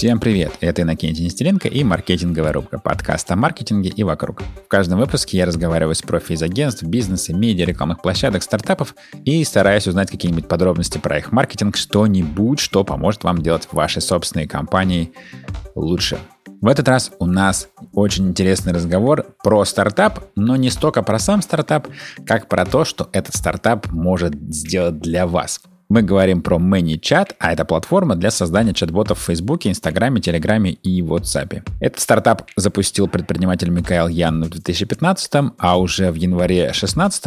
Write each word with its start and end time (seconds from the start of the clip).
Всем 0.00 0.18
привет! 0.18 0.54
Это 0.60 0.80
Иннокентий 0.80 1.26
Нестеренко 1.26 1.68
и 1.68 1.84
маркетинговая 1.84 2.54
рубка 2.54 2.78
подкаста 2.78 3.34
о 3.34 3.36
маркетинге 3.36 3.90
и 3.90 4.02
вокруг. 4.02 4.40
В 4.64 4.66
каждом 4.66 4.98
выпуске 4.98 5.36
я 5.36 5.44
разговариваю 5.44 5.94
с 5.94 6.00
профи 6.00 6.32
из 6.32 6.42
агентств, 6.42 6.84
бизнеса, 6.84 7.34
медиа, 7.34 7.66
рекламных 7.66 8.00
площадок, 8.00 8.42
стартапов 8.42 8.94
и 9.26 9.44
стараюсь 9.44 9.86
узнать 9.86 10.10
какие-нибудь 10.10 10.48
подробности 10.48 10.96
про 10.96 11.18
их 11.18 11.32
маркетинг, 11.32 11.76
что-нибудь, 11.76 12.60
что 12.60 12.82
поможет 12.82 13.24
вам 13.24 13.42
делать 13.42 13.68
ваши 13.72 14.00
собственные 14.00 14.48
компании 14.48 15.12
лучше. 15.74 16.18
В 16.62 16.68
этот 16.68 16.88
раз 16.88 17.12
у 17.18 17.26
нас 17.26 17.68
очень 17.92 18.28
интересный 18.28 18.72
разговор 18.72 19.26
про 19.44 19.66
стартап, 19.66 20.30
но 20.34 20.56
не 20.56 20.70
столько 20.70 21.02
про 21.02 21.18
сам 21.18 21.42
стартап, 21.42 21.88
как 22.24 22.48
про 22.48 22.64
то, 22.64 22.86
что 22.86 23.10
этот 23.12 23.36
стартап 23.36 23.88
может 23.92 24.32
сделать 24.48 24.98
для 24.98 25.26
вас. 25.26 25.60
Мы 25.90 26.02
говорим 26.02 26.40
про 26.40 26.56
ManyChat, 26.58 27.34
а 27.40 27.52
это 27.52 27.64
платформа 27.64 28.14
для 28.14 28.30
создания 28.30 28.72
чат-ботов 28.72 29.18
в 29.18 29.22
Facebook, 29.22 29.66
Инстаграме, 29.66 30.20
Телеграме 30.20 30.70
и 30.70 31.02
WhatsApp. 31.02 31.68
Этот 31.80 31.98
стартап 31.98 32.48
запустил 32.54 33.08
предприниматель 33.08 33.70
Михаил 33.70 34.06
Ян 34.06 34.44
в 34.44 34.50
2015, 34.50 35.52
а 35.58 35.80
уже 35.80 36.12
в 36.12 36.14
январе 36.14 36.62
2016 36.66 37.24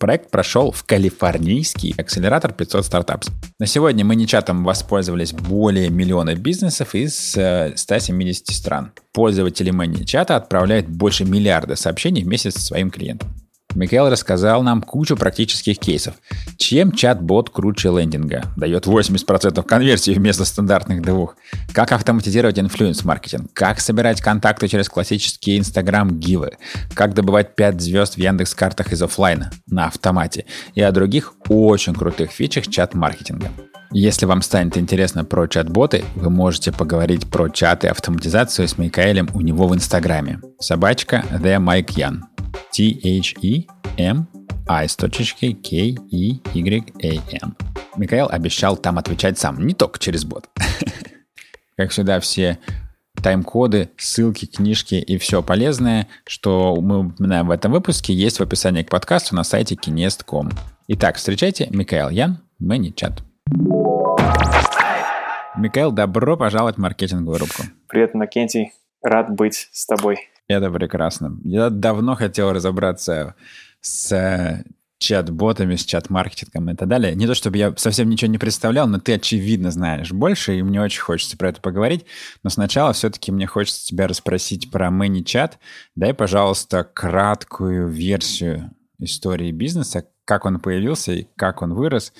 проект 0.00 0.30
прошел 0.30 0.72
в 0.72 0.82
калифорнийский 0.84 1.94
акселератор 1.98 2.54
500 2.54 2.86
стартапс. 2.86 3.28
На 3.58 3.66
сегодня 3.66 4.02
ManyChat 4.02 4.50
воспользовались 4.64 5.34
более 5.34 5.90
миллиона 5.90 6.34
бизнесов 6.36 6.94
из 6.94 7.14
170 7.32 8.48
э, 8.48 8.52
стран. 8.54 8.92
Пользователи 9.12 9.70
ManyChat 9.70 10.32
отправляют 10.32 10.88
больше 10.88 11.26
миллиарда 11.26 11.76
сообщений 11.76 12.24
в 12.24 12.28
месяц 12.28 12.62
своим 12.62 12.90
клиентам. 12.90 13.28
Микаэл 13.76 14.08
рассказал 14.08 14.62
нам 14.62 14.80
кучу 14.80 15.16
практических 15.16 15.78
кейсов. 15.78 16.14
Чем 16.56 16.92
чат-бот 16.92 17.50
круче 17.50 17.90
лендинга? 17.90 18.44
Дает 18.56 18.86
80% 18.86 19.62
конверсии 19.64 20.12
вместо 20.12 20.46
стандартных 20.46 21.02
двух. 21.02 21.36
Как 21.74 21.92
автоматизировать 21.92 22.58
инфлюенс-маркетинг? 22.58 23.50
Как 23.52 23.80
собирать 23.80 24.22
контакты 24.22 24.68
через 24.68 24.88
классические 24.88 25.58
Instagram-гивы? 25.58 26.52
Как 26.94 27.12
добывать 27.12 27.54
5 27.54 27.82
звезд 27.82 28.14
в 28.14 28.18
Яндекс-картах 28.18 28.92
из 28.92 29.02
офлайна 29.02 29.50
на 29.66 29.88
автомате? 29.88 30.46
И 30.74 30.80
о 30.80 30.90
других 30.90 31.34
очень 31.50 31.94
крутых 31.94 32.30
фичах 32.30 32.68
чат-маркетинга. 32.68 33.50
Если 33.92 34.24
вам 34.24 34.40
станет 34.40 34.78
интересно 34.78 35.26
про 35.26 35.46
чат-боты, 35.46 36.02
вы 36.14 36.30
можете 36.30 36.72
поговорить 36.72 37.26
про 37.28 37.50
чат 37.50 37.84
и 37.84 37.88
автоматизацию 37.88 38.68
с 38.68 38.78
Микаэлем 38.78 39.28
у 39.34 39.42
него 39.42 39.68
в 39.68 39.74
Инстаграме. 39.74 40.40
Собачка 40.58 41.24
The 41.30 41.58
Mike 41.58 41.94
Yan. 41.96 42.20
T-H-E-M 43.96 44.26
I 44.68 44.88
с 44.88 44.96
точечкой 44.96 45.54
K-E-Y-A-N. 45.54 47.56
Михаил 47.96 48.28
обещал 48.30 48.76
там 48.76 48.98
отвечать 48.98 49.38
сам, 49.38 49.66
не 49.66 49.74
только 49.74 49.98
через 49.98 50.24
бот. 50.24 50.48
Как 51.76 51.90
всегда, 51.90 52.20
все 52.20 52.58
тайм-коды, 53.22 53.90
ссылки, 53.96 54.46
книжки 54.46 54.96
и 54.96 55.18
все 55.18 55.42
полезное, 55.42 56.08
что 56.26 56.76
мы 56.80 57.06
упоминаем 57.06 57.48
в 57.48 57.50
этом 57.50 57.72
выпуске, 57.72 58.12
есть 58.12 58.38
в 58.38 58.42
описании 58.42 58.82
к 58.82 58.90
подкасту 58.90 59.34
на 59.34 59.44
сайте 59.44 59.74
kinest.com. 59.74 60.50
Итак, 60.88 61.16
встречайте, 61.16 61.68
Михаил 61.70 62.10
Ян, 62.10 62.38
Чат. 62.94 63.22
Михаил, 65.56 65.90
добро 65.90 66.36
пожаловать 66.36 66.76
в 66.76 66.80
маркетинговую 66.80 67.38
рубку. 67.38 67.62
Привет, 67.88 68.14
Макентий. 68.14 68.72
Рад 69.02 69.30
быть 69.30 69.68
с 69.72 69.86
тобой. 69.86 70.28
Это 70.48 70.70
прекрасно. 70.70 71.38
Я 71.44 71.70
давно 71.70 72.14
хотел 72.14 72.52
разобраться 72.52 73.34
с 73.86 74.12
э, 74.12 74.64
чат-ботами, 74.98 75.76
с 75.76 75.84
чат-маркетингом 75.84 76.70
и 76.70 76.74
так 76.74 76.88
далее. 76.88 77.14
Не 77.14 77.26
то, 77.26 77.34
чтобы 77.34 77.58
я 77.58 77.72
совсем 77.76 78.08
ничего 78.08 78.30
не 78.30 78.38
представлял, 78.38 78.88
но 78.88 78.98
ты, 78.98 79.14
очевидно, 79.14 79.70
знаешь 79.70 80.10
больше, 80.10 80.58
и 80.58 80.62
мне 80.62 80.80
очень 80.80 81.00
хочется 81.00 81.36
про 81.36 81.50
это 81.50 81.60
поговорить. 81.60 82.04
Но 82.42 82.50
сначала 82.50 82.92
все-таки 82.92 83.30
мне 83.30 83.46
хочется 83.46 83.86
тебя 83.86 84.08
расспросить 84.08 84.70
про 84.70 84.88
ManyChat. 84.88 85.52
Дай, 85.94 86.14
пожалуйста, 86.14 86.82
краткую 86.84 87.88
версию 87.88 88.72
истории 88.98 89.52
бизнеса, 89.52 90.06
как 90.24 90.46
он 90.46 90.58
появился 90.58 91.12
и 91.12 91.26
как 91.36 91.62
он 91.62 91.74
вырос. 91.74 92.12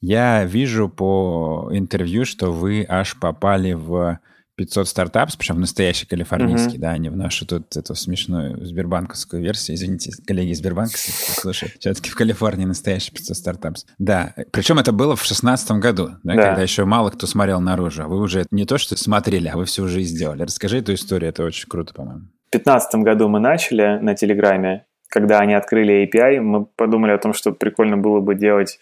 Я 0.00 0.44
вижу 0.44 0.88
по 0.88 1.70
интервью, 1.72 2.24
что 2.24 2.52
вы 2.52 2.84
аж 2.86 3.18
попали 3.18 3.72
в 3.72 4.18
500 4.56 4.88
стартапов, 4.88 5.36
причем 5.36 5.60
настоящий 5.60 6.06
калифорнийский, 6.06 6.76
mm-hmm. 6.76 6.80
да, 6.80 6.98
не 6.98 7.08
в 7.08 7.16
нашу 7.16 7.46
тут 7.46 7.76
эту 7.76 7.94
смешную 7.94 8.64
сбербанковскую 8.64 9.42
версию. 9.42 9.76
Извините, 9.76 10.12
коллеги 10.26 10.50
из 10.50 10.58
Сбербанка, 10.58 10.96
слушай, 10.96 11.72
все-таки 11.80 12.10
в 12.10 12.14
Калифорнии 12.14 12.64
настоящий 12.64 13.12
500 13.12 13.36
стартапов. 13.36 13.82
Да, 13.98 14.34
причем 14.52 14.78
это 14.78 14.92
было 14.92 15.16
в 15.16 15.24
16 15.24 15.70
году, 15.72 16.10
да, 16.22 16.34
да, 16.34 16.42
когда 16.42 16.62
еще 16.62 16.84
мало 16.84 17.10
кто 17.10 17.26
смотрел 17.26 17.60
наружу. 17.60 18.04
А 18.04 18.08
вы 18.08 18.20
уже 18.20 18.46
не 18.50 18.64
то, 18.64 18.78
что 18.78 18.96
смотрели, 18.96 19.48
а 19.48 19.56
вы 19.56 19.64
все 19.64 19.82
уже 19.82 20.02
и 20.02 20.04
сделали. 20.04 20.42
Расскажи 20.42 20.78
эту 20.78 20.94
историю, 20.94 21.30
это 21.30 21.44
очень 21.44 21.68
круто, 21.68 21.92
по-моему. 21.94 22.22
В 22.48 22.56
2015 22.56 22.94
году 23.02 23.28
мы 23.28 23.40
начали 23.40 23.98
на 24.00 24.14
Телеграме, 24.14 24.86
когда 25.08 25.38
они 25.38 25.54
открыли 25.54 26.08
API, 26.08 26.40
мы 26.40 26.66
подумали 26.66 27.12
о 27.12 27.18
том, 27.18 27.34
что 27.34 27.52
прикольно 27.52 27.96
было 27.96 28.20
бы 28.20 28.34
делать 28.34 28.78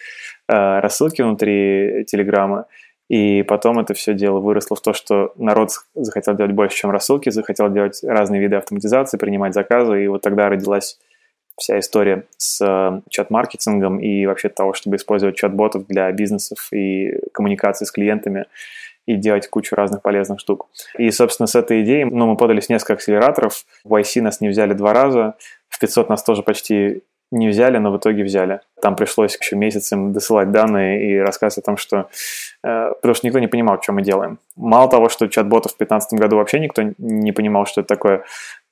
э, 0.49 0.81
рассылки 0.81 1.22
внутри 1.22 2.04
Телеграма. 2.06 2.66
И 3.12 3.43
потом 3.43 3.78
это 3.78 3.93
все 3.93 4.15
дело 4.15 4.39
выросло 4.39 4.75
в 4.75 4.81
то, 4.81 4.95
что 4.95 5.34
народ 5.37 5.69
захотел 5.95 6.34
делать 6.34 6.53
больше, 6.53 6.78
чем 6.78 6.91
рассылки, 6.91 7.28
захотел 7.28 7.69
делать 7.69 8.00
разные 8.03 8.41
виды 8.41 8.56
автоматизации, 8.56 9.19
принимать 9.19 9.53
заказы, 9.53 10.03
и 10.03 10.09
вот 10.09 10.23
тогда 10.23 10.49
родилась 10.49 10.99
вся 11.59 11.78
история 11.78 12.25
с 12.39 12.65
э, 12.67 13.03
чат-маркетингом 13.11 13.99
и 13.99 14.25
вообще 14.25 14.49
того, 14.49 14.72
чтобы 14.72 14.97
использовать 14.97 15.37
чат-ботов 15.37 15.87
для 15.89 16.11
бизнесов 16.11 16.72
и 16.72 17.21
коммуникации 17.34 17.84
с 17.84 17.93
клиентами 17.93 18.47
и 19.05 19.17
делать 19.17 19.47
кучу 19.47 19.77
разных 19.77 20.01
полезных 20.01 20.41
штук. 20.41 20.69
И, 20.97 21.11
собственно, 21.11 21.47
с 21.47 21.55
этой 21.55 21.83
идеей 21.83 22.05
ну, 22.05 22.27
мы 22.28 22.39
подались 22.39 22.71
несколько 22.71 22.95
акселераторов. 22.95 23.67
В 23.84 23.95
YC 23.95 24.22
нас 24.22 24.41
не 24.41 24.49
взяли 24.49 24.72
два 24.72 24.95
раза, 24.95 25.34
в 25.69 25.78
500 25.78 26.09
нас 26.09 26.22
тоже 26.22 26.43
почти 26.43 27.03
не 27.32 27.48
взяли, 27.48 27.78
но 27.78 27.91
в 27.91 27.97
итоге 27.97 28.22
взяли. 28.22 28.60
Там 28.81 28.94
пришлось 28.94 29.37
еще 29.37 29.56
месяцем 29.56 30.12
досылать 30.12 30.53
данные 30.53 31.10
и 31.10 31.19
рассказывать 31.19 31.65
о 31.65 31.66
том, 31.66 31.76
что... 31.76 32.09
Э, 32.62 32.93
потому 32.94 33.15
что 33.15 33.26
никто 33.26 33.38
не 33.38 33.48
понимал, 33.48 33.82
что 33.82 33.93
мы 33.93 34.03
делаем. 34.03 34.38
Мало 34.54 34.88
того, 34.88 35.09
что 35.09 35.26
чат-ботов 35.28 35.72
в 35.72 35.78
2015 35.78 36.21
году 36.21 36.37
вообще 36.37 36.60
никто 36.60 36.82
не 36.98 37.32
понимал, 37.32 37.66
что 37.66 37.81
это 37.81 37.88
такое, 37.88 38.25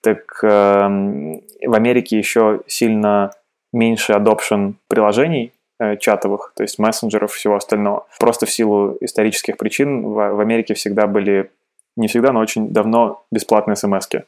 так 0.02 0.20
э, 0.42 0.48
в 0.48 1.74
Америке 1.74 2.18
еще 2.18 2.60
сильно 2.66 3.32
меньше 3.72 4.12
adoption 4.12 4.74
приложений 4.88 5.52
э, 5.78 5.96
чатовых, 5.96 6.52
то 6.54 6.62
есть 6.62 6.78
мессенджеров, 6.78 7.32
всего 7.32 7.56
остального. 7.56 8.06
Просто 8.18 8.44
в 8.44 8.50
силу 8.50 8.98
исторических 9.00 9.56
причин 9.56 10.02
в, 10.02 10.14
в 10.14 10.40
Америке 10.40 10.74
всегда 10.74 11.06
были, 11.06 11.50
не 11.96 12.08
всегда, 12.08 12.32
но 12.32 12.40
очень 12.40 12.68
давно 12.68 13.24
бесплатные 13.32 13.76
смс 13.76 14.06
-ки. 14.08 14.24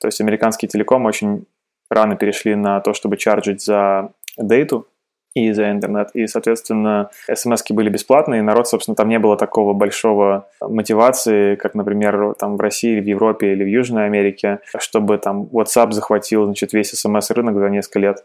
То 0.00 0.08
есть 0.08 0.20
американский 0.20 0.68
телеком 0.68 1.06
очень 1.06 1.46
рано 1.94 2.16
перешли 2.16 2.54
на 2.54 2.80
то, 2.80 2.92
чтобы 2.92 3.16
чарджить 3.16 3.62
за 3.62 4.10
дейту 4.36 4.86
и 5.34 5.52
за 5.52 5.70
интернет. 5.70 6.10
И, 6.14 6.26
соответственно, 6.26 7.10
смс 7.32 7.62
были 7.70 7.88
бесплатные, 7.88 8.38
и 8.38 8.42
народ, 8.42 8.68
собственно, 8.68 8.94
там 8.94 9.08
не 9.08 9.18
было 9.18 9.36
такого 9.36 9.72
большого 9.72 10.48
мотивации, 10.60 11.56
как, 11.56 11.74
например, 11.74 12.34
там 12.38 12.56
в 12.56 12.60
России, 12.60 13.00
в 13.00 13.04
Европе 13.04 13.52
или 13.52 13.64
в 13.64 13.68
Южной 13.68 14.06
Америке, 14.06 14.60
чтобы 14.78 15.18
там 15.18 15.48
WhatsApp 15.52 15.90
захватил, 15.90 16.44
значит, 16.44 16.72
весь 16.72 16.90
смс-рынок 16.90 17.56
за 17.58 17.68
несколько 17.68 17.98
лет. 17.98 18.24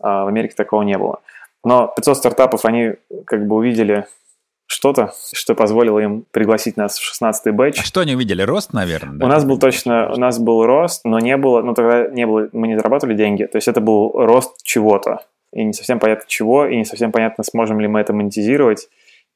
А 0.00 0.24
в 0.24 0.28
Америке 0.28 0.54
такого 0.56 0.82
не 0.82 0.96
было. 0.96 1.20
Но 1.64 1.92
500 1.94 2.16
стартапов, 2.16 2.64
они 2.64 2.94
как 3.24 3.46
бы 3.46 3.56
увидели 3.56 4.06
что-то, 4.72 5.12
что 5.32 5.54
позволило 5.54 5.98
им 5.98 6.24
пригласить 6.30 6.76
нас 6.76 6.98
в 6.98 7.22
16-й 7.22 7.52
бэч. 7.52 7.80
А 7.80 7.82
что 7.82 8.00
они 8.00 8.14
увидели? 8.14 8.42
Рост, 8.42 8.72
наверное? 8.72 9.18
Да? 9.18 9.26
У 9.26 9.28
нас 9.28 9.44
был 9.44 9.58
точно, 9.58 10.10
у 10.12 10.16
нас 10.16 10.38
был 10.38 10.64
рост, 10.64 11.04
но 11.04 11.18
не 11.18 11.36
было, 11.36 11.62
ну 11.62 11.74
тогда 11.74 12.08
не 12.08 12.26
было, 12.26 12.48
мы 12.52 12.68
не 12.68 12.76
зарабатывали 12.76 13.14
деньги, 13.14 13.44
то 13.44 13.56
есть 13.56 13.68
это 13.68 13.80
был 13.80 14.12
рост 14.14 14.62
чего-то. 14.62 15.24
И 15.52 15.62
не 15.62 15.74
совсем 15.74 15.98
понятно 15.98 16.24
чего, 16.26 16.66
и 16.66 16.76
не 16.76 16.84
совсем 16.84 17.12
понятно, 17.12 17.44
сможем 17.44 17.78
ли 17.80 17.86
мы 17.86 18.00
это 18.00 18.14
монетизировать, 18.14 18.88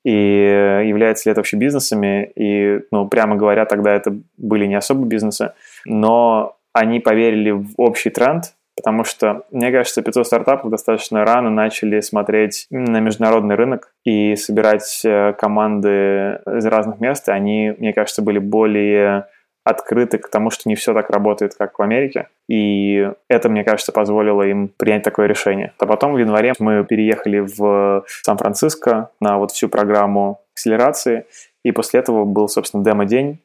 и 0.05 0.11
является 0.11 1.29
ли 1.29 1.33
это 1.33 1.41
вообще 1.41 1.57
бизнесами. 1.57 2.31
И, 2.37 2.81
ну, 2.91 3.09
прямо 3.09 3.37
говоря, 3.37 3.67
тогда 3.67 3.93
это 3.93 4.17
были 4.39 4.65
не 4.67 4.77
особо 4.77 5.05
бизнесы, 5.05 5.53
но 5.85 6.57
они 6.73 7.01
поверили 7.01 7.51
в 7.51 7.73
общий 7.77 8.11
тренд, 8.11 8.55
Потому 8.77 9.05
что, 9.05 9.45
мне 9.51 9.73
кажется, 9.73 10.03
500 10.03 10.27
стартапов 10.27 10.71
достаточно 10.71 11.25
рано 11.25 11.51
начали 11.51 12.01
смотреть 12.01 12.67
на 12.71 13.01
международный 13.01 13.55
рынок 13.55 13.93
и 14.05 14.37
собирать 14.37 15.01
э, 15.05 15.33
команды 15.33 16.41
из 16.47 16.67
разных 16.67 17.01
мест. 17.01 17.27
И 17.29 17.33
они, 17.33 17.75
мне 17.79 17.95
кажется, 17.95 18.21
были 18.21 18.39
более 18.39 19.27
открыты 19.65 20.19
к 20.19 20.29
тому, 20.29 20.51
что 20.51 20.69
не 20.69 20.77
все 20.77 20.95
так 20.95 21.11
работает, 21.11 21.55
как 21.57 21.79
в 21.79 21.83
Америке. 21.83 22.29
И 22.49 23.11
это, 23.29 23.49
мне 23.49 23.65
кажется, 23.65 23.91
позволило 23.91 24.43
им 24.43 24.69
принять 24.69 25.03
такое 25.03 25.27
решение. 25.27 25.73
А 25.81 25.87
потом 25.87 26.13
в 26.13 26.19
январе 26.19 26.53
мы 26.61 26.85
переехали 26.85 27.41
в 27.41 28.05
Сан-Франциско 28.23 29.11
на 29.21 29.39
вот 29.39 29.51
всю 29.51 29.69
программу 29.69 30.41
акселерации. 30.55 31.27
И 31.65 31.73
после 31.73 31.99
этого 31.99 32.25
был, 32.25 32.49
собственно, 32.49 32.85
демо-день. 32.85 33.41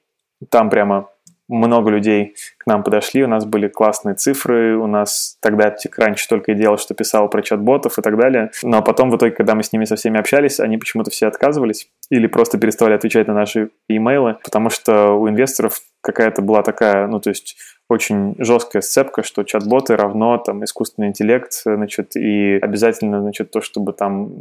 Там 0.50 0.69
прямо 0.69 1.10
много 1.48 1.90
людей 1.90 2.36
к 2.58 2.66
нам 2.66 2.84
подошли, 2.84 3.24
у 3.24 3.28
нас 3.28 3.46
были 3.46 3.68
классные 3.68 4.16
цифры, 4.16 4.78
у 4.78 4.88
нас 4.88 5.38
тогда 5.42 5.76
раньше 5.98 6.28
только 6.28 6.54
и 6.54 6.56
делал, 6.56 6.78
что 6.78 6.94
писал 6.94 7.30
про 7.30 7.42
чат-ботов 7.42 8.00
и 8.00 8.02
так 8.02 8.18
далее. 8.18 8.52
Но 8.64 8.82
потом 8.82 9.12
в 9.12 9.18
итоге, 9.18 9.32
когда 9.32 9.56
мы 9.56 9.64
с 9.64 9.74
ними 9.74 9.86
со 9.86 9.96
всеми 9.96 10.20
общались, 10.20 10.60
они 10.60 10.78
почему-то 10.78 11.12
все 11.12 11.28
отказывались 11.28 11.90
или 12.10 12.28
просто 12.28 12.58
переставали 12.58 12.96
отвечать 12.96 13.28
на 13.28 13.34
наши 13.34 13.70
имейлы, 13.90 14.38
потому 14.44 14.70
что 14.70 15.14
у 15.14 15.28
инвесторов 15.30 15.82
какая-то 16.02 16.42
была 16.42 16.64
такая, 16.64 17.08
ну, 17.08 17.20
то 17.20 17.30
есть 17.30 17.58
очень 17.90 18.36
жесткая 18.40 18.82
сцепка, 18.82 19.22
что 19.22 19.44
чат-боты 19.44 19.98
равно 19.98 20.38
там 20.38 20.64
искусственный 20.64 21.10
интеллект, 21.10 21.52
значит, 21.66 22.16
и 22.16 22.58
обязательно, 22.62 23.22
значит, 23.22 23.52
то, 23.52 23.62
чтобы 23.62 23.92
там 23.94 24.32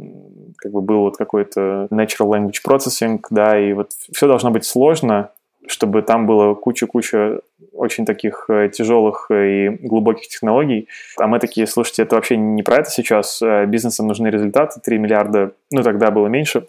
как 0.57 0.71
бы 0.71 0.81
был 0.81 1.01
вот 1.01 1.17
какой-то 1.17 1.87
natural 1.91 2.29
language 2.29 2.61
processing, 2.65 3.19
да, 3.29 3.59
и 3.59 3.73
вот 3.73 3.91
все 4.13 4.27
должно 4.27 4.51
быть 4.51 4.65
сложно, 4.65 5.31
чтобы 5.67 6.01
там 6.01 6.25
было 6.25 6.53
куча-куча 6.53 7.41
очень 7.73 8.05
таких 8.05 8.45
э, 8.49 8.69
тяжелых 8.69 9.29
и 9.31 9.69
глубоких 9.69 10.27
технологий. 10.27 10.87
А 11.17 11.27
мы 11.27 11.39
такие, 11.39 11.67
слушайте, 11.67 12.03
это 12.03 12.15
вообще 12.15 12.37
не 12.37 12.63
про 12.63 12.77
это 12.77 12.89
сейчас. 12.89 13.41
Э, 13.41 13.65
бизнесам 13.65 14.07
нужны 14.07 14.27
результаты. 14.27 14.79
3 14.79 14.97
миллиарда, 14.97 15.53
ну 15.71 15.83
тогда 15.83 16.11
было 16.11 16.27
меньше, 16.27 16.67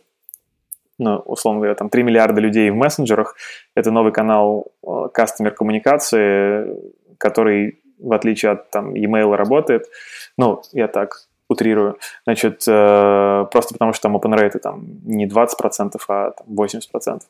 ну, 0.98 1.16
условно 1.16 1.60
говоря, 1.60 1.74
там 1.74 1.88
3 1.88 2.02
миллиарда 2.02 2.40
людей 2.40 2.70
в 2.70 2.76
мессенджерах. 2.76 3.36
Это 3.74 3.90
новый 3.90 4.12
канал 4.12 4.72
кастомер 5.12 5.52
э, 5.52 5.54
коммуникации, 5.54 6.76
который, 7.18 7.80
в 7.98 8.12
отличие 8.12 8.52
от 8.52 8.70
там 8.70 8.94
e-mail, 8.94 9.34
работает. 9.34 9.86
Ну, 10.36 10.62
я 10.72 10.88
так 10.88 11.26
утрирую. 11.52 11.98
Значит, 12.24 12.64
э, 12.66 13.46
просто 13.50 13.74
потому 13.74 13.92
что 13.92 14.02
там 14.02 14.16
open 14.16 14.36
rate 14.38 14.58
там 14.58 14.84
не 15.04 15.26
20%, 15.26 16.00
а 16.08 16.30
там, 16.30 16.46
80%. 16.48 17.20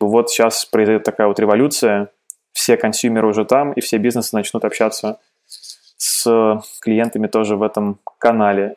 Вот 0.00 0.30
сейчас 0.30 0.64
произойдет 0.64 1.04
такая 1.04 1.26
вот 1.26 1.38
революция. 1.38 2.08
Все 2.52 2.76
консюмеры 2.76 3.28
уже 3.28 3.44
там, 3.44 3.72
и 3.72 3.80
все 3.80 3.98
бизнесы 3.98 4.36
начнут 4.36 4.64
общаться 4.64 5.18
с 5.96 6.60
клиентами 6.80 7.26
тоже 7.26 7.56
в 7.56 7.62
этом 7.62 7.98
канале. 8.18 8.76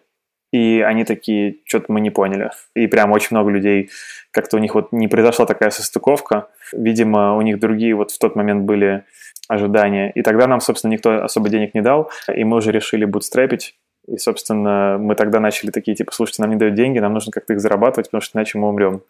И 0.51 0.81
они 0.81 1.03
такие, 1.03 1.57
что-то 1.65 1.91
мы 1.91 1.99
не 1.99 2.11
поняли. 2.11 2.51
И 2.75 2.87
прям 2.87 3.11
очень 3.11 3.29
много 3.31 3.49
людей, 3.49 3.89
как-то 4.31 4.57
у 4.57 4.59
них 4.59 4.75
вот 4.75 4.91
не 4.91 5.07
произошла 5.07 5.45
такая 5.45 5.69
состыковка. 5.69 6.47
Видимо, 6.71 7.35
у 7.35 7.41
них 7.41 7.59
другие 7.59 7.95
вот 7.95 8.11
в 8.11 8.19
тот 8.19 8.35
момент 8.35 8.63
были 8.63 9.03
ожидания. 9.47 10.11
И 10.11 10.21
тогда 10.21 10.47
нам, 10.47 10.61
собственно, 10.61 10.91
никто 10.91 11.23
особо 11.23 11.49
денег 11.49 11.73
не 11.73 11.81
дал, 11.81 12.09
и 12.33 12.43
мы 12.43 12.57
уже 12.57 12.71
решили 12.71 13.05
бутстрепить. 13.05 13.75
И, 14.07 14.17
собственно, 14.17 14.97
мы 14.99 15.15
тогда 15.15 15.39
начали 15.39 15.71
такие, 15.71 15.95
типа, 15.95 16.11
слушайте, 16.13 16.41
нам 16.41 16.51
не 16.51 16.57
дают 16.57 16.75
деньги, 16.75 16.99
нам 16.99 17.13
нужно 17.13 17.31
как-то 17.31 17.53
их 17.53 17.59
зарабатывать, 17.59 18.07
потому 18.07 18.21
что 18.21 18.37
иначе 18.37 18.57
мы 18.57 18.69
умрем. 18.69 19.01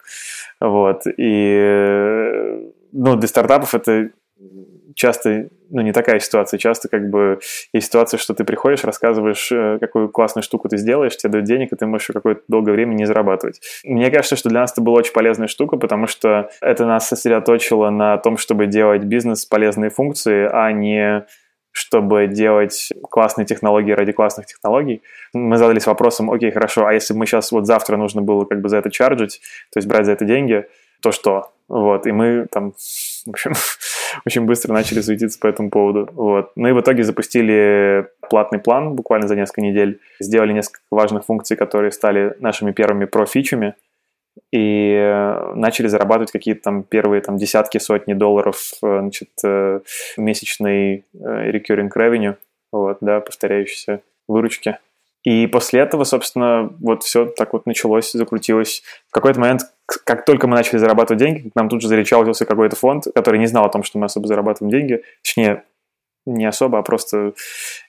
Вот. 0.60 1.02
И, 1.16 2.62
ну, 2.92 3.16
для 3.16 3.28
стартапов 3.28 3.74
это 3.74 4.10
часто, 4.96 5.48
ну, 5.70 5.82
не 5.82 5.92
такая 5.92 6.18
ситуация. 6.18 6.58
Часто 6.58 6.88
как 6.88 7.10
бы 7.10 7.38
есть 7.72 7.86
ситуация, 7.86 8.18
что 8.18 8.34
ты 8.34 8.44
приходишь, 8.44 8.82
рассказываешь, 8.82 9.52
э, 9.52 9.78
какую 9.78 10.08
классную 10.08 10.42
штуку 10.42 10.68
ты 10.68 10.78
сделаешь, 10.78 11.16
тебе 11.16 11.32
дают 11.32 11.46
денег, 11.46 11.72
и 11.72 11.76
ты 11.76 11.86
можешь 11.86 12.08
какое-то 12.08 12.42
долгое 12.48 12.72
время 12.72 12.94
не 12.94 13.04
зарабатывать. 13.04 13.60
Мне 13.84 14.10
кажется, 14.10 14.36
что 14.36 14.48
для 14.48 14.60
нас 14.60 14.72
это 14.72 14.80
была 14.80 14.98
очень 14.98 15.12
полезная 15.12 15.48
штука, 15.48 15.76
потому 15.76 16.06
что 16.06 16.50
это 16.60 16.86
нас 16.86 17.08
сосредоточило 17.08 17.90
на 17.90 18.16
том, 18.16 18.38
чтобы 18.38 18.66
делать 18.66 19.04
бизнес 19.04 19.44
полезные 19.44 19.90
функции, 19.90 20.48
а 20.50 20.72
не 20.72 21.26
чтобы 21.76 22.26
делать 22.26 22.90
классные 23.10 23.44
технологии 23.44 23.92
ради 23.92 24.12
классных 24.12 24.46
технологий. 24.46 25.02
Мы 25.34 25.58
задались 25.58 25.86
вопросом, 25.86 26.30
окей, 26.30 26.50
хорошо, 26.50 26.86
а 26.86 26.94
если 26.94 27.12
бы 27.12 27.20
мы 27.20 27.26
сейчас 27.26 27.52
вот 27.52 27.66
завтра 27.66 27.98
нужно 27.98 28.22
было 28.22 28.46
как 28.46 28.62
бы 28.62 28.70
за 28.70 28.78
это 28.78 28.90
чарджить, 28.90 29.42
то 29.70 29.78
есть 29.78 29.86
брать 29.86 30.06
за 30.06 30.12
это 30.12 30.24
деньги, 30.24 30.64
то 31.02 31.12
что? 31.12 31.50
Вот, 31.68 32.06
и 32.06 32.12
мы 32.12 32.46
там, 32.50 32.72
в 32.72 33.28
общем, 33.30 33.52
очень 34.24 34.46
быстро 34.46 34.72
начали 34.72 35.02
суетиться 35.02 35.38
по 35.38 35.48
этому 35.48 35.68
поводу. 35.68 36.08
Вот. 36.14 36.52
Ну 36.56 36.68
и 36.68 36.72
в 36.72 36.80
итоге 36.80 37.04
запустили 37.04 38.06
платный 38.30 38.58
план 38.58 38.94
буквально 38.94 39.28
за 39.28 39.36
несколько 39.36 39.60
недель, 39.60 40.00
сделали 40.18 40.54
несколько 40.54 40.80
важных 40.90 41.26
функций, 41.26 41.58
которые 41.58 41.92
стали 41.92 42.36
нашими 42.40 42.72
первыми 42.72 43.04
про-фичами, 43.04 43.74
и 44.52 44.92
э, 44.92 45.54
начали 45.54 45.88
зарабатывать 45.88 46.30
какие-то 46.30 46.62
там 46.62 46.82
первые 46.82 47.20
там 47.20 47.36
десятки, 47.36 47.78
сотни 47.78 48.14
долларов 48.14 48.72
э, 48.82 49.00
значит, 49.00 49.30
э, 49.44 49.80
месячной 50.16 51.04
recurring 51.14 51.90
revenue, 51.94 52.36
вот, 52.72 52.98
да, 53.00 53.20
повторяющейся 53.20 54.02
выручки. 54.28 54.78
И 55.24 55.48
после 55.48 55.80
этого, 55.80 56.04
собственно, 56.04 56.70
вот 56.80 57.02
все 57.02 57.26
так 57.26 57.52
вот 57.52 57.66
началось, 57.66 58.12
закрутилось. 58.12 58.82
В 59.08 59.12
какой-то 59.12 59.40
момент, 59.40 59.62
как 59.86 60.24
только 60.24 60.46
мы 60.46 60.54
начали 60.54 60.78
зарабатывать 60.78 61.20
деньги, 61.20 61.48
к 61.48 61.56
нам 61.56 61.68
тут 61.68 61.82
же 61.82 61.88
заречался 61.88 62.46
какой-то 62.46 62.76
фонд, 62.76 63.04
который 63.12 63.40
не 63.40 63.46
знал 63.46 63.64
о 63.64 63.70
том, 63.70 63.82
что 63.82 63.98
мы 63.98 64.06
особо 64.06 64.28
зарабатываем 64.28 64.70
деньги. 64.70 65.02
Точнее, 65.24 65.64
не 66.26 66.46
особо, 66.46 66.78
а 66.78 66.82
просто 66.82 67.32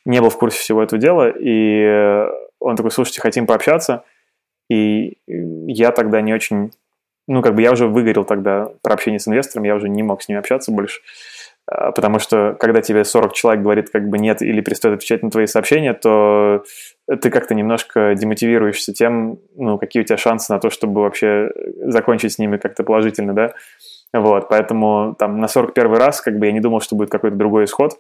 не 0.03 0.19
был 0.19 0.31
в 0.31 0.38
курсе 0.38 0.57
всего 0.57 0.81
этого 0.81 1.00
дела. 1.00 1.29
И 1.29 2.25
он 2.59 2.75
такой, 2.75 2.89
слушайте, 2.89 3.21
хотим 3.21 3.45
пообщаться– 3.45 4.03
и 4.69 5.17
я 5.27 5.91
тогда 5.91 6.21
не 6.21 6.33
очень... 6.33 6.71
Ну, 7.27 7.41
как 7.41 7.55
бы 7.55 7.61
я 7.61 7.73
уже 7.73 7.87
выгорел 7.87 8.23
тогда 8.23 8.71
про 8.81 8.93
общение 8.93 9.19
с 9.19 9.27
инвестором, 9.27 9.65
я 9.65 9.75
уже 9.75 9.89
не 9.89 10.01
мог 10.01 10.21
с 10.21 10.29
ними 10.29 10.39
общаться 10.39 10.71
больше. 10.71 11.01
А, 11.69 11.91
потому 11.91 12.19
что 12.19 12.55
когда 12.59 12.81
тебе 12.81 13.03
40 13.03 13.33
человек 13.33 13.61
говорит 13.61 13.89
как 13.89 14.07
бы 14.07 14.17
нет 14.17 14.41
или 14.41 14.61
перестает 14.61 14.97
отвечать 14.97 15.23
на 15.23 15.29
твои 15.29 15.45
сообщения, 15.45 15.93
то 15.93 16.63
ты 17.07 17.29
как-то 17.29 17.53
немножко 17.53 18.15
демотивируешься 18.15 18.93
тем, 18.93 19.39
ну, 19.55 19.77
какие 19.77 20.03
у 20.03 20.05
тебя 20.05 20.17
шансы 20.17 20.53
на 20.53 20.59
то, 20.59 20.69
чтобы 20.69 21.01
вообще 21.01 21.51
закончить 21.81 22.33
с 22.33 22.39
ними 22.39 22.57
как-то 22.57 22.83
положительно, 22.83 23.33
да. 23.33 23.53
Вот, 24.13 24.47
поэтому 24.47 25.15
там 25.19 25.39
на 25.41 25.49
41 25.49 25.93
раз 25.95 26.21
как 26.21 26.39
бы 26.39 26.45
я 26.45 26.53
не 26.53 26.61
думал, 26.61 26.79
что 26.79 26.95
будет 26.95 27.09
какой-то 27.09 27.35
другой 27.35 27.65
исход. 27.65 27.99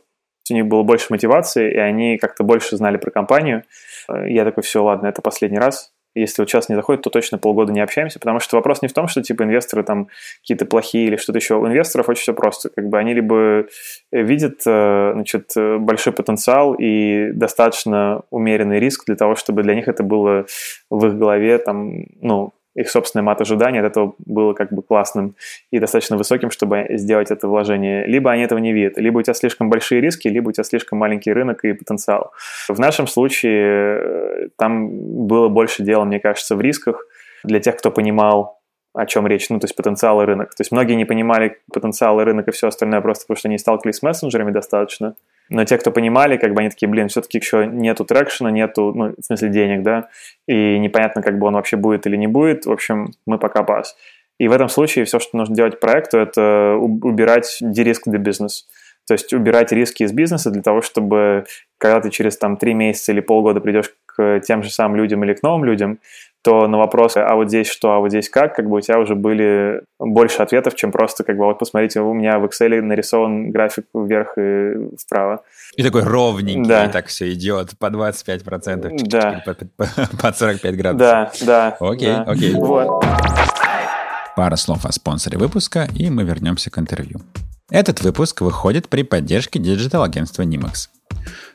У 0.49 0.53
них 0.53 0.65
было 0.65 0.83
больше 0.83 1.07
мотивации, 1.09 1.73
и 1.73 1.77
они 1.77 2.17
как-то 2.17 2.45
больше 2.45 2.77
знали 2.77 2.95
про 2.95 3.11
компанию. 3.11 3.63
Я 4.07 4.45
такой, 4.45 4.63
все, 4.63 4.81
ладно, 4.81 5.07
это 5.07 5.21
последний 5.21 5.59
раз 5.59 5.91
если 6.21 6.41
вот 6.41 6.49
сейчас 6.49 6.69
не 6.69 6.75
заходит, 6.75 7.01
то 7.01 7.09
точно 7.09 7.37
полгода 7.37 7.71
не 7.71 7.81
общаемся, 7.81 8.19
потому 8.19 8.39
что 8.39 8.57
вопрос 8.57 8.81
не 8.81 8.87
в 8.87 8.93
том, 8.93 9.07
что 9.07 9.21
типа 9.21 9.43
инвесторы 9.43 9.83
там 9.83 10.07
какие-то 10.41 10.65
плохие 10.65 11.07
или 11.07 11.15
что-то 11.17 11.39
еще. 11.39 11.55
У 11.55 11.67
инвесторов 11.67 12.09
очень 12.09 12.21
все 12.21 12.33
просто. 12.33 12.69
Как 12.69 12.87
бы 12.89 12.97
они 12.97 13.13
либо 13.13 13.65
видят 14.11 14.61
э, 14.65 15.11
значит, 15.13 15.51
большой 15.79 16.13
потенциал 16.13 16.73
и 16.73 17.31
достаточно 17.31 18.21
умеренный 18.29 18.79
риск 18.79 19.05
для 19.05 19.15
того, 19.15 19.35
чтобы 19.35 19.63
для 19.63 19.75
них 19.75 19.87
это 19.87 20.03
было 20.03 20.45
в 20.89 21.05
их 21.05 21.17
голове 21.17 21.57
там, 21.57 22.05
ну, 22.21 22.53
их 22.77 22.89
собственное 22.89 23.23
мат 23.23 23.41
ожидания 23.41 23.79
от 23.79 23.87
этого 23.87 24.13
было 24.19 24.53
как 24.53 24.71
бы 24.71 24.83
классным 24.83 25.35
и 25.71 25.79
достаточно 25.79 26.15
высоким, 26.15 26.51
чтобы 26.51 26.85
сделать 26.91 27.31
это 27.31 27.47
вложение. 27.47 28.05
Либо 28.05 28.31
они 28.31 28.43
этого 28.43 28.59
не 28.59 28.71
видят, 28.71 28.97
либо 28.97 29.17
у 29.17 29.21
тебя 29.23 29.33
слишком 29.33 29.69
большие 29.69 29.99
риски, 29.99 30.27
либо 30.27 30.49
у 30.49 30.51
тебя 30.51 30.63
слишком 30.63 30.99
маленький 30.99 31.33
рынок 31.33 31.65
и 31.65 31.73
потенциал. 31.73 32.31
В 32.69 32.79
нашем 32.79 33.07
случае 33.07 33.99
э, 33.99 34.49
там 34.57 35.27
было 35.27 35.49
больше 35.49 35.83
дела, 35.83 36.05
мне 36.05 36.19
кажется, 36.19 36.55
в 36.55 36.61
рисках 36.61 37.03
для 37.43 37.59
тех, 37.59 37.77
кто 37.77 37.89
понимал, 37.89 38.59
о 38.93 39.05
чем 39.05 39.27
речь, 39.27 39.49
ну, 39.49 39.59
то 39.59 39.65
есть 39.65 39.75
потенциал 39.75 40.21
и 40.21 40.25
рынок. 40.25 40.55
То 40.55 40.61
есть 40.61 40.71
многие 40.71 40.93
не 40.93 41.05
понимали 41.05 41.57
потенциал 41.71 42.19
и 42.19 42.23
рынок 42.23 42.47
и 42.47 42.51
все 42.51 42.67
остальное 42.67 43.01
просто 43.01 43.25
потому, 43.25 43.37
что 43.37 43.49
не 43.49 43.57
сталкивались 43.57 43.97
с 43.97 44.01
мессенджерами 44.03 44.51
достаточно. 44.51 45.15
Но 45.49 45.63
те, 45.65 45.77
кто 45.77 45.91
понимали, 45.91 46.37
как 46.37 46.53
бы 46.53 46.61
они 46.61 46.69
такие, 46.69 46.89
блин, 46.89 47.07
все-таки 47.07 47.37
еще 47.37 47.65
нету 47.65 48.05
трекшена, 48.05 48.51
нету, 48.51 48.93
ну, 48.93 49.13
в 49.17 49.23
смысле 49.23 49.49
денег, 49.49 49.83
да, 49.83 50.09
и 50.47 50.77
непонятно, 50.79 51.21
как 51.21 51.39
бы 51.39 51.47
он 51.47 51.53
вообще 51.53 51.77
будет 51.77 52.05
или 52.05 52.17
не 52.17 52.27
будет. 52.27 52.65
В 52.65 52.71
общем, 52.71 53.13
мы 53.25 53.37
пока 53.39 53.63
пас. 53.63 53.95
И 54.39 54.47
в 54.47 54.51
этом 54.51 54.69
случае 54.69 55.05
все, 55.05 55.19
что 55.19 55.37
нужно 55.37 55.55
делать 55.55 55.79
проекту, 55.79 56.17
это 56.17 56.75
убирать 56.75 57.57
дериск 57.61 58.03
для 58.05 58.19
бизнеса. 58.19 58.65
То 59.07 59.13
есть 59.13 59.33
убирать 59.33 59.71
риски 59.71 60.03
из 60.03 60.11
бизнеса 60.11 60.51
для 60.51 60.61
того, 60.61 60.81
чтобы 60.81 61.45
когда 61.77 62.01
ты 62.01 62.09
через 62.09 62.37
там 62.37 62.57
три 62.57 62.73
месяца 62.73 63.13
или 63.13 63.21
полгода 63.21 63.61
придешь 63.61 63.93
к 64.17 64.41
тем 64.41 64.63
же 64.63 64.69
самым 64.69 64.97
людям 64.97 65.23
или 65.23 65.33
к 65.33 65.43
новым 65.43 65.63
людям, 65.63 65.99
то 66.41 66.67
на 66.67 66.77
вопросы, 66.77 67.17
а 67.17 67.35
вот 67.35 67.49
здесь 67.49 67.67
что, 67.67 67.91
а 67.91 67.99
вот 67.99 68.09
здесь 68.09 68.29
как, 68.29 68.55
как 68.55 68.69
бы 68.69 68.77
у 68.77 68.81
тебя 68.81 68.99
уже 68.99 69.15
были 69.15 69.81
больше 69.99 70.41
ответов, 70.41 70.75
чем 70.75 70.91
просто 70.91 71.23
как 71.23 71.37
бы 71.37 71.45
вот 71.45 71.59
посмотрите, 71.59 71.99
у 71.99 72.13
меня 72.13 72.39
в 72.39 72.45
Excel 72.45 72.81
нарисован 72.81 73.51
график 73.51 73.85
вверх 73.93 74.37
и 74.37 74.95
вправо. 74.97 75.41
И 75.75 75.83
такой 75.83 76.03
ровненький, 76.03 76.69
да. 76.69 76.85
и 76.85 76.91
так 76.91 77.07
все 77.07 77.33
идет 77.33 77.77
по 77.77 77.87
25%, 77.87 78.97
да. 79.09 79.43
по, 79.45 79.53
по, 79.53 79.85
по 80.21 80.31
45 80.31 80.77
градусов. 80.77 80.97
Да, 80.97 81.31
да. 81.45 81.77
Окей, 81.79 82.07
да. 82.07 82.23
окей. 82.23 82.53
Вот. 82.53 83.03
Пара 84.35 84.55
слов 84.55 84.85
о 84.85 84.91
спонсоре 84.91 85.37
выпуска, 85.37 85.87
и 85.95 86.09
мы 86.09 86.23
вернемся 86.23 86.71
к 86.71 86.77
интервью. 86.77 87.19
Этот 87.69 88.01
выпуск 88.01 88.39
выходит 88.39 88.87
при 88.87 89.03
поддержке 89.03 89.59
digital-агентства 89.59 90.43
Nimax. 90.43 90.87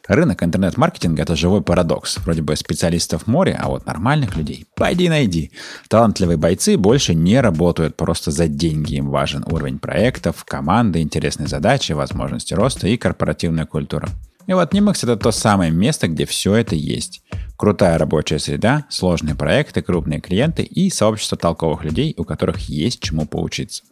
Рынок 0.08 0.42
интернет-маркетинга– 0.42 1.22
это 1.24 1.36
живой 1.36 1.62
парадокс. 1.62 2.18
Вроде 2.18 2.42
бы 2.42 2.56
специалистов 2.56 3.26
море, 3.26 3.58
а 3.60 3.68
вот 3.68 3.86
нормальных 3.86 4.36
людей– 4.36 4.66
пойди 4.74 5.08
найди. 5.08 5.52
Талантливые 5.88 6.36
бойцы 6.36 6.76
больше 6.76 7.14
не 7.14 7.40
работают 7.40 7.96
просто 7.96 8.30
за 8.30 8.48
деньги. 8.48 8.94
Им 8.94 9.10
важен 9.10 9.44
уровень 9.46 9.78
проектов, 9.78 10.44
команды, 10.44 11.00
интересные 11.00 11.46
задачи, 11.46 11.92
возможности 11.92 12.54
роста 12.54 12.88
и 12.88 12.96
корпоративная 12.96 13.66
культура. 13.66 14.08
И 14.46 14.52
вот 14.54 14.74
Nimax– 14.74 15.00
это 15.02 15.16
то 15.16 15.30
самое 15.30 15.70
место, 15.70 16.08
где 16.08 16.26
все 16.26 16.54
это 16.56 16.74
есть. 16.74 17.22
Крутая 17.56 17.96
рабочая 17.96 18.40
среда, 18.40 18.86
сложные 18.88 19.36
проекты, 19.36 19.82
крупные 19.82 20.20
клиенты 20.20 20.64
и 20.64 20.90
сообщество 20.90 21.38
толковых 21.38 21.84
людей, 21.84 22.12
у 22.16 22.24
которых 22.24 22.58
есть 22.68 23.00
чему 23.00 23.24
поучиться. 23.24 23.84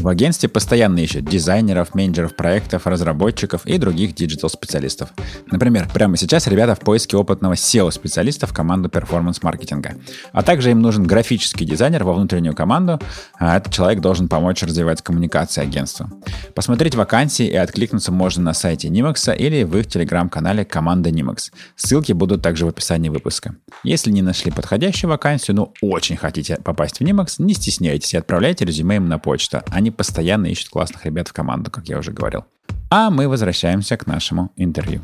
В 0.00 0.08
агентстве 0.08 0.48
постоянно 0.48 0.98
ищут 1.00 1.26
дизайнеров, 1.26 1.94
менеджеров 1.94 2.34
проектов, 2.34 2.86
разработчиков 2.86 3.66
и 3.66 3.76
других 3.76 4.14
digital-специалистов. 4.14 5.10
Например, 5.50 5.90
прямо 5.92 6.16
сейчас 6.16 6.46
ребята 6.46 6.74
в 6.74 6.80
поиске 6.80 7.18
опытного 7.18 7.52
SEO-специалиста 7.52 8.46
в 8.46 8.54
команду 8.54 8.88
перформанс-маркетинга. 8.88 9.96
А 10.32 10.42
также 10.42 10.70
им 10.70 10.80
нужен 10.80 11.04
графический 11.04 11.66
дизайнер 11.66 12.04
во 12.04 12.14
внутреннюю 12.14 12.54
команду, 12.54 12.98
а 13.38 13.58
этот 13.58 13.74
человек 13.74 14.00
должен 14.00 14.28
помочь 14.28 14.62
развивать 14.62 15.02
коммуникации 15.02 15.62
агентства. 15.62 16.10
Посмотреть 16.54 16.94
вакансии 16.94 17.46
и 17.46 17.56
откликнуться 17.56 18.10
можно 18.10 18.42
на 18.42 18.54
сайте 18.54 18.88
Nimax 18.88 19.36
или 19.36 19.64
в 19.64 19.76
их 19.76 19.86
телеграм-канале 19.86 20.64
«Команда 20.64 21.10
Nimax». 21.10 21.50
Ссылки 21.76 22.12
будут 22.12 22.40
также 22.40 22.64
в 22.64 22.68
описании 22.68 23.10
выпуска. 23.10 23.54
Если 23.84 24.10
не 24.10 24.22
нашли 24.22 24.50
подходящую 24.50 25.10
вакансию, 25.10 25.56
но 25.56 25.74
очень 25.82 26.16
хотите 26.16 26.56
попасть 26.64 27.00
в 27.00 27.02
Nimax, 27.02 27.34
не 27.36 27.52
стесняйтесь 27.52 28.14
и 28.14 28.16
отправляйте 28.16 28.64
резюме 28.64 28.96
им 28.96 29.06
на 29.06 29.18
почту. 29.18 29.60
Они 29.68 29.89
постоянно 29.92 30.46
ищут 30.46 30.68
классных 30.68 31.04
ребят 31.04 31.28
в 31.28 31.32
команду, 31.32 31.70
как 31.70 31.88
я 31.88 31.98
уже 31.98 32.12
говорил. 32.12 32.44
А 32.90 33.10
мы 33.10 33.28
возвращаемся 33.28 33.96
к 33.96 34.06
нашему 34.06 34.50
интервью. 34.56 35.00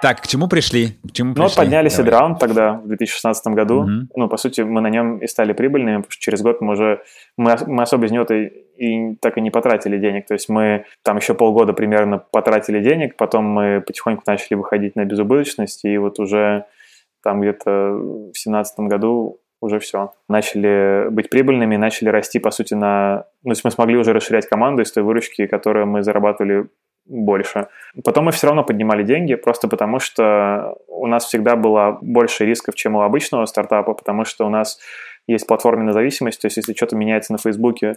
Так, 0.00 0.20
к 0.20 0.26
чему 0.26 0.48
пришли? 0.48 0.98
К 1.08 1.12
чему 1.12 1.34
ну, 1.34 1.44
пришли? 1.44 1.56
подняли 1.56 1.88
седраунд 1.88 2.38
тогда, 2.38 2.74
в 2.74 2.86
2016 2.86 3.46
году. 3.48 3.80
Угу. 3.80 3.90
Ну, 4.14 4.28
по 4.28 4.36
сути, 4.36 4.60
мы 4.60 4.80
на 4.80 4.90
нем 4.90 5.18
и 5.18 5.26
стали 5.26 5.52
прибыльными, 5.52 5.96
потому 5.96 6.10
что 6.12 6.22
через 6.22 6.42
год 6.42 6.60
мы 6.60 6.74
уже... 6.74 7.02
Мы, 7.36 7.56
мы 7.66 7.82
особо 7.82 8.06
из 8.06 8.12
него-то 8.12 8.34
и 8.34 9.16
так 9.16 9.38
и 9.38 9.40
не 9.40 9.50
потратили 9.50 9.98
денег. 9.98 10.26
То 10.26 10.34
есть 10.34 10.48
мы 10.48 10.84
там 11.02 11.16
еще 11.16 11.34
полгода 11.34 11.72
примерно 11.72 12.18
потратили 12.18 12.80
денег, 12.80 13.16
потом 13.16 13.44
мы 13.44 13.82
потихоньку 13.84 14.22
начали 14.26 14.54
выходить 14.54 14.94
на 14.94 15.04
безубыточность, 15.04 15.84
и 15.84 15.98
вот 15.98 16.20
уже 16.20 16.66
там 17.22 17.40
где-то 17.40 17.70
в 17.70 18.32
2017 18.32 18.80
году 18.80 19.40
уже 19.60 19.78
все. 19.78 20.12
Начали 20.28 21.08
быть 21.10 21.30
прибыльными, 21.30 21.76
начали 21.76 22.08
расти, 22.08 22.38
по 22.38 22.50
сути, 22.50 22.74
на... 22.74 23.24
Ну, 23.42 23.50
то 23.50 23.52
есть 23.52 23.64
мы 23.64 23.70
смогли 23.70 23.96
уже 23.96 24.12
расширять 24.12 24.48
команду 24.48 24.82
из 24.82 24.92
той 24.92 25.02
выручки, 25.02 25.46
которую 25.46 25.86
мы 25.86 26.02
зарабатывали 26.02 26.68
больше. 27.06 27.68
Потом 28.04 28.26
мы 28.26 28.32
все 28.32 28.46
равно 28.46 28.62
поднимали 28.62 29.02
деньги, 29.02 29.34
просто 29.34 29.66
потому 29.66 29.98
что 29.98 30.76
у 30.86 31.06
нас 31.06 31.24
всегда 31.24 31.56
было 31.56 31.98
больше 32.02 32.44
рисков, 32.44 32.74
чем 32.74 32.96
у 32.96 33.02
обычного 33.02 33.46
стартапа, 33.46 33.94
потому 33.94 34.24
что 34.24 34.46
у 34.46 34.50
нас 34.50 34.78
есть 35.32 35.46
платформенная 35.46 35.92
зависимость, 35.92 36.40
то 36.40 36.46
есть 36.46 36.56
если 36.56 36.74
что-то 36.74 36.96
меняется 36.96 37.32
на 37.32 37.38
Фейсбуке, 37.38 37.96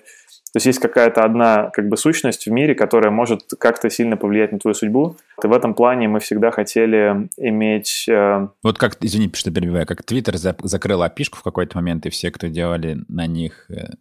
то 0.54 0.58
есть 0.58 0.66
есть 0.66 0.80
какая-то 0.80 1.24
одна 1.24 1.70
как 1.74 1.88
бы 1.88 1.96
сущность 1.96 2.46
в 2.46 2.52
мире, 2.52 2.76
которая 2.76 3.10
может 3.10 3.44
как-то 3.58 3.90
сильно 3.90 4.18
повлиять 4.18 4.52
на 4.52 4.60
твою 4.60 4.76
судьбу. 4.76 5.16
И 5.42 5.48
в 5.48 5.54
этом 5.54 5.74
плане 5.74 6.10
мы 6.10 6.20
всегда 6.20 6.52
хотели 6.52 7.30
иметь... 7.38 8.06
Э... 8.10 8.50
Вот 8.62 8.78
как, 8.78 8.98
извини, 9.00 9.32
что 9.34 9.50
перебиваю, 9.50 9.86
как 9.86 10.04
Твиттер 10.04 10.36
закрыл 10.38 11.04
опишку 11.04 11.38
в 11.38 11.44
какой-то 11.44 11.78
момент, 11.78 12.06
и 12.06 12.10
все, 12.10 12.32
кто 12.32 12.48
делали 12.48 12.98
на 13.08 13.28
них 13.28 13.68
э, 13.70 13.94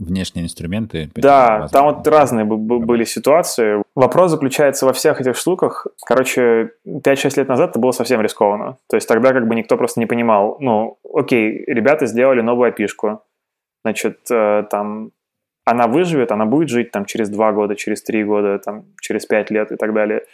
внешние 0.00 0.46
инструменты. 0.46 1.10
Да, 1.14 1.68
там 1.70 1.84
вот 1.84 2.06
разные 2.06 2.44
были 2.44 3.04
ситуации. 3.04 3.82
Вопрос 3.94 4.30
заключается 4.30 4.86
во 4.86 4.92
всех 4.92 5.20
этих 5.20 5.36
штуках. 5.36 5.86
Короче, 6.04 6.70
5-6 6.86 7.36
лет 7.36 7.48
назад 7.48 7.70
это 7.70 7.78
было 7.78 7.92
совсем 7.92 8.20
рискованно. 8.20 8.78
То 8.88 8.96
есть 8.96 9.06
тогда 9.06 9.32
как 9.32 9.46
бы 9.46 9.54
никто 9.54 9.76
просто 9.76 10.00
не 10.00 10.06
понимал, 10.06 10.56
ну, 10.60 10.98
окей, 11.14 11.64
ребята 11.66 12.06
сделали 12.06 12.40
новую 12.40 12.70
опишку, 12.70 13.22
значит, 13.84 14.18
э, 14.30 14.64
там 14.70 15.10
она 15.64 15.86
выживет, 15.86 16.32
она 16.32 16.46
будет 16.46 16.70
жить 16.70 16.90
там 16.90 17.04
через 17.04 17.28
2 17.28 17.52
года, 17.52 17.76
через 17.76 18.02
3 18.02 18.24
года, 18.24 18.58
там 18.58 18.84
через 19.00 19.26
5 19.26 19.50
лет 19.50 19.70
и 19.70 19.76
так 19.76 19.92
далее. 19.92 20.24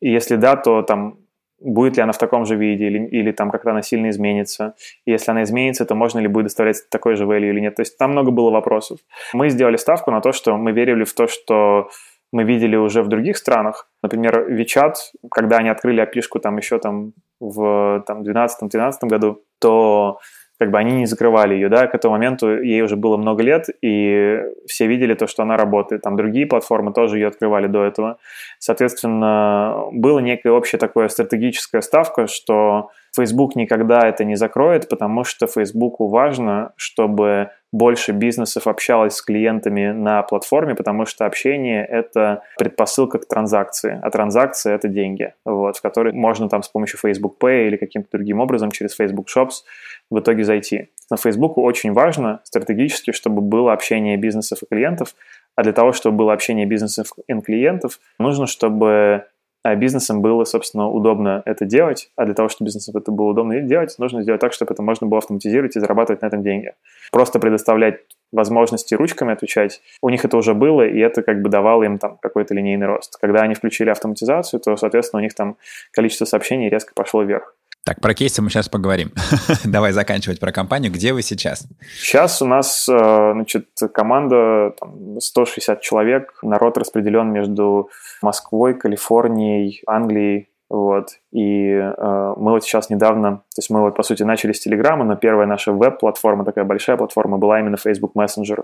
И 0.00 0.10
если 0.10 0.36
да, 0.36 0.56
то 0.56 0.82
там 0.82 1.18
будет 1.60 1.96
ли 1.96 2.02
она 2.02 2.12
в 2.12 2.18
таком 2.18 2.44
же 2.46 2.56
виде 2.56 2.86
или, 2.86 3.06
или 3.06 3.32
там 3.32 3.50
как-то 3.50 3.70
она 3.70 3.82
сильно 3.82 4.10
изменится. 4.10 4.74
И 5.04 5.12
если 5.12 5.30
она 5.30 5.42
изменится, 5.42 5.84
то 5.84 5.94
можно 5.94 6.18
ли 6.18 6.28
будет 6.28 6.46
доставлять 6.46 6.88
такой 6.90 7.16
же 7.16 7.24
value 7.24 7.50
или 7.50 7.60
нет. 7.60 7.76
То 7.76 7.82
есть 7.82 7.98
там 7.98 8.12
много 8.12 8.30
было 8.30 8.50
вопросов. 8.50 8.98
Мы 9.32 9.50
сделали 9.50 9.76
ставку 9.76 10.10
на 10.10 10.20
то, 10.20 10.32
что 10.32 10.56
мы 10.56 10.72
верили 10.72 11.04
в 11.04 11.12
то, 11.12 11.26
что 11.26 11.90
мы 12.32 12.44
видели 12.44 12.76
уже 12.76 13.02
в 13.02 13.08
других 13.08 13.36
странах. 13.36 13.88
Например, 14.02 14.46
WeChat, 14.50 14.94
когда 15.30 15.58
они 15.58 15.68
открыли 15.68 16.00
опишку 16.00 16.38
там 16.38 16.56
еще 16.56 16.78
там 16.78 17.12
в 17.40 18.04
там, 18.06 18.22
2012-2013 18.22 18.92
году, 19.02 19.42
то 19.58 20.18
как 20.60 20.70
бы 20.70 20.78
они 20.78 20.92
не 20.92 21.06
закрывали 21.06 21.54
ее, 21.54 21.70
да, 21.70 21.86
к 21.86 21.94
этому 21.94 22.12
моменту 22.12 22.62
ей 22.62 22.82
уже 22.82 22.94
было 22.94 23.16
много 23.16 23.42
лет, 23.42 23.68
и 23.80 24.42
все 24.66 24.86
видели 24.86 25.14
то, 25.14 25.26
что 25.26 25.42
она 25.42 25.56
работает. 25.56 26.02
Там 26.02 26.16
другие 26.16 26.46
платформы 26.46 26.92
тоже 26.92 27.16
ее 27.16 27.28
открывали 27.28 27.66
до 27.66 27.82
этого. 27.82 28.18
Соответственно, 28.58 29.86
было 29.90 30.18
некая 30.18 30.50
общая 30.52 30.76
такая 30.76 31.08
стратегическая 31.08 31.80
ставка, 31.80 32.26
что 32.26 32.90
Facebook 33.14 33.56
никогда 33.56 34.08
это 34.08 34.24
не 34.24 34.36
закроет, 34.36 34.88
потому 34.88 35.24
что 35.24 35.46
Facebook 35.46 35.96
важно, 35.98 36.72
чтобы 36.76 37.50
больше 37.72 38.12
бизнесов 38.12 38.66
общалось 38.66 39.14
с 39.14 39.22
клиентами 39.22 39.92
на 39.92 40.22
платформе, 40.22 40.74
потому 40.74 41.06
что 41.06 41.26
общение— 41.26 41.84
это 41.90 42.42
предпосылка 42.58 43.18
к 43.18 43.28
транзакции, 43.28 44.00
а 44.02 44.10
транзакция— 44.10 44.74
это 44.76 44.88
деньги, 44.88 45.34
вот, 45.44 45.76
в 45.76 45.82
которые 45.82 46.12
можно 46.12 46.48
там 46.48 46.62
с 46.62 46.68
помощью 46.68 46.98
Facebook 46.98 47.36
Pay 47.40 47.68
или 47.68 47.76
каким-то 47.76 48.08
другим 48.12 48.40
образом 48.40 48.70
через 48.70 48.96
Facebook 48.96 49.28
Shops 49.28 49.62
в 50.10 50.18
итоге 50.18 50.44
зайти. 50.44 50.88
На 51.10 51.16
Facebook 51.16 51.58
очень 51.58 51.92
важно 51.92 52.40
стратегически, 52.44 53.12
чтобы 53.12 53.40
было 53.40 53.72
общение 53.72 54.16
бизнесов 54.16 54.62
и 54.62 54.66
клиентов, 54.66 55.14
а 55.54 55.62
для 55.62 55.72
того, 55.72 55.92
чтобы 55.92 56.16
было 56.18 56.32
общение 56.32 56.66
бизнесов 56.66 57.08
и 57.26 57.40
клиентов, 57.40 58.00
нужно, 58.18 58.46
чтобы 58.46 59.26
а 59.62 59.74
бизнесам 59.74 60.22
было, 60.22 60.44
собственно, 60.44 60.88
удобно 60.88 61.42
это 61.44 61.66
делать, 61.66 62.10
а 62.16 62.24
для 62.24 62.34
того, 62.34 62.48
чтобы 62.48 62.66
бизнесам 62.66 62.96
это 62.96 63.12
было 63.12 63.30
удобно 63.30 63.60
делать, 63.60 63.94
нужно 63.98 64.22
сделать 64.22 64.40
так, 64.40 64.52
чтобы 64.52 64.72
это 64.72 64.82
можно 64.82 65.06
было 65.06 65.18
автоматизировать 65.18 65.76
и 65.76 65.80
зарабатывать 65.80 66.22
на 66.22 66.26
этом 66.26 66.42
деньги. 66.42 66.72
Просто 67.12 67.38
предоставлять 67.38 68.00
возможности 68.32 68.94
ручками 68.94 69.32
отвечать, 69.32 69.82
у 70.00 70.08
них 70.08 70.24
это 70.24 70.36
уже 70.36 70.54
было, 70.54 70.86
и 70.86 70.98
это 70.98 71.22
как 71.22 71.42
бы 71.42 71.50
давало 71.50 71.82
им 71.82 71.98
там 71.98 72.16
какой-то 72.22 72.54
линейный 72.54 72.86
рост. 72.86 73.18
Когда 73.20 73.42
они 73.42 73.54
включили 73.54 73.90
автоматизацию, 73.90 74.60
то, 74.60 74.76
соответственно, 74.76 75.20
у 75.20 75.22
них 75.22 75.34
там 75.34 75.56
количество 75.92 76.24
сообщений 76.24 76.68
резко 76.68 76.92
пошло 76.94 77.22
вверх. 77.22 77.54
Так, 77.84 78.00
про 78.00 78.12
кейсы 78.12 78.42
мы 78.42 78.50
сейчас 78.50 78.68
поговорим. 78.68 79.12
Давай 79.64 79.92
заканчивать 79.92 80.38
про 80.38 80.52
компанию. 80.52 80.92
Где 80.92 81.14
вы 81.14 81.22
сейчас? 81.22 81.66
Сейчас 81.98 82.42
у 82.42 82.46
нас, 82.46 82.86
э, 82.88 83.32
значит, 83.32 83.68
команда 83.94 84.74
там, 84.78 85.18
160 85.18 85.80
человек. 85.80 86.38
Народ 86.42 86.76
распределен 86.76 87.32
между 87.32 87.88
Москвой, 88.20 88.74
Калифорнией, 88.74 89.82
Англией. 89.86 90.50
Вот. 90.70 91.08
И 91.32 91.72
э, 91.72 92.34
мы 92.36 92.52
вот 92.52 92.62
сейчас 92.62 92.90
недавно, 92.90 93.38
то 93.38 93.58
есть 93.58 93.70
мы 93.70 93.80
вот, 93.80 93.96
по 93.96 94.04
сути, 94.04 94.22
начали 94.22 94.52
с 94.52 94.60
Телеграма, 94.60 95.04
но 95.04 95.16
первая 95.16 95.46
наша 95.46 95.72
веб-платформа, 95.72 96.44
такая 96.44 96.64
большая 96.64 96.96
платформа, 96.96 97.38
была 97.38 97.58
именно 97.58 97.76
Facebook 97.76 98.12
Messenger. 98.14 98.62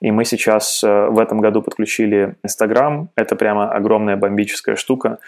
И 0.00 0.12
мы 0.12 0.24
сейчас 0.24 0.84
э, 0.84 1.06
в 1.06 1.18
этом 1.18 1.40
году 1.40 1.62
подключили 1.62 2.36
Instagram. 2.44 3.08
Это 3.16 3.34
прямо 3.34 3.72
огромная 3.72 4.16
бомбическая 4.16 4.76
штука. 4.76 5.18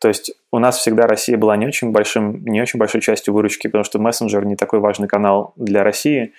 То 0.00 0.08
есть 0.08 0.32
у 0.50 0.58
нас 0.58 0.78
всегда 0.78 1.06
Россия 1.06 1.36
была 1.36 1.56
не 1.56 1.66
очень, 1.66 1.92
большим, 1.92 2.44
не 2.44 2.62
очень 2.62 2.78
большой 2.78 3.02
частью 3.02 3.34
выручки, 3.34 3.66
потому 3.66 3.84
что 3.84 3.98
мессенджер 3.98 4.46
не 4.46 4.56
такой 4.56 4.80
важный 4.80 5.08
канал 5.08 5.52
для 5.56 5.84
России. 5.84 6.32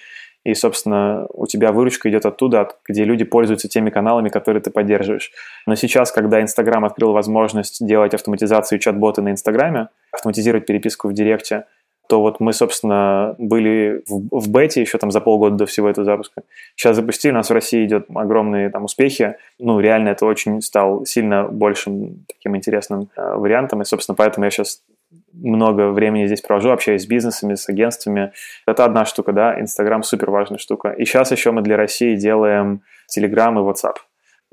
И, 0.43 0.55
собственно, 0.55 1.27
у 1.29 1.45
тебя 1.45 1.71
выручка 1.71 2.09
идет 2.09 2.25
оттуда, 2.25 2.67
где 2.89 3.03
люди 3.03 3.23
пользуются 3.23 3.67
теми 3.67 3.91
каналами, 3.91 4.29
которые 4.29 4.63
ты 4.63 4.71
поддерживаешь. 4.71 5.31
Но 5.67 5.75
сейчас, 5.75 6.11
когда 6.11 6.41
Инстаграм 6.41 6.83
открыл 6.83 7.11
возможность 7.11 7.85
делать 7.85 8.15
автоматизацию 8.15 8.79
чат-боты 8.79 9.21
на 9.21 9.29
Инстаграме, 9.29 9.89
автоматизировать 10.11 10.65
переписку 10.65 11.07
в 11.07 11.13
Директе– 11.13 11.65
то 12.11 12.21
вот 12.21 12.41
мы, 12.41 12.51
собственно, 12.51 13.35
были 13.37 14.03
в, 14.05 14.41
в 14.41 14.49
бете 14.51 14.81
еще 14.81 14.97
там 14.97 15.11
за 15.11 15.21
полгода 15.21 15.55
до 15.55 15.65
всего 15.65 15.87
этого 15.87 16.03
запуска. 16.03 16.41
Сейчас 16.75 16.97
запустили, 16.97 17.31
у 17.31 17.35
нас 17.35 17.49
в 17.49 17.53
России 17.53 17.85
идет 17.85 18.07
огромные 18.13 18.69
там 18.69 18.83
успехи. 18.83 19.37
Ну, 19.59 19.79
реально 19.79 20.09
это 20.09 20.25
очень 20.25 20.61
стал 20.61 21.05
сильно 21.05 21.47
большим 21.47 22.25
таким 22.27 22.57
интересным 22.57 23.07
э, 23.15 23.35
вариантом. 23.35 23.81
И, 23.81 23.85
собственно, 23.85 24.17
поэтому 24.17 24.43
я 24.43 24.51
сейчас 24.51 24.83
много 25.31 25.91
времени 25.91 26.25
здесь 26.25 26.41
провожу, 26.41 26.71
общаюсь 26.71 27.03
с 27.03 27.07
бизнесами, 27.07 27.55
с 27.55 27.69
агентствами. 27.69 28.33
Это 28.67 28.83
одна 28.83 29.05
штука, 29.05 29.31
да, 29.31 29.57
Инстаграм 29.57 30.03
супер 30.03 30.31
важная 30.31 30.57
штука. 30.57 30.89
И 30.89 31.05
сейчас 31.05 31.31
еще 31.31 31.51
мы 31.51 31.61
для 31.61 31.77
России 31.77 32.17
делаем 32.17 32.81
Telegram 33.17 33.53
и 33.53 33.63
WhatsApp. 33.63 33.95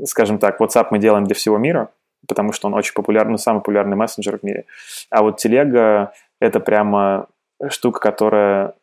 Скажем 0.05 0.39
так, 0.39 0.61
WhatsApp 0.61 0.87
мы 0.93 1.01
делаем 1.01 1.25
для 1.25 1.35
всего 1.35 1.59
мира, 1.59 1.89
потому 2.29 2.53
что 2.53 2.69
он 2.69 2.75
очень 2.75 2.95
популярный, 2.95 3.37
самый 3.37 3.59
популярный 3.59 3.97
мессенджер 3.97 4.39
в 4.39 4.45
мире. 4.45 4.67
А 5.11 5.25
вот 5.25 5.39
телега— 5.39 6.13
это 6.41 6.61
прямо 6.61 7.27
штука, 7.71 8.01
которая 8.01 8.75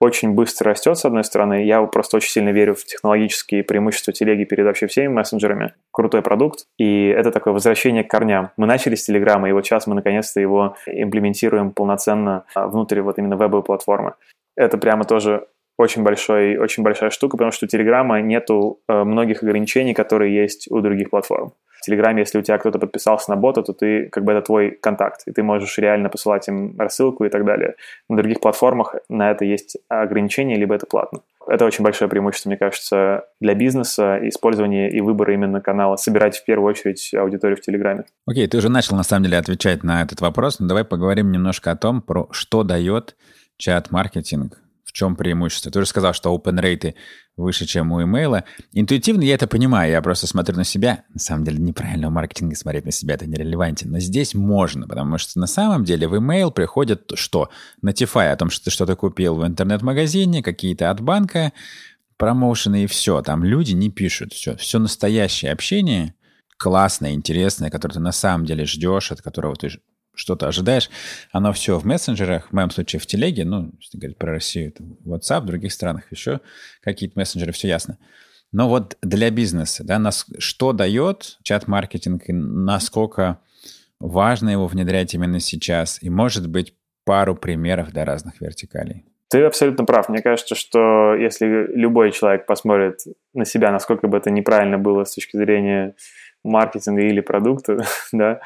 очень 0.00 0.32
быстро 0.32 0.70
растет, 0.70 0.96
с 0.96 1.04
одной 1.04 1.24
стороны. 1.24 1.64
Я 1.64 1.82
просто 1.82 2.16
очень 2.16 2.30
сильно 2.30 2.48
верю 2.48 2.74
в 2.74 2.84
технологические 2.84 3.62
преимущества 3.62 4.14
телеги 4.14 4.44
перед 4.44 4.64
вообще 4.64 4.86
всеми 4.86 5.08
мессенджерами. 5.08 5.74
Крутой 5.92 6.22
продукт. 6.22 6.64
И 6.78 7.08
это 7.08 7.30
такое 7.30 7.52
возвращение 7.52 8.02
к 8.02 8.10
корням. 8.10 8.50
Мы 8.56 8.66
начали 8.66 8.94
с 8.94 9.04
Телеграма, 9.04 9.48
и 9.48 9.52
вот 9.52 9.66
сейчас 9.66 9.86
мы 9.86 9.94
наконец-то 9.94 10.40
его 10.40 10.74
имплементируем 10.86 11.72
полноценно 11.72 12.44
а, 12.54 12.66
внутрь 12.66 13.02
вот 13.02 13.18
именно 13.18 13.36
вебовой 13.36 13.62
платформы. 13.62 14.14
Это 14.56 14.78
прямо 14.78 15.04
тоже 15.04 15.46
очень, 15.76 16.02
большой, 16.02 16.56
очень 16.56 16.82
большая 16.82 17.10
штука, 17.10 17.36
потому 17.36 17.52
что 17.52 17.66
у 17.66 17.68
Телеграма 17.68 18.20
нету 18.20 18.80
э, 18.88 19.04
многих 19.04 19.42
ограничений, 19.42 19.94
которые 19.94 20.34
есть 20.34 20.70
у 20.70 20.80
других 20.80 21.10
платформ. 21.10 21.52
В 21.80 21.86
Телеграме, 21.86 22.20
если 22.20 22.38
у 22.38 22.42
тебя 22.42 22.58
кто-то 22.58 22.78
подписался 22.78 23.30
на 23.30 23.36
бота, 23.36 23.62
то 23.62 23.72
ты, 23.72 24.10
как 24.10 24.22
бы 24.22 24.32
это 24.32 24.42
твой 24.42 24.70
контакт, 24.70 25.22
и 25.24 25.32
ты 25.32 25.42
можешь 25.42 25.78
реально 25.78 26.10
посылать 26.10 26.46
им 26.46 26.78
рассылку 26.78 27.24
и 27.24 27.30
так 27.30 27.46
далее. 27.46 27.74
На 28.10 28.18
других 28.18 28.40
платформах 28.40 28.96
на 29.08 29.30
это 29.30 29.46
есть 29.46 29.78
ограничения, 29.88 30.56
либо 30.56 30.74
это 30.74 30.84
платно. 30.84 31.20
Это 31.48 31.64
очень 31.64 31.82
большое 31.82 32.10
преимущество, 32.10 32.50
мне 32.50 32.58
кажется, 32.58 33.24
для 33.40 33.54
бизнеса, 33.54 34.18
использование 34.28 34.90
и 34.90 35.00
выбора 35.00 35.32
именно 35.32 35.62
канала, 35.62 35.96
собирать 35.96 36.36
в 36.36 36.44
первую 36.44 36.68
очередь 36.68 37.14
аудиторию 37.14 37.56
в 37.56 37.62
Телеграме. 37.62 38.04
Окей, 38.26 38.44
okay, 38.44 38.48
ты 38.48 38.58
уже 38.58 38.68
начал 38.68 38.94
на 38.94 39.02
самом 39.02 39.24
деле 39.24 39.38
отвечать 39.38 39.82
на 39.82 40.02
этот 40.02 40.20
вопрос, 40.20 40.60
но 40.60 40.68
давай 40.68 40.84
поговорим 40.84 41.32
немножко 41.32 41.70
о 41.70 41.76
том, 41.76 42.02
про 42.02 42.28
что 42.30 42.62
дает 42.62 43.16
чат-маркетинг 43.56 44.59
в 44.90 44.92
чем 44.92 45.14
преимущество? 45.14 45.70
Ты 45.70 45.78
уже 45.78 45.88
сказал, 45.88 46.12
что 46.12 46.34
open 46.34 46.60
rate 46.60 46.94
выше, 47.36 47.64
чем 47.64 47.92
у 47.92 48.02
имейла. 48.02 48.44
Интуитивно 48.72 49.22
я 49.22 49.34
это 49.34 49.46
понимаю, 49.46 49.92
я 49.92 50.02
просто 50.02 50.26
смотрю 50.26 50.56
на 50.56 50.64
себя. 50.64 51.04
На 51.14 51.20
самом 51.20 51.44
деле 51.44 51.58
неправильно 51.58 52.08
в 52.08 52.12
маркетинге 52.12 52.56
смотреть 52.56 52.84
на 52.84 52.90
себя, 52.90 53.14
это 53.14 53.26
нерелевантен. 53.26 53.88
Но 53.88 54.00
здесь 54.00 54.34
можно, 54.34 54.88
потому 54.88 55.16
что 55.18 55.38
на 55.38 55.46
самом 55.46 55.84
деле 55.84 56.08
в 56.08 56.14
email 56.14 56.50
приходит 56.50 57.12
что? 57.14 57.50
Notify 57.84 58.32
о 58.32 58.36
том, 58.36 58.50
что 58.50 58.64
ты 58.64 58.70
что-то 58.72 58.96
купил 58.96 59.36
в 59.36 59.46
интернет-магазине, 59.46 60.42
какие-то 60.42 60.90
от 60.90 61.00
банка, 61.00 61.52
промоушены 62.16 62.84
и 62.84 62.86
все. 62.88 63.22
Там 63.22 63.44
люди 63.44 63.72
не 63.72 63.90
пишут. 63.90 64.32
Все, 64.32 64.56
все 64.56 64.80
настоящее 64.80 65.52
общение, 65.52 66.14
классное, 66.58 67.12
интересное, 67.12 67.70
которое 67.70 67.94
ты 67.94 68.00
на 68.00 68.12
самом 68.12 68.44
деле 68.44 68.66
ждешь, 68.66 69.12
от 69.12 69.22
которого 69.22 69.54
ты 69.54 69.70
что-то 70.20 70.46
ожидаешь, 70.46 70.90
оно 71.32 71.52
все 71.52 71.78
в 71.78 71.84
мессенджерах, 71.84 72.48
в 72.48 72.52
моем 72.52 72.70
случае 72.70 73.00
в 73.00 73.06
телеге, 73.06 73.44
ну, 73.44 73.72
если 73.80 73.98
говорить 73.98 74.18
про 74.18 74.32
Россию, 74.32 74.68
это 74.68 74.84
WhatsApp, 75.04 75.40
в 75.40 75.46
других 75.46 75.72
странах 75.72 76.04
еще 76.10 76.40
какие-то 76.82 77.18
мессенджеры, 77.18 77.52
все 77.52 77.68
ясно. 77.68 77.98
Но 78.52 78.68
вот 78.68 78.96
для 79.02 79.30
бизнеса, 79.30 79.84
да, 79.84 79.98
нас, 79.98 80.26
что 80.38 80.72
дает 80.72 81.38
чат-маркетинг 81.42 82.28
и 82.28 82.32
насколько 82.32 83.40
важно 84.00 84.50
его 84.50 84.66
внедрять 84.66 85.14
именно 85.14 85.40
сейчас? 85.40 86.02
И, 86.02 86.10
может 86.10 86.48
быть, 86.48 86.74
пару 87.04 87.34
примеров 87.36 87.92
для 87.92 88.04
разных 88.04 88.40
вертикалей. 88.40 89.04
Ты 89.30 89.44
абсолютно 89.44 89.84
прав. 89.84 90.08
Мне 90.08 90.22
кажется, 90.22 90.56
что 90.56 91.14
если 91.14 91.46
любой 91.46 92.10
человек 92.10 92.46
посмотрит 92.46 92.98
на 93.32 93.44
себя, 93.44 93.70
насколько 93.70 94.08
бы 94.08 94.18
это 94.18 94.30
неправильно 94.30 94.76
было 94.76 95.04
с 95.04 95.14
точки 95.14 95.36
зрения 95.36 95.94
маркетинга 96.42 97.02
или 97.02 97.20
продукта, 97.20 97.84
да, 98.12 98.40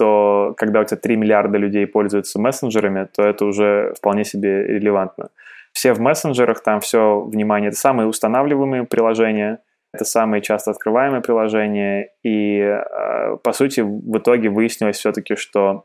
то 0.00 0.54
когда 0.56 0.80
у 0.80 0.84
тебя 0.84 0.96
3 0.96 1.16
миллиарда 1.16 1.58
людей 1.58 1.86
пользуются 1.86 2.40
мессенджерами, 2.40 3.06
то 3.14 3.22
это 3.22 3.44
уже 3.44 3.92
вполне 3.98 4.24
себе 4.24 4.66
релевантно. 4.66 5.28
Все 5.72 5.92
в 5.92 6.00
мессенджерах, 6.00 6.62
там 6.62 6.80
все, 6.80 7.20
внимание, 7.20 7.68
это 7.68 7.76
самые 7.76 8.08
устанавливаемые 8.08 8.84
приложения, 8.84 9.58
это 9.92 10.06
самые 10.06 10.40
часто 10.40 10.70
открываемые 10.70 11.20
приложения, 11.20 12.12
и, 12.22 12.60
э, 12.60 13.36
по 13.44 13.52
сути, 13.52 13.80
в 13.82 14.16
итоге 14.16 14.48
выяснилось 14.48 14.96
все-таки, 14.96 15.36
что, 15.36 15.84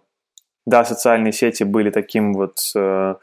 да, 0.66 0.86
социальные 0.86 1.34
сети 1.34 1.64
были 1.66 1.90
таким 1.90 2.32
вот 2.32 2.60
э, 2.74 3.16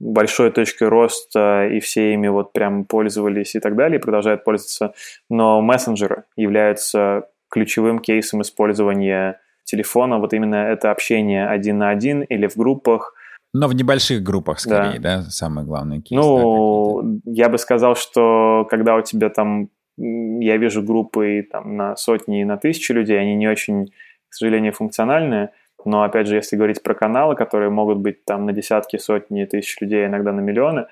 большой 0.00 0.50
точкой 0.50 0.88
роста, 0.88 1.68
и 1.68 1.78
все 1.78 2.12
ими 2.12 2.26
вот 2.26 2.52
прям 2.52 2.86
пользовались 2.86 3.54
и 3.54 3.60
так 3.60 3.76
далее, 3.76 4.00
и 4.00 4.02
продолжают 4.02 4.42
пользоваться, 4.42 4.94
но 5.28 5.60
мессенджеры 5.60 6.24
являются 6.34 7.28
ключевым 7.50 8.00
кейсом 8.00 8.42
использования 8.42 9.38
телефона, 9.70 10.18
вот 10.18 10.32
именно 10.32 10.56
это 10.56 10.90
общение 10.90 11.46
один 11.46 11.78
на 11.78 11.90
один 11.90 12.22
или 12.22 12.46
в 12.46 12.56
группах. 12.56 13.14
Но 13.52 13.68
в 13.68 13.74
небольших 13.74 14.22
группах 14.22 14.60
скорее, 14.60 15.00
да, 15.00 15.18
да 15.18 15.22
самое 15.22 15.66
главное. 15.66 16.00
Кейс, 16.00 16.20
ну, 16.20 17.00
да, 17.02 17.20
я 17.24 17.48
бы 17.48 17.58
сказал, 17.58 17.96
что 17.96 18.66
когда 18.70 18.96
у 18.96 19.02
тебя 19.02 19.28
там, 19.28 19.68
я 19.96 20.56
вижу 20.56 20.82
группы 20.82 21.46
там 21.50 21.76
на 21.76 21.96
сотни 21.96 22.42
и 22.42 22.44
на 22.44 22.56
тысячи 22.56 22.92
людей, 22.92 23.20
они 23.20 23.34
не 23.34 23.48
очень, 23.48 23.86
к 24.28 24.34
сожалению, 24.34 24.72
функциональные, 24.72 25.50
но, 25.84 26.02
опять 26.02 26.26
же, 26.26 26.36
если 26.36 26.56
говорить 26.56 26.82
про 26.82 26.94
каналы, 26.94 27.34
которые 27.34 27.70
могут 27.70 27.98
быть 27.98 28.24
там 28.24 28.46
на 28.46 28.52
десятки, 28.52 28.98
сотни 28.98 29.44
тысяч 29.44 29.80
людей, 29.80 30.06
иногда 30.06 30.32
на 30.32 30.40
миллионы, 30.40 30.86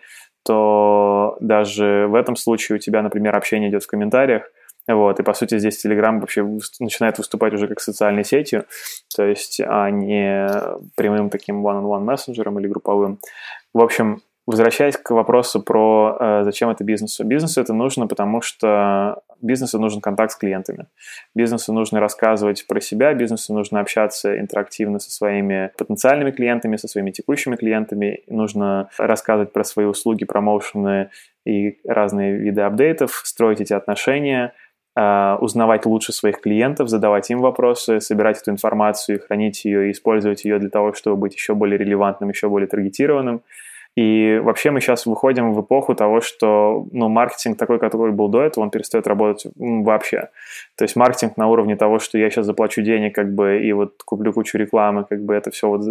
то 0.45 1.37
даже 1.41 2.07
в 2.09 2.15
этом 2.15 2.37
случае 2.37 2.77
у 2.77 2.79
тебя, 2.79 3.03
например, 3.03 3.37
общение 3.37 3.69
идет 3.69 3.85
в 3.85 3.87
комментариях, 3.87 4.51
вот, 4.95 5.21
и 5.21 5.23
по 5.23 5.35
сути 5.35 5.59
здесь 5.59 5.85
Telegram 5.85 6.19
вообще 6.19 6.43
начинает 6.81 7.19
выступать 7.19 7.53
уже 7.53 7.69
как 7.69 7.81
социальной 7.81 8.25
сетью, 8.25 8.65
то 9.15 9.25
есть, 9.25 9.61
а 9.61 9.91
не 9.91 10.49
прямым 10.97 11.29
таким 11.29 11.67
one-on-one 11.67 12.01
мессенджером 12.01 12.59
или 12.59 12.69
групповым. 12.69 13.19
В 13.75 13.83
общем, 13.83 14.23
возвращаясь 14.49 14.97
к 14.97 15.11
вопросу 15.11 15.63
про 15.63 16.17
э, 16.19 16.45
зачем 16.45 16.71
это 16.71 16.83
бизнесу. 16.83 17.23
Бизнесу 17.23 17.61
это 17.61 17.75
нужно, 17.75 18.07
потому 18.07 18.41
что 18.41 19.21
бизнесу 19.43 19.79
нужен 19.79 20.01
контакт 20.01 20.33
с 20.33 20.37
клиентами. 20.37 20.87
Бизнесу 21.35 21.75
нужно 21.75 22.01
рассказывать 22.01 22.67
про 22.67 22.81
себя, 22.81 23.13
бизнесу 23.13 23.53
нужно 23.53 23.81
общаться 23.81 24.41
интерактивно 24.41 25.01
со 25.01 25.11
своими 25.11 25.71
потенциальными 25.77 26.31
клиентами, 26.31 26.77
со 26.77 26.89
своими 26.89 27.11
текущими 27.11 27.57
клиентами. 27.57 28.23
Нужно 28.27 28.89
рассказывать 28.97 29.53
про 29.53 29.65
свои 29.65 29.85
услуги, 29.85 30.25
промоушены 30.25 31.11
и 31.45 31.79
разные 31.85 32.39
виды 32.39 32.63
апдейтов, 32.63 33.21
строить 33.27 33.61
эти 33.61 33.75
отношения– 33.75 34.55
узнавать 35.41 35.87
лучше 35.87 36.13
своих 36.13 36.41
клиентов, 36.41 36.89
задавать 36.89 37.31
им 37.31 37.41
вопросы, 37.41 38.01
собирать 38.01 38.41
эту 38.41 38.51
информацию, 38.51 39.21
хранить 39.21 39.65
ее 39.65 39.89
и 39.89 39.93
использовать 39.93 40.45
ее 40.45 40.59
для 40.59 40.71
того, 40.71 40.93
чтобы 40.93 41.17
быть 41.17 41.35
еще 41.35 41.55
более 41.55 41.79
релевантным, 41.79 42.31
еще 42.31 42.49
более 42.49 42.67
таргетированным. 42.67 43.43
И 43.97 44.39
вообще 44.45 44.71
мы 44.71 44.81
сейчас 44.81 45.07
выходим 45.07 45.55
в 45.55 45.61
эпоху 45.61 45.95
того, 45.95 46.21
что 46.21 46.87
ну, 46.93 47.09
маркетинг 47.09 47.59
такой, 47.59 47.81
который 47.81 48.13
был 48.13 48.29
до 48.29 48.43
этого, 48.43 48.63
он 48.63 48.71
перестает 48.71 49.09
работать 49.09 49.51
вообще. 49.57 50.29
То 50.77 50.85
есть 50.85 50.95
маркетинг 50.95 51.37
на 51.37 51.49
уровне 51.49 51.75
того, 51.75 51.99
что 51.99 52.17
я 52.17 52.31
сейчас 52.31 52.47
заплачу 52.47 52.83
денег 52.83 53.15
как 53.15 53.35
бы 53.35 53.61
и 53.61 53.73
вот 53.73 54.03
куплю 54.05 54.33
кучу 54.33 54.57
рекламы, 54.57 55.05
как 55.05 55.25
бы 55.25 55.35
это 55.35 55.51
все 55.51 55.69
вот 55.69 55.83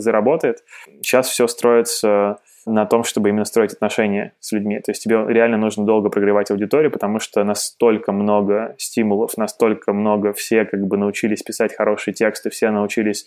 заработает. 0.00 0.62
Сейчас 1.02 1.26
все 1.28 1.48
строится 1.48 2.38
на 2.66 2.86
том, 2.86 3.04
чтобы 3.04 3.28
именно 3.28 3.44
строить 3.44 3.72
отношения 3.72 4.32
с 4.40 4.52
людьми. 4.52 4.80
То 4.80 4.90
есть 4.90 5.02
тебе 5.02 5.24
реально 5.28 5.56
нужно 5.56 5.84
долго 5.84 6.08
прогревать 6.08 6.50
аудиторию, 6.50 6.90
потому 6.90 7.18
что 7.18 7.44
настолько 7.44 8.12
много 8.12 8.74
стимулов, 8.78 9.36
настолько 9.36 9.92
много 9.92 10.32
все 10.32 10.64
как 10.64 10.86
бы 10.86 10.96
научились 10.96 11.42
писать 11.42 11.74
хорошие 11.74 12.14
тексты, 12.14 12.50
все 12.50 12.70
научились 12.70 13.26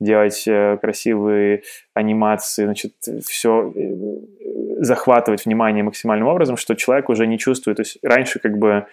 делать 0.00 0.44
э, 0.46 0.78
красивые 0.80 1.62
анимации, 1.94 2.64
значит, 2.64 2.94
все 3.24 3.72
э, 3.74 4.82
захватывать 4.82 5.44
внимание 5.44 5.84
максимальным 5.84 6.28
образом, 6.28 6.56
что 6.56 6.74
человек 6.74 7.08
уже 7.08 7.26
не 7.26 7.38
чувствует. 7.38 7.76
То 7.76 7.82
есть 7.82 7.98
раньше 8.02 8.38
как 8.38 8.58
бы 8.58 8.86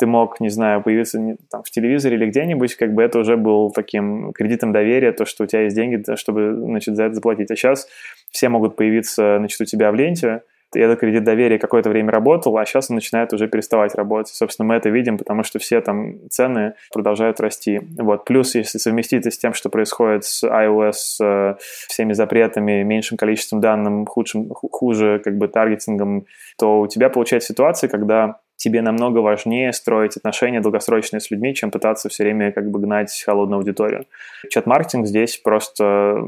ты 0.00 0.06
мог, 0.06 0.40
не 0.40 0.48
знаю, 0.48 0.82
появиться 0.82 1.20
там, 1.50 1.62
в 1.62 1.70
телевизоре 1.70 2.16
или 2.16 2.26
где-нибудь, 2.26 2.74
как 2.76 2.94
бы 2.94 3.02
это 3.02 3.18
уже 3.18 3.36
был 3.36 3.70
таким 3.70 4.32
кредитом 4.32 4.72
доверия, 4.72 5.12
то, 5.12 5.26
что 5.26 5.44
у 5.44 5.46
тебя 5.46 5.62
есть 5.62 5.76
деньги, 5.76 6.02
чтобы, 6.16 6.54
значит, 6.56 6.96
за 6.96 7.04
это 7.04 7.14
заплатить. 7.14 7.50
А 7.50 7.56
сейчас 7.56 7.86
все 8.30 8.48
могут 8.48 8.76
появиться, 8.76 9.36
значит, 9.38 9.60
у 9.60 9.66
тебя 9.66 9.92
в 9.92 9.94
ленте, 9.94 10.40
и 10.74 10.78
этот 10.78 11.00
кредит 11.00 11.24
доверия 11.24 11.58
какое-то 11.58 11.90
время 11.90 12.12
работал, 12.12 12.56
а 12.56 12.64
сейчас 12.64 12.90
он 12.90 12.94
начинает 12.94 13.32
уже 13.32 13.48
переставать 13.48 13.94
работать. 13.94 14.32
Собственно, 14.32 14.68
мы 14.68 14.76
это 14.76 14.88
видим, 14.88 15.18
потому 15.18 15.42
что 15.42 15.58
все 15.58 15.80
там 15.80 16.28
цены 16.30 16.74
продолжают 16.92 17.40
расти. 17.40 17.80
Вот. 17.98 18.24
Плюс, 18.24 18.54
если 18.54 18.78
совместить 18.78 19.20
это 19.26 19.32
с 19.32 19.38
тем, 19.38 19.52
что 19.52 19.68
происходит 19.68 20.24
с 20.24 20.44
iOS, 20.44 20.94
э, 21.22 21.54
всеми 21.88 22.12
запретами, 22.12 22.84
меньшим 22.84 23.18
количеством 23.18 23.60
данных, 23.60 24.08
худшим, 24.08 24.48
хуже 24.48 25.20
как 25.22 25.36
бы 25.36 25.48
таргетингом, 25.48 26.26
то 26.56 26.80
у 26.80 26.86
тебя 26.86 27.10
получается 27.10 27.52
ситуация, 27.52 27.90
когда 27.90 28.38
тебе 28.60 28.82
намного 28.82 29.18
важнее 29.18 29.72
строить 29.72 30.18
отношения 30.18 30.60
долгосрочные 30.60 31.20
с 31.20 31.30
людьми, 31.30 31.54
чем 31.54 31.70
пытаться 31.70 32.10
все 32.10 32.24
время 32.24 32.52
как 32.52 32.70
бы 32.70 32.78
гнать 32.78 33.10
холодную 33.24 33.58
аудиторию. 33.58 34.04
Чат-маркетинг 34.50 35.06
здесь 35.06 35.38
просто 35.38 36.26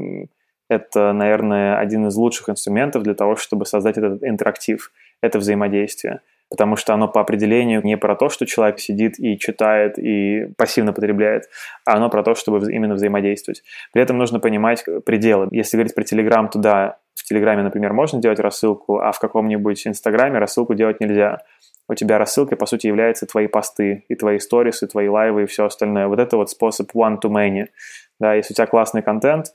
это, 0.67 1.13
наверное, 1.13 1.77
один 1.77 2.07
из 2.07 2.15
лучших 2.15 2.49
инструментов 2.49 3.03
для 3.03 3.13
того, 3.13 3.35
чтобы 3.35 3.67
создать 3.67 3.99
этот 3.99 4.23
интерактив, 4.23 4.91
это 5.21 5.37
взаимодействие. 5.37 6.21
Потому 6.49 6.75
что 6.75 6.95
оно 6.95 7.07
по 7.07 7.21
определению 7.21 7.83
не 7.83 7.97
про 7.97 8.15
то, 8.15 8.29
что 8.29 8.47
человек 8.47 8.79
сидит 8.79 9.19
и 9.19 9.37
читает 9.37 9.99
и 9.99 10.47
пассивно 10.57 10.91
потребляет, 10.91 11.49
а 11.85 11.97
оно 11.97 12.09
про 12.09 12.23
то, 12.23 12.33
чтобы 12.33 12.71
именно 12.71 12.95
взаимодействовать. 12.95 13.63
При 13.91 14.01
этом 14.01 14.17
нужно 14.17 14.39
понимать 14.39 14.83
пределы. 15.05 15.49
Если 15.51 15.77
говорить 15.77 15.93
про 15.93 16.03
Телеграм, 16.03 16.49
то 16.49 16.57
да, 16.57 16.97
в 17.13 17.23
Телеграме, 17.25 17.61
например, 17.61 17.93
можно 17.93 18.19
делать 18.19 18.39
рассылку, 18.39 18.99
а 18.99 19.11
в 19.11 19.19
каком-нибудь 19.19 19.85
Инстаграме 19.87 20.39
рассылку 20.39 20.73
делать 20.73 20.99
нельзя 20.99 21.39
у 21.89 21.95
тебя 21.95 22.17
рассылкой, 22.17 22.57
по 22.57 22.65
сути, 22.65 22.87
являются 22.87 23.25
твои 23.25 23.47
посты, 23.47 24.05
и 24.07 24.15
твои 24.15 24.39
сторис, 24.39 24.83
и 24.83 24.87
твои 24.87 25.07
лайвы, 25.07 25.43
и 25.43 25.45
все 25.45 25.65
остальное. 25.65 26.07
Вот 26.07 26.19
это 26.19 26.37
вот 26.37 26.49
способ 26.49 26.91
one-to-many. 26.95 27.67
Да, 28.19 28.33
если 28.33 28.53
у 28.53 28.55
тебя 28.55 28.67
классный 28.67 29.01
контент, 29.01 29.47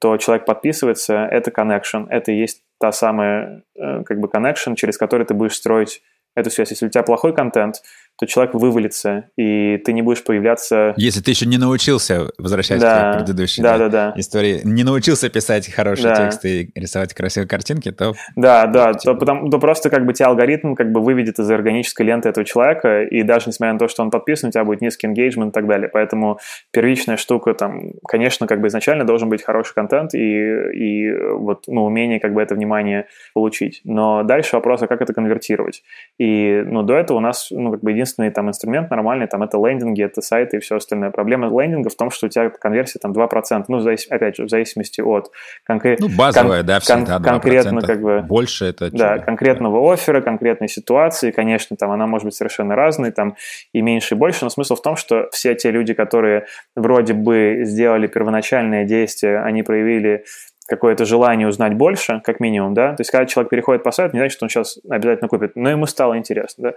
то 0.00 0.16
человек 0.16 0.46
подписывается, 0.46 1.26
это 1.26 1.50
connection, 1.50 2.06
это 2.08 2.32
и 2.32 2.36
есть 2.36 2.62
та 2.78 2.92
самая, 2.92 3.62
э, 3.76 4.02
как 4.04 4.18
бы, 4.18 4.28
connection, 4.28 4.74
через 4.74 4.98
который 4.98 5.26
ты 5.26 5.34
будешь 5.34 5.54
строить 5.54 6.02
эту 6.34 6.50
связь. 6.50 6.70
Если 6.70 6.86
у 6.86 6.90
тебя 6.90 7.02
плохой 7.02 7.34
контент, 7.34 7.82
то 8.18 8.26
человек 8.26 8.54
вывалится, 8.54 9.30
и 9.36 9.78
ты 9.78 9.92
не 9.92 10.02
будешь 10.02 10.22
появляться... 10.22 10.94
Если 10.96 11.20
ты 11.20 11.32
еще 11.32 11.46
не 11.46 11.58
научился, 11.58 12.28
возвращаясь 12.38 12.80
да, 12.80 13.12
к 13.12 13.16
предыдущей 13.18 13.62
да, 13.62 13.78
да, 13.78 13.88
да. 13.88 14.14
истории, 14.16 14.60
не 14.64 14.84
научился 14.84 15.28
писать 15.28 15.72
хорошие 15.72 16.14
да. 16.14 16.16
тексты 16.26 16.62
и 16.62 16.80
рисовать 16.80 17.14
красивые 17.14 17.48
картинки, 17.48 17.90
то... 17.90 18.14
Да, 18.36 18.66
да, 18.66 18.92
то, 18.94 19.14
потому, 19.14 19.50
то 19.50 19.58
просто 19.58 19.90
как 19.90 20.06
бы 20.06 20.12
тебя 20.12 20.28
алгоритм 20.28 20.74
как 20.74 20.92
бы 20.92 21.00
выведет 21.00 21.38
из 21.38 21.50
органической 21.50 22.02
ленты 22.02 22.28
этого 22.28 22.44
человека, 22.44 23.02
и 23.02 23.22
даже 23.22 23.48
несмотря 23.48 23.72
на 23.72 23.78
то, 23.78 23.88
что 23.88 24.02
он 24.02 24.10
подписан, 24.10 24.48
у 24.48 24.52
тебя 24.52 24.64
будет 24.64 24.82
низкий 24.82 25.06
engagement 25.06 25.48
и 25.48 25.52
так 25.52 25.66
далее. 25.66 25.88
Поэтому 25.88 26.38
первичная 26.70 27.16
штука 27.16 27.54
там, 27.54 27.92
конечно, 28.06 28.46
как 28.46 28.60
бы 28.60 28.68
изначально 28.68 29.04
должен 29.04 29.28
быть 29.28 29.42
хороший 29.42 29.74
контент 29.74 30.14
и, 30.14 30.18
и 30.18 31.12
вот 31.32 31.64
ну, 31.66 31.84
умение 31.84 32.20
как 32.20 32.34
бы 32.34 32.42
это 32.42 32.54
внимание 32.54 33.06
получить. 33.34 33.80
Но 33.84 34.22
дальше 34.22 34.56
вопрос, 34.56 34.82
а 34.82 34.86
как 34.86 35.00
это 35.00 35.12
конвертировать? 35.12 35.82
И 36.18 36.62
ну, 36.66 36.82
до 36.82 36.94
этого 36.94 37.18
у 37.18 37.20
нас 37.20 37.48
ну, 37.50 37.72
как 37.72 37.80
бы 37.80 37.92
единственный 38.12 38.30
там 38.30 38.48
инструмент 38.48 38.90
нормальный, 38.90 39.26
там 39.26 39.42
это 39.42 39.58
лендинги, 39.58 40.02
это 40.02 40.20
сайты 40.20 40.58
и 40.58 40.60
все 40.60 40.76
остальное. 40.76 41.10
Проблема 41.10 41.48
лендинга 41.48 41.90
в 41.90 41.94
том, 41.94 42.10
что 42.10 42.26
у 42.26 42.28
тебя 42.28 42.50
конверсия 42.50 42.98
там 42.98 43.12
2%, 43.12 43.64
ну, 43.68 43.80
завис... 43.80 44.06
опять 44.10 44.36
же, 44.36 44.44
в 44.44 44.48
зависимости 44.48 45.00
от 45.00 45.30
конкретно... 45.64 46.08
Ну, 46.08 46.16
базовая, 46.16 46.58
кон... 46.58 46.66
да, 46.66 46.80
всегда 46.80 47.16
кон... 47.16 47.24
конкретно 47.24 47.80
как 47.82 48.00
бы... 48.00 48.22
Больше 48.22 48.66
это... 48.66 48.90
Да, 48.90 49.14
чудо. 49.14 49.26
конкретного 49.26 49.92
оффера, 49.92 50.20
конкретной 50.20 50.68
ситуации, 50.68 51.30
конечно, 51.30 51.76
там 51.76 51.90
она 51.90 52.06
может 52.06 52.26
быть 52.26 52.34
совершенно 52.34 52.74
разной, 52.74 53.10
там 53.10 53.36
и 53.72 53.80
меньше, 53.82 54.14
и 54.14 54.18
больше, 54.18 54.44
но 54.44 54.50
смысл 54.50 54.76
в 54.76 54.82
том, 54.82 54.96
что 54.96 55.28
все 55.32 55.54
те 55.54 55.70
люди, 55.70 55.94
которые 55.94 56.46
вроде 56.76 57.14
бы 57.14 57.60
сделали 57.64 58.06
первоначальное 58.06 58.84
действие, 58.84 59.40
они 59.40 59.62
проявили 59.62 60.24
какое-то 60.72 61.04
желание 61.04 61.46
узнать 61.46 61.74
больше, 61.74 62.22
как 62.24 62.40
минимум, 62.40 62.72
да, 62.72 62.94
то 62.94 63.02
есть 63.02 63.10
когда 63.10 63.26
человек 63.26 63.50
переходит 63.50 63.82
по 63.82 63.90
сайту, 63.90 64.14
не 64.14 64.20
значит, 64.20 64.36
что 64.36 64.46
он 64.46 64.48
сейчас 64.48 64.78
обязательно 64.88 65.28
купит, 65.28 65.52
но 65.54 65.68
ему 65.68 65.84
стало 65.84 66.16
интересно, 66.16 66.70
да, 66.70 66.74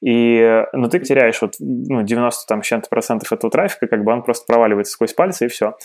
и, 0.00 0.64
но 0.72 0.88
ты 0.88 1.00
теряешь 1.00 1.42
вот 1.42 1.54
ну, 1.58 2.02
90 2.02 2.46
там 2.46 2.62
чем-то 2.62 2.88
процентов 2.88 3.32
этого 3.32 3.50
трафика, 3.50 3.88
как 3.88 4.04
бы 4.04 4.12
он 4.12 4.22
просто 4.22 4.46
проваливается 4.46 4.92
сквозь 4.92 5.12
пальцы 5.12 5.46
и 5.46 5.48
все. 5.48 5.76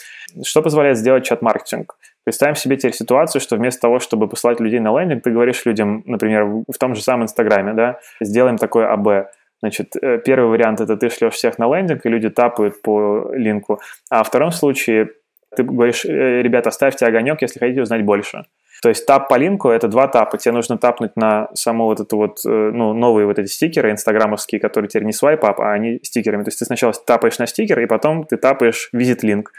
Что 0.43 0.61
позволяет 0.61 0.97
сделать 0.97 1.25
чат-маркетинг? 1.25 1.97
Представим 2.23 2.55
себе 2.55 2.77
теперь 2.77 2.93
ситуацию, 2.93 3.41
что 3.41 3.55
вместо 3.55 3.81
того, 3.81 3.99
чтобы 3.99 4.27
посылать 4.27 4.59
людей 4.59 4.79
на 4.79 4.97
лендинг, 4.99 5.23
ты 5.23 5.31
говоришь 5.31 5.65
людям, 5.65 6.03
например, 6.05 6.45
в 6.45 6.77
том 6.79 6.93
же 6.93 7.01
самом 7.01 7.23
Инстаграме, 7.23 7.73
да, 7.73 7.99
сделаем 8.21 8.57
такое 8.57 8.91
АБ, 8.91 9.29
Значит, 9.59 9.95
э, 9.95 10.19
первый 10.19 10.51
вариант– 10.51 10.81
это 10.81 10.97
ты 10.97 11.09
шлешь 11.09 11.33
всех 11.33 11.57
на 11.57 11.65
лендинг, 11.65 12.05
и 12.05 12.09
люди 12.09 12.29
тапают 12.29 12.79
по 12.83 13.31
линку. 13.33 13.81
А 14.11 14.23
в 14.23 14.27
втором 14.27 14.51
случае 14.51 15.09
ты 15.57 15.63
говоришь, 15.63 16.05
«Э, 16.05 16.41
ребята, 16.41 16.71
ставьте 16.71 17.05
огонек, 17.05 17.41
если 17.41 17.59
хотите 17.59 17.81
узнать 17.81 18.05
больше. 18.05 18.43
То 18.81 18.89
есть 18.89 19.07
тап 19.07 19.27
по 19.27 19.35
линку– 19.35 19.69
это 19.71 19.87
два 19.87 20.07
тапа. 20.07 20.37
Тебе 20.37 20.51
нужно 20.51 20.77
тапнуть 20.77 21.15
на 21.15 21.49
саму 21.53 21.85
вот 21.85 21.99
эту 21.99 22.17
вот, 22.17 22.37
э, 22.45 22.49
ну, 22.49 22.93
новые 22.93 23.25
вот 23.25 23.39
эти 23.39 23.49
стикеры 23.49 23.89
инстаграмовские, 23.91 24.61
которые 24.61 24.87
теперь 24.87 25.03
не 25.03 25.13
свайп-ап, 25.13 25.59
а 25.59 25.73
они 25.73 25.99
стикерами. 26.03 26.43
То 26.43 26.49
есть 26.49 26.59
ты 26.59 26.65
сначала 26.65 26.93
тапаешь 26.93 27.39
на 27.39 27.47
стикер, 27.47 27.79
и 27.79 27.87
потом 27.87 28.23
ты 28.23 28.37
тапаешь 28.37 28.89
визит-линк. 28.93 29.51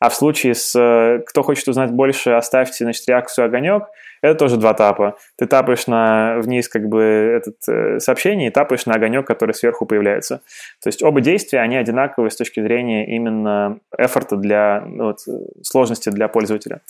А 0.00 0.10
в 0.10 0.14
случае 0.14 0.54
с 0.54 0.78
э, 0.78 1.22
«Кто 1.26 1.42
хочет 1.42 1.66
узнать 1.68 1.90
больше, 1.90 2.30
оставьте, 2.30 2.84
значит, 2.84 3.08
реакцию 3.08 3.46
огонек», 3.46 3.84
это 4.22 4.34
тоже 4.36 4.56
два 4.56 4.74
тапа. 4.74 5.16
Ты 5.36 5.46
тапаешь 5.46 5.86
на 5.86 6.38
вниз 6.38 6.68
как 6.68 6.88
бы 6.88 7.02
этот 7.02 7.56
э, 7.68 7.98
сообщение 8.00 8.48
и 8.48 8.50
тапаешь 8.50 8.86
на 8.86 8.94
огонек, 8.94 9.26
который 9.26 9.52
сверху 9.52 9.86
появляется. 9.86 10.42
То 10.82 10.88
есть 10.88 11.02
оба 11.02 11.20
действия, 11.20 11.60
они 11.60 11.76
одинаковые 11.76 12.30
с 12.30 12.36
точки 12.36 12.60
зрения 12.60 13.06
именно 13.14 13.80
эфорта 13.96 14.36
для, 14.36 14.82
ну, 14.86 15.06
вот, 15.06 15.20
сложности 15.62 16.10
для 16.10 16.28
пользователя. 16.28 16.80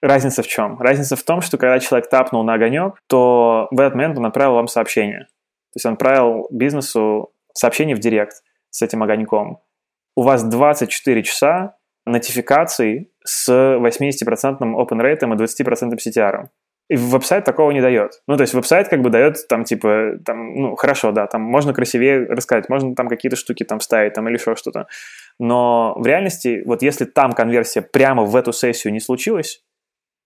Разница 0.00 0.42
в 0.42 0.46
чем? 0.46 0.80
Разница 0.80 1.16
в 1.16 1.22
том, 1.22 1.40
что 1.40 1.56
когда 1.56 1.78
человек 1.78 2.08
тапнул 2.08 2.42
на 2.42 2.54
огонек, 2.54 2.94
то 3.08 3.68
в 3.70 3.80
этот 3.80 3.94
момент 3.94 4.18
он 4.18 4.26
отправил 4.26 4.54
вам 4.54 4.68
сообщение. 4.68 5.26
То 5.72 5.76
есть 5.76 5.86
он 5.86 5.92
отправил 5.94 6.48
бизнесу 6.50 7.32
сообщение 7.54 7.96
в 7.96 8.00
директ 8.00 8.42
с 8.70 8.82
этим 8.82 9.02
огоньком. 9.02 9.60
У 10.16 10.22
вас 10.22 10.42
24 10.42 11.22
часа 11.22 11.76
нотификаций 12.06 13.10
с 13.24 13.48
80% 13.48 14.58
open 14.60 15.00
rate 15.00 15.18
и 15.20 15.26
20% 15.26 15.96
CTR. 15.96 16.48
И 16.88 16.96
веб-сайт 16.96 17.44
такого 17.44 17.70
не 17.70 17.80
дает. 17.80 18.22
Ну, 18.26 18.36
то 18.36 18.42
есть 18.42 18.54
веб-сайт 18.54 18.88
как 18.88 19.00
бы 19.00 19.08
дает 19.08 19.48
там 19.48 19.64
типа, 19.64 20.18
там, 20.26 20.54
ну, 20.54 20.76
хорошо, 20.76 21.12
да, 21.12 21.26
там 21.26 21.40
можно 21.40 21.72
красивее 21.72 22.26
рассказать, 22.26 22.68
можно 22.68 22.94
там 22.94 23.08
какие-то 23.08 23.36
штуки 23.36 23.64
там 23.64 23.80
ставить 23.80 24.14
там 24.14 24.28
или 24.28 24.34
еще 24.34 24.56
что-то. 24.56 24.88
Но 25.38 25.94
в 25.96 26.06
реальности, 26.06 26.62
вот 26.66 26.82
если 26.82 27.04
там 27.04 27.32
конверсия 27.32 27.82
прямо 27.82 28.24
в 28.24 28.36
эту 28.36 28.52
сессию 28.52 28.92
не 28.92 29.00
случилась, 29.00 29.62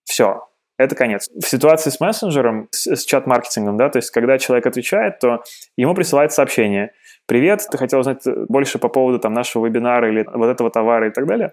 все, 0.04 0.48
это 0.78 0.94
конец. 0.94 1.28
В 1.40 1.46
ситуации 1.46 1.90
с 1.90 2.00
мессенджером, 2.00 2.68
с, 2.70 2.86
с 2.86 3.04
чат-маркетингом, 3.04 3.76
да, 3.76 3.88
то 3.88 3.98
есть 3.98 4.10
когда 4.10 4.38
человек 4.38 4.66
отвечает, 4.66 5.18
то 5.20 5.42
ему 5.76 5.94
присылает 5.94 6.32
сообщение. 6.32 6.92
Привет, 7.26 7.66
ты 7.70 7.76
хотел 7.76 7.98
узнать 8.00 8.22
больше 8.48 8.78
по 8.78 8.88
поводу 8.88 9.18
там 9.18 9.32
нашего 9.32 9.66
вебинара 9.66 10.08
или 10.08 10.24
вот 10.32 10.46
этого 10.46 10.70
товара 10.70 11.08
и 11.08 11.10
так 11.10 11.26
далее. 11.26 11.52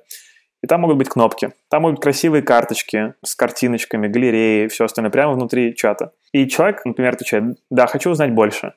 И 0.61 0.67
там 0.67 0.81
могут 0.81 0.97
быть 0.97 1.09
кнопки. 1.09 1.51
Там 1.69 1.81
могут 1.81 1.97
быть 1.97 2.03
красивые 2.03 2.43
карточки 2.43 3.15
с 3.23 3.35
картиночками, 3.35 4.07
галереи, 4.07 4.67
все 4.67 4.85
остальное 4.85 5.11
прямо 5.11 5.33
внутри 5.33 5.75
чата. 5.75 6.13
И 6.31 6.47
человек, 6.47 6.85
например, 6.85 7.13
отвечает, 7.13 7.57
да, 7.71 7.87
хочу 7.87 8.11
узнать 8.11 8.33
больше. 8.33 8.73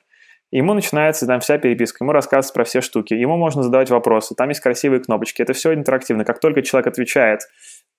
И 0.51 0.57
ему 0.57 0.73
начинается 0.73 1.27
там 1.27 1.39
вся 1.39 1.57
переписка, 1.57 2.03
ему 2.03 2.13
рассказывают 2.13 2.53
про 2.53 2.63
все 2.63 2.81
штуки, 2.81 3.13
ему 3.13 3.37
можно 3.37 3.63
задавать 3.63 3.89
вопросы, 3.89 4.33
там 4.33 4.49
есть 4.49 4.61
красивые 4.61 5.01
кнопочки, 5.01 5.41
это 5.41 5.53
все 5.53 5.73
интерактивно. 5.73 6.25
Как 6.25 6.39
только 6.39 6.61
человек 6.61 6.87
отвечает 6.87 7.41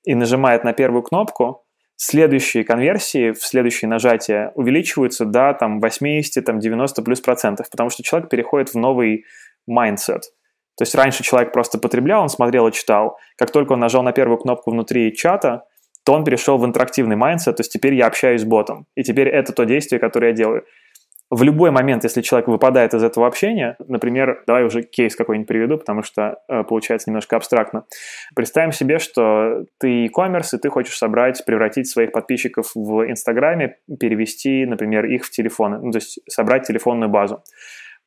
и 0.04 0.14
нажимает 0.14 0.64
на 0.64 0.72
первую 0.72 1.02
кнопку, 1.02 1.66
следующие 2.00 2.64
конверсии 2.64 3.32
в 3.32 3.42
следующие 3.42 3.88
нажатия 3.88 4.52
увеличиваются 4.54 5.24
до 5.24 5.54
там 5.54 5.80
80, 5.80 6.44
там 6.44 6.58
90 6.58 7.02
плюс 7.02 7.20
процентов, 7.20 7.68
потому 7.70 7.90
что 7.90 8.02
человек 8.02 8.30
переходит 8.30 8.70
в 8.70 8.74
новый 8.76 9.24
mindset– 9.68 10.22
то 10.78 10.82
есть 10.82 10.94
раньше 10.94 11.24
человек 11.24 11.52
просто 11.52 11.76
потреблял, 11.76 12.22
он 12.22 12.28
смотрел 12.28 12.68
и 12.68 12.72
читал. 12.72 13.18
Как 13.36 13.50
только 13.50 13.72
он 13.72 13.80
нажал 13.80 14.04
на 14.04 14.12
первую 14.12 14.38
кнопку 14.38 14.70
внутри 14.70 15.12
чата, 15.12 15.64
то 16.04 16.12
он 16.12 16.24
перешел 16.24 16.56
в 16.56 16.64
интерактивный 16.64 17.16
mindset, 17.16 17.56
то 17.56 17.60
есть 17.62 17.72
теперь 17.72 17.94
я 17.94 18.06
общаюсь 18.06 18.42
с 18.42 18.44
ботом. 18.44 18.86
И 18.94 19.02
теперь 19.02 19.28
это 19.28 19.52
то 19.52 19.64
действие, 19.64 19.98
которое 19.98 20.28
я 20.28 20.32
делаю. 20.32 20.64
В 21.30 21.42
любой 21.42 21.70
момент, 21.70 22.04
если 22.04 22.22
человек 22.22 22.48
выпадает 22.48 22.94
из 22.94 23.02
этого 23.02 23.26
общения, 23.26 23.76
например, 23.86 24.42
давай 24.46 24.64
уже 24.64 24.82
кейс 24.82 25.14
какой-нибудь 25.14 25.46
приведу, 25.46 25.76
потому 25.76 26.02
что 26.02 26.40
э, 26.48 26.64
получается 26.64 27.10
немножко 27.10 27.36
абстрактно. 27.36 27.84
Представим 28.34 28.72
себе, 28.72 28.98
что 28.98 29.64
ты 29.78 30.04
e-commerce, 30.04 30.56
и 30.56 30.58
ты 30.58 30.70
хочешь 30.70 30.96
собрать, 30.96 31.44
превратить 31.44 31.86
своих 31.86 32.12
подписчиков 32.12 32.70
в 32.74 33.10
Инстаграме, 33.10 33.76
перевести, 34.00 34.64
например, 34.64 35.04
их 35.04 35.26
в 35.26 35.30
телефоны, 35.30 35.78
ну, 35.78 35.90
то 35.90 35.98
есть 35.98 36.18
собрать 36.28 36.66
телефонную 36.66 37.10
базу 37.10 37.42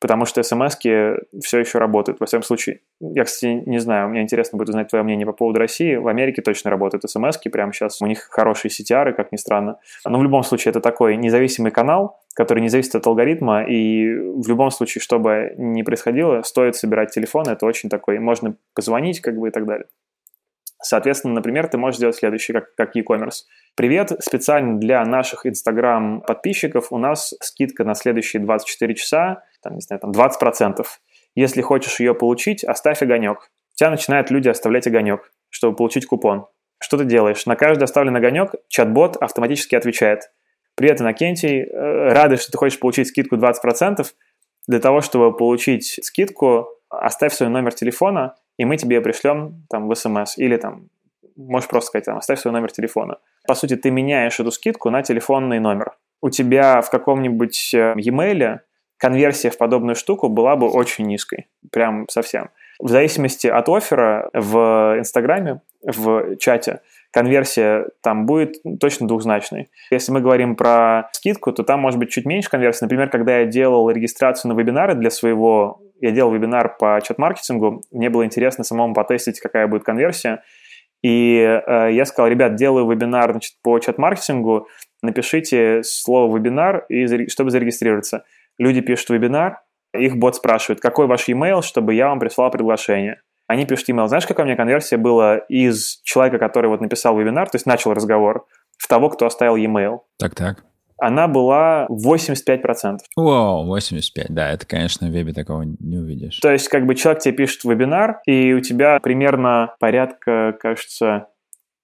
потому 0.02 0.26
что 0.26 0.42
смс 0.42 0.76
все 0.76 1.58
еще 1.58 1.78
работают. 1.78 2.18
Во 2.18 2.26
всяком 2.26 2.42
случае, 2.42 2.80
я, 3.00 3.22
кстати, 3.22 3.62
не 3.66 3.78
знаю, 3.78 4.08
мне 4.08 4.20
интересно 4.20 4.58
будет 4.58 4.70
узнать 4.70 4.88
твое 4.88 5.04
мнение 5.04 5.24
по 5.24 5.32
поводу 5.32 5.60
России. 5.60 5.94
В 5.94 6.08
Америке 6.08 6.42
точно 6.42 6.70
работают 6.70 7.08
смс 7.08 7.38
прямо 7.38 7.72
сейчас 7.72 8.02
у 8.02 8.06
них 8.06 8.26
хорошие 8.28 8.70
CTR, 8.70 9.12
как 9.12 9.30
ни 9.30 9.36
странно. 9.36 9.78
Но 10.04 10.18
в 10.18 10.22
любом 10.24 10.42
случае 10.42 10.70
это 10.70 10.80
такой 10.80 11.16
независимый 11.16 11.70
канал, 11.70 12.20
который 12.34 12.60
не 12.60 12.68
зависит 12.68 12.96
от 12.96 13.06
алгоритма, 13.06 13.62
и 13.62 14.12
в 14.12 14.48
любом 14.48 14.72
случае, 14.72 15.02
что 15.02 15.20
бы 15.20 15.54
ни 15.56 15.82
происходило, 15.82 16.42
стоит 16.42 16.74
собирать 16.74 17.12
телефон, 17.12 17.46
это 17.48 17.64
очень 17.64 17.88
такой, 17.88 18.18
можно 18.18 18.56
позвонить 18.74 19.20
как 19.20 19.38
бы 19.38 19.48
и 19.48 19.50
так 19.52 19.66
далее. 19.66 19.86
Соответственно, 20.82 21.34
например, 21.34 21.68
ты 21.68 21.78
можешь 21.78 21.98
сделать 21.98 22.16
следующее, 22.16 22.60
как, 22.60 22.74
как 22.74 22.96
e-commerce. 22.96 23.44
Привет, 23.76 24.10
специально 24.18 24.80
для 24.80 25.04
наших 25.04 25.46
Instagram 25.46 26.22
подписчиков 26.22 26.90
у 26.90 26.98
нас 26.98 27.34
скидка 27.40 27.84
на 27.84 27.94
следующие 27.94 28.42
24 28.42 28.94
часа 28.96 29.44
там, 29.62 29.74
не 29.74 29.80
знаю, 29.80 30.00
там 30.00 30.10
20%. 30.10 30.84
Если 31.34 31.62
хочешь 31.62 32.00
ее 32.00 32.14
получить, 32.14 32.64
оставь 32.64 33.02
огонек. 33.02 33.50
У 33.74 33.76
тебя 33.76 33.90
начинают 33.90 34.30
люди 34.30 34.48
оставлять 34.48 34.86
огонек, 34.86 35.32
чтобы 35.48 35.76
получить 35.76 36.06
купон. 36.06 36.46
Что 36.78 36.98
ты 36.98 37.04
делаешь? 37.04 37.46
На 37.46 37.56
каждый 37.56 37.84
оставленный 37.84 38.20
огонек 38.20 38.54
чат-бот 38.68 39.16
автоматически 39.16 39.76
отвечает. 39.76 40.30
Привет, 40.74 41.00
Иннокентий, 41.00 41.62
э, 41.62 42.12
рады, 42.12 42.36
что 42.36 42.50
ты 42.50 42.58
хочешь 42.58 42.80
получить 42.80 43.08
скидку 43.08 43.36
20%. 43.36 44.14
Для 44.66 44.80
того, 44.80 45.00
чтобы 45.00 45.36
получить 45.36 45.98
скидку, 46.02 46.68
оставь 46.88 47.32
свой 47.32 47.48
номер 47.48 47.72
телефона, 47.74 48.34
и 48.58 48.64
мы 48.64 48.76
тебе 48.76 49.00
пришлем 49.00 49.64
там 49.70 49.88
в 49.88 49.94
смс. 49.94 50.38
Или 50.38 50.56
там, 50.56 50.88
можешь 51.36 51.68
просто 51.68 51.88
сказать, 51.88 52.04
там, 52.04 52.18
оставь 52.18 52.40
свой 52.40 52.52
номер 52.52 52.72
телефона. 52.72 53.18
По 53.46 53.54
сути, 53.54 53.76
ты 53.76 53.90
меняешь 53.90 54.38
эту 54.38 54.50
скидку 54.50 54.90
на 54.90 55.02
телефонный 55.02 55.60
номер. 55.60 55.92
У 56.20 56.30
тебя 56.30 56.80
в 56.80 56.90
каком-нибудь 56.90 57.74
э, 57.74 57.94
e-mail 57.96 58.60
конверсия 59.02 59.50
в 59.50 59.58
подобную 59.58 59.96
штуку 59.96 60.28
была 60.28 60.54
бы 60.54 60.70
очень 60.70 61.06
низкой, 61.06 61.48
прям 61.72 62.06
совсем. 62.08 62.50
В 62.78 62.88
зависимости 62.88 63.48
от 63.48 63.68
оффера 63.68 64.30
в 64.32 64.94
Инстаграме, 64.96 65.60
в 65.82 66.36
чате, 66.36 66.82
конверсия 67.12 67.88
там 68.00 68.26
будет 68.26 68.54
точно 68.80 69.08
двухзначной. 69.08 69.70
Если 69.90 70.12
мы 70.12 70.20
говорим 70.20 70.54
про 70.54 71.08
скидку, 71.12 71.52
то 71.52 71.64
там 71.64 71.80
может 71.80 71.98
быть 71.98 72.10
чуть 72.10 72.26
меньше 72.26 72.48
конверсии. 72.48 72.84
Например, 72.84 73.10
когда 73.10 73.40
я 73.40 73.46
делал 73.46 73.90
регистрацию 73.90 74.54
на 74.54 74.58
вебинары 74.58 74.94
для 74.94 75.10
своего, 75.10 75.82
я 76.00 76.12
делал 76.12 76.32
вебинар 76.32 76.76
по 76.78 77.00
чат-маркетингу, 77.02 77.82
мне 77.90 78.08
было 78.08 78.24
интересно 78.24 78.62
самому 78.62 78.94
потестить, 78.94 79.40
какая 79.40 79.66
будет 79.66 79.82
конверсия. 79.82 80.44
И 81.02 81.38
э, 81.38 81.88
я 81.90 82.04
сказал, 82.04 82.30
ребят, 82.30 82.54
делаю 82.54 82.88
вебинар 82.88 83.32
значит, 83.32 83.54
по 83.64 83.76
чат-маркетингу, 83.80 84.68
напишите 85.02 85.82
слово 85.82 86.32
«вебинар», 86.36 86.86
и, 86.88 87.28
чтобы 87.28 87.50
зарегистрироваться 87.50 88.24
люди 88.62 88.80
пишут 88.80 89.10
вебинар, 89.10 89.60
их 89.92 90.16
бот 90.16 90.36
спрашивает, 90.36 90.80
какой 90.80 91.06
ваш 91.06 91.28
e-mail, 91.28 91.62
чтобы 91.62 91.94
я 91.94 92.08
вам 92.08 92.18
прислал 92.18 92.50
приглашение. 92.50 93.20
Они 93.46 93.66
пишут 93.66 93.90
email. 93.90 94.06
Знаешь, 94.06 94.26
какая 94.26 94.44
у 94.44 94.46
меня 94.46 94.56
конверсия 94.56 94.96
была 94.96 95.36
из 95.36 96.00
человека, 96.04 96.38
который 96.38 96.68
вот 96.68 96.80
написал 96.80 97.18
вебинар, 97.18 97.50
то 97.50 97.56
есть 97.56 97.66
начал 97.66 97.92
разговор, 97.92 98.46
в 98.78 98.88
того, 98.88 99.10
кто 99.10 99.26
оставил 99.26 99.56
e-mail? 99.56 100.00
Так-так. 100.18 100.64
Она 100.98 101.26
была 101.26 101.86
85%. 101.90 102.98
Вау, 103.16 103.66
85, 103.66 104.26
да, 104.30 104.50
это, 104.52 104.64
конечно, 104.66 105.08
в 105.08 105.10
вебе 105.10 105.32
такого 105.32 105.62
не 105.62 105.98
увидишь. 105.98 106.38
То 106.38 106.52
есть, 106.52 106.68
как 106.68 106.86
бы 106.86 106.94
человек 106.94 107.22
тебе 107.22 107.34
пишет 107.34 107.64
вебинар, 107.64 108.20
и 108.24 108.52
у 108.52 108.60
тебя 108.60 109.00
примерно 109.02 109.74
порядка, 109.80 110.56
кажется, 110.60 111.26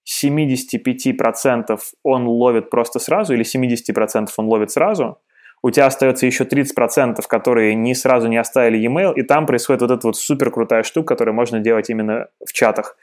75% 0.09 1.77
он 2.03 2.27
ловит 2.27 2.69
просто 2.69 2.99
сразу, 2.99 3.33
или 3.33 3.43
70% 3.43 4.29
он 4.37 4.45
ловит 4.47 4.71
сразу, 4.71 5.19
у 5.61 5.71
тебя 5.71 5.87
остается 5.87 6.25
еще 6.25 6.43
30%, 6.43 7.21
которые 7.27 7.75
не 7.75 7.95
сразу 7.95 8.27
не 8.27 8.37
оставили 8.37 8.77
e-mail, 8.77 9.13
и 9.15 9.23
там 9.23 9.45
происходит 9.45 9.81
вот 9.81 9.91
эта 9.91 10.07
вот 10.07 10.17
супер 10.17 10.51
крутая 10.51 10.83
штука, 10.83 11.09
которую 11.09 11.35
можно 11.35 11.59
делать 11.59 11.89
именно 11.89 12.27
в 12.45 12.53
чатах. 12.53 12.97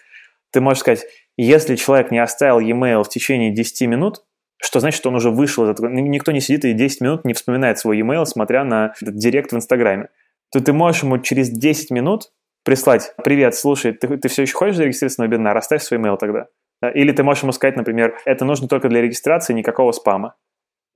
Ты 0.52 0.60
можешь 0.60 0.80
сказать, 0.80 1.04
если 1.36 1.76
человек 1.76 2.10
не 2.10 2.18
оставил 2.18 2.60
e-mail 2.60 3.02
в 3.04 3.08
течение 3.08 3.50
10 3.50 3.88
минут, 3.88 4.22
что 4.58 4.80
значит, 4.80 4.98
что 4.98 5.10
он 5.10 5.16
уже 5.16 5.30
вышел 5.30 5.64
из 5.64 5.70
этого. 5.70 5.88
Никто 5.88 6.32
не 6.32 6.40
сидит 6.40 6.64
и 6.64 6.72
10 6.72 7.00
минут 7.02 7.24
не 7.24 7.34
вспоминает 7.34 7.78
свой 7.78 7.98
e-mail, 7.98 8.24
смотря 8.24 8.64
на 8.64 8.94
директ 9.00 9.52
в 9.52 9.56
Инстаграме. 9.56 10.08
То 10.50 10.60
ты 10.60 10.72
можешь 10.72 11.02
ему 11.02 11.18
через 11.18 11.50
10 11.50 11.90
минут 11.90 12.32
прислать 12.64 13.12
«Привет, 13.22 13.54
слушай, 13.54 13.92
ты, 13.92 14.16
ты 14.16 14.28
все 14.28 14.42
еще 14.42 14.54
хочешь 14.54 14.76
зарегистрироваться 14.76 15.22
на 15.22 15.26
вебинар? 15.26 15.56
Оставь 15.56 15.82
свой 15.82 16.00
email 16.00 16.16
тогда». 16.16 16.46
Или 16.94 17.12
ты 17.12 17.22
можешь 17.22 17.42
ему 17.42 17.52
сказать, 17.52 17.76
например, 17.76 18.18
это 18.24 18.44
нужно 18.44 18.68
только 18.68 18.88
для 18.88 19.00
регистрации, 19.00 19.52
никакого 19.54 19.92
спама. 19.92 20.34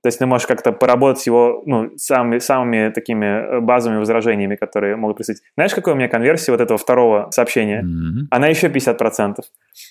То 0.03 0.07
есть 0.07 0.19
ты 0.19 0.25
можешь 0.25 0.47
как-то 0.47 0.71
поработать 0.71 1.25
его 1.27 1.61
ну, 1.65 1.91
самыми, 1.97 2.39
самыми 2.39 2.89
такими 2.89 3.25
э, 3.25 3.59
базовыми 3.59 3.99
возражениями, 3.99 4.55
которые 4.55 4.95
могут 4.95 5.17
присутствовать. 5.17 5.51
Знаешь, 5.55 5.73
какая 5.73 5.93
у 5.93 5.97
меня 5.97 6.07
конверсия 6.07 6.51
вот 6.51 6.61
этого 6.61 6.79
второго 6.79 7.29
сообщения? 7.31 7.83
Mm-hmm. 7.83 8.27
Она 8.31 8.47
еще 8.47 8.67
50%. 8.67 9.35
То 9.35 9.43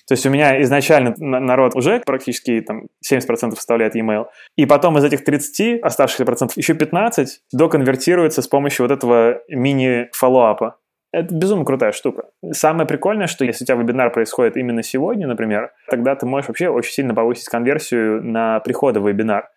есть 0.09 0.25
у 0.25 0.29
меня 0.29 0.61
изначально 0.63 1.15
народ 1.17 1.75
уже 1.75 2.01
практически 2.05 2.61
там, 2.61 2.87
70% 3.09 3.55
вставляет 3.55 3.95
e-mail. 3.95 4.25
И 4.57 4.65
потом 4.65 4.97
из 4.97 5.03
этих 5.05 5.23
30 5.23 5.81
оставшихся 5.81 6.25
процентов 6.25 6.57
еще 6.57 6.73
15 6.73 7.41
доконвертируется 7.53 8.41
с 8.41 8.47
помощью 8.47 8.87
вот 8.87 8.91
этого 8.91 9.39
мини-фоллоуапа. 9.49 10.77
Это 11.13 11.35
безумно 11.35 11.65
крутая 11.65 11.91
штука. 11.91 12.29
Самое 12.51 12.87
прикольное, 12.87 13.27
что 13.27 13.43
если 13.43 13.65
у 13.65 13.67
тебя 13.67 13.75
вебинар 13.77 14.11
происходит 14.11 14.55
именно 14.55 14.81
сегодня, 14.81 15.27
например, 15.27 15.71
тогда 15.89 16.15
ты 16.15 16.25
можешь 16.25 16.47
вообще 16.47 16.69
очень 16.69 16.93
сильно 16.93 17.13
повысить 17.13 17.49
конверсию 17.49 18.23
на 18.23 18.61
приходы 18.61 19.01
в 19.01 19.07
вебинар. 19.07 19.49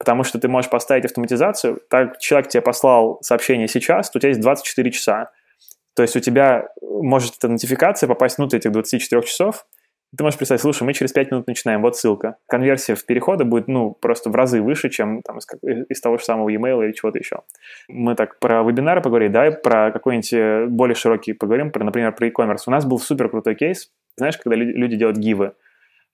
Потому 0.00 0.24
что 0.24 0.40
ты 0.40 0.48
можешь 0.48 0.70
поставить 0.70 1.04
автоматизацию. 1.04 1.80
Так 1.88 2.18
человек 2.18 2.48
тебе 2.48 2.62
послал 2.62 3.18
сообщение 3.22 3.68
сейчас, 3.68 4.10
то 4.10 4.18
у 4.18 4.20
тебя 4.20 4.30
есть 4.30 4.40
24 4.40 4.90
часа. 4.90 5.30
То 5.94 6.02
есть 6.02 6.16
у 6.16 6.20
тебя 6.20 6.68
может 6.80 7.36
эта 7.36 7.48
нотификация 7.48 8.08
попасть 8.08 8.38
внутрь 8.38 8.56
этих 8.56 8.72
24 8.72 9.22
часов, 9.22 9.66
ты 10.16 10.24
можешь 10.24 10.38
представить, 10.38 10.60
слушай, 10.60 10.82
мы 10.82 10.92
через 10.92 11.12
5 11.12 11.30
минут 11.30 11.46
начинаем, 11.46 11.82
вот 11.82 11.96
ссылка. 11.96 12.36
Конверсия 12.48 12.96
в 12.96 13.06
переходы 13.06 13.44
будет, 13.44 13.68
ну, 13.68 13.92
просто 13.92 14.28
в 14.28 14.34
разы 14.34 14.60
выше, 14.60 14.88
чем 14.90 15.22
там, 15.22 15.38
из, 15.38 15.46
из 15.88 16.00
того 16.00 16.18
же 16.18 16.24
самого 16.24 16.48
e-mail 16.48 16.84
или 16.84 16.92
чего-то 16.92 17.18
еще. 17.18 17.42
Мы 17.88 18.16
так 18.16 18.40
про 18.40 18.64
вебинары 18.64 19.02
поговорили, 19.02 19.30
давай 19.30 19.52
про 19.52 19.92
какой-нибудь 19.92 20.32
э, 20.32 20.66
более 20.66 20.96
широкий 20.96 21.32
поговорим, 21.32 21.70
про, 21.70 21.84
например, 21.84 22.12
про 22.12 22.26
e-commerce. 22.26 22.62
У 22.66 22.72
нас 22.72 22.84
был 22.84 22.98
супер 22.98 23.28
крутой 23.28 23.54
кейс, 23.54 23.92
знаешь, 24.16 24.36
когда 24.36 24.56
люди 24.56 24.96
делают 24.96 25.16
гивы. 25.16 25.52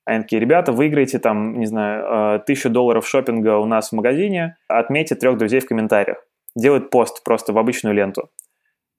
Они 0.06 0.22
такие, 0.22 0.40
ребята, 0.40 0.70
выиграете 0.70 1.18
там, 1.18 1.58
не 1.58 1.66
знаю, 1.66 2.36
э, 2.36 2.38
тысячу 2.46 2.70
долларов 2.70 3.06
шопинга 3.06 3.58
у 3.58 3.66
нас 3.66 3.90
в 3.90 3.92
магазине, 3.92 4.56
отметьте 4.68 5.16
трех 5.16 5.36
друзей 5.36 5.60
в 5.60 5.66
комментариях. 5.66 6.18
Делают 6.54 6.90
пост 6.90 7.24
просто 7.24 7.52
в 7.52 7.58
обычную 7.58 7.94
ленту. 7.94 8.30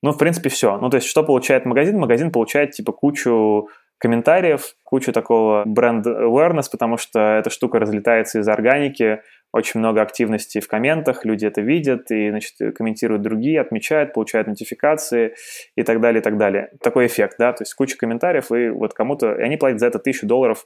Ну, 0.04 0.12
в 0.12 0.17
принципе, 0.17 0.50
все. 0.50 0.78
Ну, 0.78 0.89
то 0.89 0.98
есть, 0.98 1.08
что 1.08 1.24
получает 1.24 1.65
магазин? 1.65 1.98
Магазин 1.98 2.30
получает, 2.30 2.72
типа, 2.72 2.91
кучу 2.91 3.70
комментариев, 4.00 4.76
кучу 4.84 5.13
такого 5.13 5.63
бренд 5.65 6.06
awareness, 6.06 6.65
потому 6.70 6.98
что 6.98 7.20
эта 7.20 7.50
штука 7.50 7.80
разлетается 7.80 8.39
из 8.39 8.48
органики, 8.48 9.22
очень 9.54 9.80
много 9.80 10.02
активности 10.02 10.60
в 10.60 10.67
комментах, 10.67 11.26
люди 11.26 11.46
это 11.46 11.62
видят 11.62 12.12
и, 12.12 12.30
значит, 12.30 12.76
комментируют 12.76 13.24
другие, 13.24 13.62
отмечают, 13.62 14.13
получают 14.13 14.48
нотификации 14.48 15.36
и 15.76 15.84
так 15.84 16.02
далее, 16.02 16.20
и 16.20 16.24
так 16.24 16.38
далее. 16.38 16.70
Такой 16.82 17.08
эффект, 17.08 17.38
да, 17.39 17.54
то 17.54 17.63
есть 17.63 17.74
куча 17.74 17.98
комментариев, 17.98 18.52
и 18.52 18.70
вот 18.70 18.93
кому-то, 18.93 19.34
и 19.34 19.41
они 19.41 19.58
платят 19.58 19.80
за 19.80 19.88
это 19.88 20.00
тысячу 20.00 20.28
долларов 20.28 20.65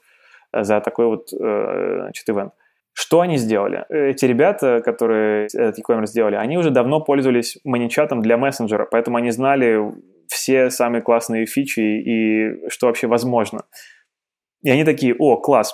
за 0.53 0.81
такой 0.81 1.07
вот, 1.07 1.33
э, 1.33 1.99
значит, 2.03 2.29
ивент. 2.29 2.53
Что 2.93 3.21
они 3.21 3.37
сделали? 3.37 3.85
Эти 3.89 4.25
ребята, 4.25 4.81
которые 4.83 5.45
этот 5.45 5.77
e-commerce 5.77 6.07
сделали, 6.07 6.35
они 6.35 6.57
уже 6.57 6.71
давно 6.71 6.99
пользовались 6.99 7.57
маничатом 7.63 8.21
для 8.21 8.37
мессенджера, 8.37 8.85
поэтому 8.85 9.17
они 9.17 9.31
знали 9.31 9.79
все 10.27 10.69
самые 10.69 11.01
классные 11.01 11.45
фичи 11.45 11.79
и 11.79 12.69
что 12.69 12.87
вообще 12.87 13.07
возможно. 13.07 13.63
И 14.61 14.69
они 14.69 14.83
такие, 14.83 15.15
о, 15.17 15.37
класс, 15.37 15.73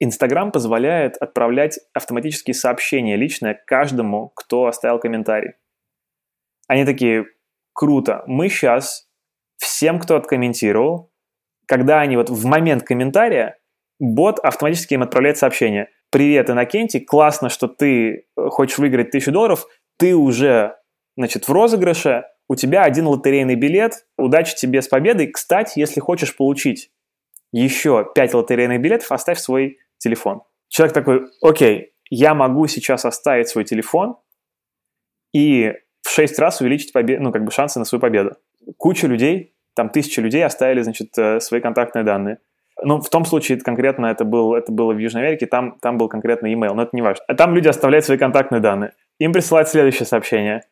Инстаграм 0.00 0.52
позволяет 0.52 1.16
отправлять 1.16 1.78
автоматические 1.92 2.54
сообщения 2.54 3.16
личное 3.16 3.60
каждому, 3.66 4.30
кто 4.34 4.66
оставил 4.66 4.98
комментарий. 4.98 5.52
Они 6.66 6.84
такие, 6.84 7.26
круто, 7.72 8.22
мы 8.26 8.48
сейчас 8.48 9.08
всем, 9.58 9.98
кто 9.98 10.16
откомментировал, 10.16 11.12
когда 11.66 12.00
они 12.00 12.16
вот 12.16 12.28
в 12.28 12.44
момент 12.44 12.82
комментария, 12.82 13.58
бот 13.98 14.38
автоматически 14.40 14.94
им 14.94 15.02
отправляет 15.02 15.38
сообщение. 15.38 15.88
Привет, 16.10 16.50
Иннокентий, 16.50 17.00
классно, 17.00 17.48
что 17.48 17.66
ты 17.66 18.26
хочешь 18.36 18.78
выиграть 18.78 19.10
тысячу 19.10 19.32
долларов, 19.32 19.66
ты 19.98 20.14
уже, 20.14 20.76
значит, 21.16 21.48
в 21.48 21.52
розыгрыше, 21.52 22.24
у 22.48 22.56
тебя 22.56 22.82
один 22.82 23.06
лотерейный 23.06 23.54
билет, 23.54 24.06
удачи 24.18 24.54
тебе 24.54 24.82
с 24.82 24.88
победой. 24.88 25.28
Кстати, 25.28 25.78
если 25.78 26.00
хочешь 26.00 26.36
получить 26.36 26.90
еще 27.52 28.06
5 28.14 28.34
лотерейных 28.34 28.80
билетов, 28.80 29.10
оставь 29.12 29.38
свой 29.38 29.78
телефон. 29.98 30.42
Человек 30.68 30.94
такой, 30.94 31.26
окей, 31.40 31.94
я 32.10 32.34
могу 32.34 32.66
сейчас 32.66 33.04
оставить 33.04 33.48
свой 33.48 33.64
телефон 33.64 34.16
и 35.32 35.72
в 36.02 36.10
6 36.10 36.38
раз 36.38 36.60
увеличить 36.60 36.92
побед... 36.92 37.20
ну, 37.20 37.32
как 37.32 37.44
бы 37.44 37.50
шансы 37.50 37.78
на 37.78 37.84
свою 37.84 38.00
победу. 38.00 38.36
Куча 38.76 39.06
людей, 39.06 39.54
там 39.74 39.88
тысячи 39.88 40.20
людей 40.20 40.44
оставили, 40.44 40.82
значит, 40.82 41.16
э, 41.16 41.40
свои 41.40 41.60
контактные 41.60 42.04
данные. 42.04 42.38
Ну, 42.82 43.00
в 43.00 43.08
том 43.08 43.24
случае 43.24 43.60
конкретно 43.60 44.06
это, 44.06 44.24
был, 44.24 44.54
это 44.54 44.72
было 44.72 44.92
в 44.92 44.98
Южной 44.98 45.22
Америке, 45.22 45.46
там, 45.46 45.78
там 45.80 45.96
был 45.96 46.08
конкретно 46.08 46.46
email, 46.48 46.74
но 46.74 46.82
это 46.82 46.90
не 46.92 47.02
важно. 47.02 47.24
Там 47.36 47.54
люди 47.54 47.68
оставляют 47.68 48.04
свои 48.04 48.18
контактные 48.18 48.60
данные. 48.60 48.92
Им 49.18 49.32
присылают 49.32 49.68
следующее 49.68 50.06
сообщение. 50.06 50.62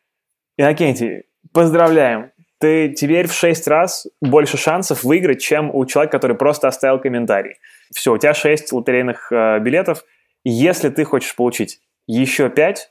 Иннокентий, 0.57 1.23
Поздравляем! 1.51 2.31
Ты 2.59 2.89
теперь 2.89 3.27
в 3.27 3.33
6 3.33 3.67
раз 3.67 4.07
больше 4.21 4.57
шансов 4.57 5.03
выиграть, 5.03 5.41
чем 5.41 5.73
у 5.75 5.85
человека, 5.85 6.17
который 6.17 6.37
просто 6.37 6.69
оставил 6.69 6.99
комментарий. 6.99 7.55
Все, 7.93 8.13
у 8.13 8.17
тебя 8.17 8.33
6 8.33 8.71
лотерейных 8.71 9.31
э, 9.31 9.59
билетов. 9.59 10.05
Если 10.45 10.89
ты 10.89 11.03
хочешь 11.03 11.35
получить 11.35 11.81
еще 12.07 12.49
5, 12.49 12.89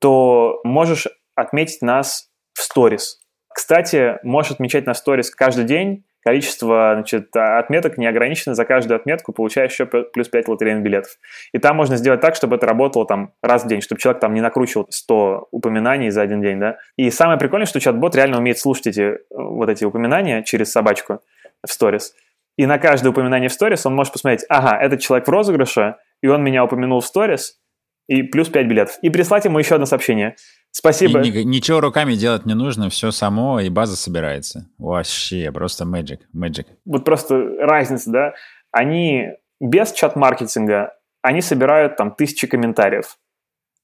то 0.00 0.60
можешь 0.64 1.08
отметить 1.34 1.80
нас 1.80 2.30
в 2.52 2.62
сторис. 2.62 3.20
Кстати, 3.48 4.18
можешь 4.22 4.52
отмечать 4.52 4.86
на 4.86 4.92
сторис 4.92 5.30
каждый 5.30 5.64
день 5.64 6.04
количество 6.28 6.92
значит, 6.94 7.34
отметок 7.34 7.96
не 7.96 8.06
ограничено, 8.06 8.54
за 8.54 8.66
каждую 8.66 8.96
отметку 8.96 9.32
получаешь 9.32 9.72
еще 9.72 9.86
плюс 9.86 10.28
5 10.28 10.48
лотерейных 10.48 10.82
билетов. 10.82 11.12
И 11.52 11.58
там 11.58 11.76
можно 11.76 11.96
сделать 11.96 12.20
так, 12.20 12.34
чтобы 12.34 12.56
это 12.56 12.66
работало 12.66 13.06
там 13.06 13.32
раз 13.42 13.64
в 13.64 13.66
день, 13.66 13.80
чтобы 13.80 13.98
человек 13.98 14.20
там 14.20 14.34
не 14.34 14.42
накручивал 14.42 14.86
100 14.90 15.48
упоминаний 15.50 16.10
за 16.10 16.20
один 16.20 16.42
день, 16.42 16.60
да. 16.60 16.76
И 16.96 17.10
самое 17.10 17.38
прикольное, 17.38 17.66
что 17.66 17.80
чат-бот 17.80 18.14
реально 18.14 18.36
умеет 18.36 18.58
слушать 18.58 18.88
эти 18.88 19.20
вот 19.30 19.70
эти 19.70 19.86
упоминания 19.86 20.42
через 20.42 20.70
собачку 20.70 21.22
в 21.66 21.72
сторис. 21.72 22.14
И 22.58 22.66
на 22.66 22.78
каждое 22.78 23.08
упоминание 23.08 23.48
в 23.48 23.52
сторис 23.54 23.86
он 23.86 23.94
может 23.94 24.12
посмотреть, 24.12 24.44
ага, 24.50 24.76
этот 24.78 25.00
человек 25.00 25.28
в 25.28 25.30
розыгрыше, 25.30 25.94
и 26.22 26.26
он 26.26 26.44
меня 26.44 26.62
упомянул 26.62 27.00
в 27.00 27.06
сторис, 27.06 27.58
и 28.06 28.22
плюс 28.22 28.50
5 28.50 28.66
билетов. 28.66 28.98
И 29.00 29.08
прислать 29.08 29.46
ему 29.46 29.58
еще 29.58 29.76
одно 29.76 29.86
сообщение– 29.86 30.36
Спасибо. 30.70 31.20
И, 31.20 31.44
ничего 31.44 31.80
руками 31.80 32.14
делать 32.14 32.46
не 32.46 32.54
нужно, 32.54 32.88
все 32.90 33.10
само, 33.10 33.60
и 33.60 33.68
база 33.68 33.96
собирается. 33.96 34.68
Вообще, 34.78 35.50
просто 35.52 35.84
magic, 35.84 36.20
magic. 36.34 36.66
Вот 36.84 37.04
просто 37.04 37.36
разница, 37.58 38.10
да? 38.10 38.34
Они 38.70 39.28
без 39.60 39.92
чат-маркетинга, 39.92 40.94
они 41.22 41.40
собирают 41.40 41.96
там 41.96 42.14
тысячи 42.14 42.46
комментариев. 42.46 43.16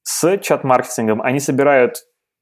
С 0.03 0.37
чат-маркетингом 0.37 1.21
они 1.21 1.39
собирают 1.39 1.97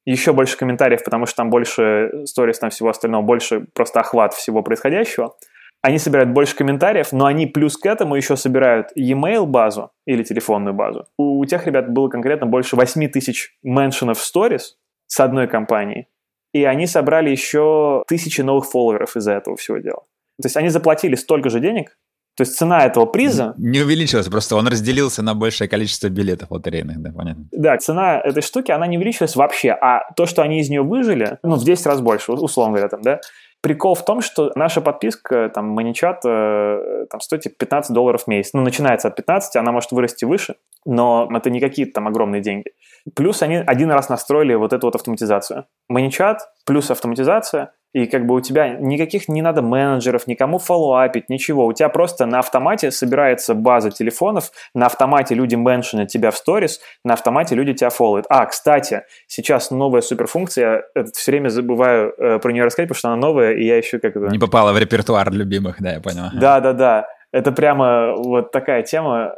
еще 0.05 0.33
больше 0.33 0.57
комментариев, 0.57 1.03
потому 1.03 1.25
что 1.25 1.37
там 1.37 1.49
больше 1.49 2.25
сторис, 2.25 2.59
там 2.59 2.69
всего 2.69 2.89
остального, 2.89 3.21
больше 3.21 3.65
просто 3.73 4.01
охват 4.01 4.33
всего 4.33 4.61
происходящего– 4.61 5.35
они 5.83 5.99
собирают 5.99 6.31
больше 6.31 6.55
комментариев, 6.55 7.11
но 7.11 7.25
они 7.25 7.45
плюс 7.45 7.77
к 7.77 7.85
этому 7.85 8.15
еще 8.15 8.37
собирают 8.37 8.87
e-mail 8.95 9.45
базу 9.45 9.91
или 10.07 10.23
телефонную 10.23 10.73
базу. 10.73 11.07
У, 11.17 11.45
тех 11.45 11.67
ребят 11.67 11.91
было 11.91 12.07
конкретно 12.07 12.47
больше 12.47 12.77
8 12.77 13.09
тысяч 13.09 13.57
меншенов 13.63 14.17
в 14.17 14.23
сторис 14.23 14.77
с 15.07 15.19
одной 15.19 15.47
компании, 15.47 16.07
и 16.53 16.63
они 16.63 16.87
собрали 16.87 17.29
еще 17.29 18.03
тысячи 18.07 18.39
новых 18.39 18.65
фолловеров 18.65 19.17
из-за 19.17 19.33
этого 19.33 19.57
всего 19.57 19.77
дела. 19.77 20.03
То 20.41 20.45
есть 20.45 20.55
они 20.55 20.69
заплатили 20.69 21.15
столько 21.15 21.49
же 21.49 21.59
денег, 21.59 21.97
То 22.35 22.43
есть 22.43 22.55
цена 22.55 22.85
этого 22.85 23.05
приза... 23.05 23.53
Не 23.57 23.81
увеличилась, 23.81 24.27
просто 24.27 24.55
он 24.55 24.67
разделился 24.67 25.21
на 25.21 25.35
большее 25.35 25.67
количество 25.67 26.07
билетов 26.07 26.49
лотерейных, 26.49 27.01
да, 27.01 27.11
понятно? 27.11 27.45
Да, 27.51 27.77
цена 27.77 28.21
этой 28.21 28.41
штуки, 28.41 28.71
она 28.71 28.87
не 28.87 28.97
увеличилась 28.97 29.35
вообще, 29.35 29.71
а 29.71 30.11
то, 30.15 30.25
что 30.25 30.41
они 30.41 30.61
из 30.61 30.69
нее 30.69 30.81
выжили, 30.81 31.39
ну, 31.43 31.57
в 31.57 31.65
10 31.65 31.85
раз 31.85 31.99
больше, 31.99 32.31
условно 32.31 32.75
говоря, 32.75 32.89
там, 32.89 33.01
да, 33.01 33.19
Прикол 33.63 33.95
в 33.95 34.03
том, 34.03 34.19
что 34.19 34.51
наша 34.55 34.81
подписка, 34.81 35.49
там, 35.55 35.69
маничат, 35.69 36.19
э, 36.25 37.05
там, 37.09 37.21
стоит 37.21 37.43
типа 37.43 37.55
15 37.59 37.93
долларов 37.93 38.23
в 38.23 38.27
месяц. 38.27 38.51
Ну, 38.53 38.59
начинается 38.59 39.07
от 39.07 39.15
15, 39.15 39.55
она 39.55 39.71
может 39.71 39.93
вырасти 39.93 40.25
выше, 40.25 40.55
но 40.85 41.29
это 41.33 41.49
не 41.49 41.61
какие-то 41.61 41.93
там 41.93 42.09
огромные 42.09 42.41
деньги. 42.41 42.73
Плюс 43.15 43.41
они 43.41 43.55
один 43.55 43.89
раз 43.89 44.09
настроили 44.09 44.53
вот 44.55 44.73
эту 44.73 44.87
вот 44.87 44.95
автоматизацию. 44.95 45.65
Маничат 45.87 46.41
плюс 46.65 46.91
автоматизация, 46.91 47.71
и 47.93 48.07
как 48.07 48.25
бы 48.25 48.35
у 48.35 48.41
тебя 48.41 48.69
никаких 48.69 49.27
не 49.27 49.41
надо 49.41 49.61
менеджеров, 49.61 50.27
никому 50.27 50.57
фоллоуапить, 50.57 51.29
ничего. 51.29 51.65
У 51.65 51.73
тебя 51.73 51.89
просто 51.89 52.25
на 52.25 52.39
автомате 52.39 52.91
собирается 52.91 53.53
база 53.53 53.91
телефонов, 53.91 54.51
на 54.73 54.87
автомате 54.87 55.35
люди 55.35 55.55
меншинят 55.55 56.09
тебя 56.09 56.31
в 56.31 56.37
сторис, 56.37 56.81
на 57.03 57.13
автомате 57.13 57.55
люди 57.55 57.73
тебя 57.73 57.91
фолловят. 57.91 58.25
А, 58.29 58.45
кстати, 58.45 59.03
сейчас 59.27 59.69
новая 59.69 60.01
суперфункция, 60.01 60.85
я 60.95 61.05
все 61.13 61.31
время 61.31 61.49
забываю 61.49 62.13
э, 62.17 62.39
про 62.39 62.51
нее 62.51 62.65
рассказать, 62.65 62.89
потому 62.89 62.99
что 62.99 63.07
она 63.09 63.17
новая, 63.17 63.53
и 63.53 63.63
я 63.63 63.77
еще 63.77 63.99
как 63.99 64.13
бы... 64.13 64.27
Не 64.29 64.39
попала 64.39 64.73
в 64.73 64.77
репертуар 64.77 65.31
любимых, 65.31 65.75
да, 65.79 65.93
я 65.93 66.01
понял. 66.01 66.29
Да-да-да. 66.33 67.07
Это 67.31 67.51
прямо 67.51 68.15
вот 68.15 68.51
такая 68.51 68.83
тема. 68.83 69.35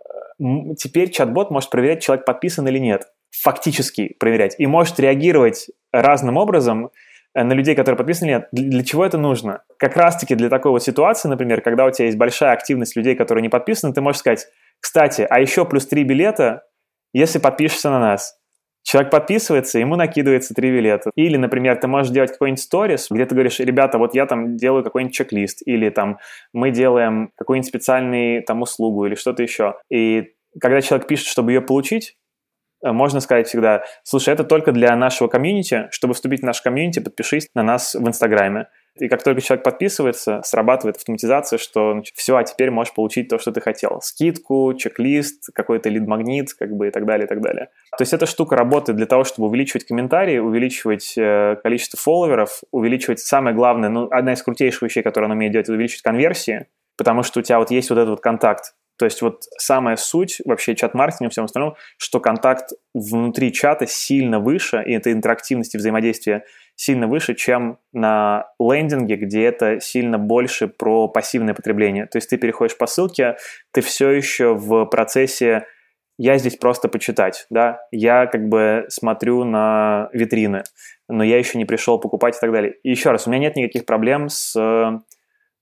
Теперь 0.77 1.11
чат-бот 1.11 1.51
может 1.51 1.69
проверять, 1.69 2.01
человек 2.01 2.25
подписан 2.25 2.67
или 2.67 2.77
нет. 2.79 3.07
Фактически 3.31 4.15
проверять. 4.19 4.55
И 4.57 4.67
может 4.67 4.99
реагировать 4.99 5.69
разным 5.91 6.37
образом, 6.37 6.89
на 7.43 7.53
людей, 7.53 7.75
которые 7.75 7.97
подписаны. 7.97 8.45
Для 8.51 8.83
чего 8.83 9.05
это 9.05 9.17
нужно? 9.17 9.63
Как 9.77 9.97
раз-таки 9.97 10.35
для 10.35 10.49
такой 10.49 10.71
вот 10.71 10.83
ситуации, 10.83 11.27
например, 11.27 11.61
когда 11.61 11.85
у 11.85 11.91
тебя 11.91 12.05
есть 12.05 12.17
большая 12.17 12.53
активность 12.53 12.95
людей, 12.95 13.15
которые 13.15 13.41
не 13.41 13.49
подписаны, 13.49 13.93
ты 13.93 14.01
можешь 14.01 14.19
сказать, 14.19 14.47
кстати, 14.79 15.27
а 15.29 15.39
еще 15.39 15.65
плюс 15.65 15.85
три 15.85 16.03
билета, 16.03 16.63
если 17.13 17.39
подпишешься 17.39 17.89
на 17.89 17.99
нас. 17.99 18.37
Человек 18.83 19.11
подписывается, 19.11 19.79
ему 19.79 19.95
накидывается 19.95 20.53
три 20.53 20.71
билета. 20.71 21.09
Или, 21.15 21.37
например, 21.37 21.75
ты 21.77 21.87
можешь 21.87 22.11
делать 22.11 22.31
какой-нибудь 22.31 22.61
сторис, 22.61 23.07
где 23.09 23.25
ты 23.25 23.33
говоришь, 23.33 23.59
ребята, 23.59 23.97
вот 23.97 24.13
я 24.13 24.27
там 24.27 24.57
делаю 24.57 24.83
какой-нибудь 24.83 25.15
чек-лист, 25.15 25.63
или 25.65 25.89
там 25.89 26.19
мы 26.53 26.69
делаем 26.69 27.31
какую-нибудь 27.35 27.67
специальную 27.67 28.43
там 28.43 28.61
услугу 28.61 29.07
или 29.07 29.15
что-то 29.15 29.41
еще. 29.41 29.75
И 29.91 30.35
когда 30.61 30.81
человек 30.81 31.07
пишет, 31.07 31.25
чтобы 31.25 31.51
ее 31.51 31.61
получить, 31.61 32.15
Э, 32.15 32.24
можно 32.93 33.19
сказать 33.19 33.47
всегда, 33.47 33.83
слушай, 34.03 34.33
это 34.33 34.43
только 34.43 34.71
для 34.71 34.95
нашего 34.95 35.27
комьюнити, 35.27 35.87
чтобы 35.91 36.13
вступить 36.13 36.41
в 36.41 36.45
наш 36.45 36.61
комьюнити, 36.61 36.99
подпишись 36.99 37.49
на 37.53 37.63
нас 37.63 37.95
в 37.95 38.07
Инстаграме. 38.07 38.67
И 38.97 39.09
как 39.09 39.23
только 39.23 39.41
человек 39.41 39.65
подписывается, 39.65 40.41
срабатывает 40.45 40.95
автоматизация, 40.95 41.59
что 41.59 41.91
значит, 41.91 42.15
все, 42.15 42.37
а 42.37 42.43
теперь 42.43 42.71
можешь 42.71 42.93
получить 42.93 43.27
то, 43.27 43.37
что 43.37 43.51
ты 43.51 43.59
хотел. 43.59 43.99
Скидку, 44.01 44.73
чек-лист, 44.73 45.49
какой-то 45.53 45.89
лид-магнит, 45.89 46.53
как 46.53 46.71
бы 46.71 46.87
и 46.87 46.91
так 46.91 47.05
далее, 47.05 47.25
и 47.25 47.27
так 47.27 47.41
далее. 47.41 47.69
То 47.97 48.03
есть 48.03 48.13
эта 48.13 48.25
штука 48.25 48.55
работает 48.55 48.95
для 48.95 49.05
того, 49.05 49.25
чтобы 49.25 49.49
увеличивать 49.49 49.85
комментарии, 49.85 50.37
увеличивать 50.37 51.13
э, 51.17 51.57
количество 51.61 51.99
фолловеров, 51.99 52.61
увеличивать, 52.71 53.19
самое 53.19 53.53
главное, 53.53 53.89
ну, 53.89 54.07
одна 54.11 54.31
из 54.31 54.41
крутейших 54.41 54.83
вещей, 54.83 55.03
которую 55.03 55.27
она 55.27 55.35
умеет 55.35 55.51
делать, 55.51 55.67
увеличивать 55.67 56.01
конверсии, 56.01 56.67
потому 56.97 57.23
что 57.23 57.41
у 57.41 57.43
тебя 57.43 57.59
вот 57.59 57.71
есть 57.71 57.89
вот 57.89 57.97
этот 57.97 58.11
вот 58.11 58.21
контакт 58.21 58.75
то 58.97 59.05
есть 59.05 59.21
вот 59.21 59.43
самая 59.57 59.95
суть 59.95 60.41
вообще 60.45 60.75
чат-маркетинга 60.75 61.31
всем 61.31 61.45
остальном, 61.45 61.75
что 61.97 62.19
контакт 62.19 62.71
внутри 62.93 63.51
чата 63.51 63.87
сильно 63.87 64.39
выше, 64.39 64.83
и 64.85 64.93
эта 64.93 65.11
интерактивность 65.11 65.75
и 65.75 65.77
взаимодействие 65.77 66.43
сильно 66.75 67.07
выше, 67.07 67.35
чем 67.35 67.79
на 67.93 68.49
лендинге, 68.59 69.15
где 69.15 69.45
это 69.45 69.79
сильно 69.79 70.17
больше 70.17 70.67
про 70.67 71.07
пассивное 71.07 71.53
потребление. 71.53 72.05
То 72.05 72.17
есть 72.17 72.29
ты 72.29 72.37
переходишь 72.37 72.77
по 72.77 72.87
ссылке, 72.87 73.37
ты 73.71 73.81
все 73.81 74.11
еще 74.11 74.53
в 74.53 74.85
процессе 74.85 75.65
я 76.17 76.37
здесь 76.37 76.55
просто 76.55 76.87
почитать, 76.87 77.45
да, 77.49 77.81
я 77.91 78.25
как 78.27 78.47
бы 78.47 78.85
смотрю 78.87 79.43
на 79.43 80.09
витрины, 80.13 80.63
но 81.09 81.23
я 81.23 81.37
еще 81.37 81.57
не 81.57 81.65
пришел 81.65 81.99
покупать 81.99 82.37
и 82.37 82.39
так 82.39 82.53
далее. 82.53 82.75
И 82.83 82.89
еще 82.89 83.11
раз, 83.11 83.27
у 83.27 83.29
меня 83.29 83.41
нет 83.41 83.57
никаких 83.57 83.85
проблем 83.85 84.29
с 84.29 84.55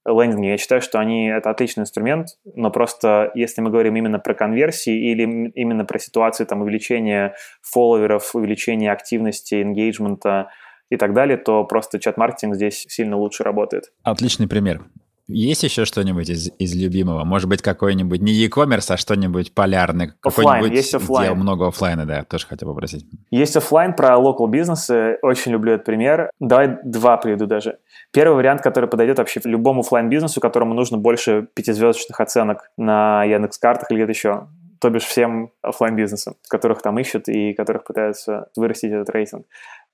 лендинги. 0.05 0.47
Я 0.47 0.57
считаю, 0.57 0.81
что 0.81 0.99
они 0.99 1.27
это 1.27 1.49
отличный 1.49 1.81
инструмент, 1.81 2.27
но 2.45 2.71
просто 2.71 3.31
если 3.35 3.61
мы 3.61 3.69
говорим 3.69 3.95
именно 3.95 4.19
про 4.19 4.33
конверсии 4.33 5.11
или 5.11 5.23
именно 5.55 5.85
про 5.85 5.99
ситуации 5.99 6.45
там 6.45 6.61
увеличения 6.61 7.35
фолловеров, 7.61 8.35
увеличения 8.35 8.91
активности, 8.91 9.55
engagement 9.55 10.45
и 10.89 10.97
так 10.97 11.13
далее, 11.13 11.37
то 11.37 11.63
просто 11.63 11.99
чат-маркетинг 11.99 12.55
здесь 12.55 12.85
сильно 12.89 13.17
лучше 13.17 13.43
работает. 13.43 13.85
Отличный 14.03 14.47
пример. 14.47 14.83
Есть 15.27 15.63
еще 15.63 15.85
что-нибудь 15.85 16.29
из, 16.29 16.51
из 16.59 16.75
любимого? 16.75 17.23
Может 17.23 17.47
быть, 17.47 17.61
какой-нибудь 17.61 18.21
не 18.21 18.33
e-commerce, 18.33 18.93
а 18.93 18.97
что-нибудь 18.97 19.53
полярный? 19.53 20.11
Оффлайн, 20.21 20.71
есть 20.71 20.93
оффлайн. 20.93 21.33
Где 21.33 21.41
много 21.41 21.67
офлайна, 21.67 22.05
да, 22.05 22.23
тоже 22.23 22.45
хотел 22.45 22.69
попросить. 22.69 23.05
Есть 23.31 23.55
офлайн 23.55 23.93
про 23.93 24.15
local 24.15 24.49
бизнесы, 24.49 25.17
очень 25.21 25.53
люблю 25.53 25.73
этот 25.73 25.85
пример. 25.85 26.29
Давай 26.39 26.77
два 26.83 27.17
приведу 27.17 27.45
даже. 27.45 27.79
Первый 28.11 28.35
вариант, 28.35 28.61
который 28.61 28.89
подойдет 28.89 29.17
вообще 29.17 29.39
любому 29.45 29.81
офлайн 29.81 30.09
бизнесу 30.09 30.41
которому 30.41 30.73
нужно 30.73 30.97
больше 30.97 31.47
пятизвездочных 31.53 32.19
оценок 32.19 32.69
на 32.77 33.23
Яндекс.Картах 33.23 33.91
или 33.91 33.99
где-то 33.99 34.11
еще 34.11 34.47
то 34.79 34.89
бишь 34.89 35.03
всем 35.03 35.51
офлайн 35.61 35.95
бизнесам 35.95 36.35
которых 36.49 36.81
там 36.81 36.99
ищут 36.99 37.29
и 37.29 37.53
которых 37.53 37.85
пытаются 37.85 38.49
вырастить 38.57 38.91
этот 38.91 39.09
рейтинг. 39.09 39.45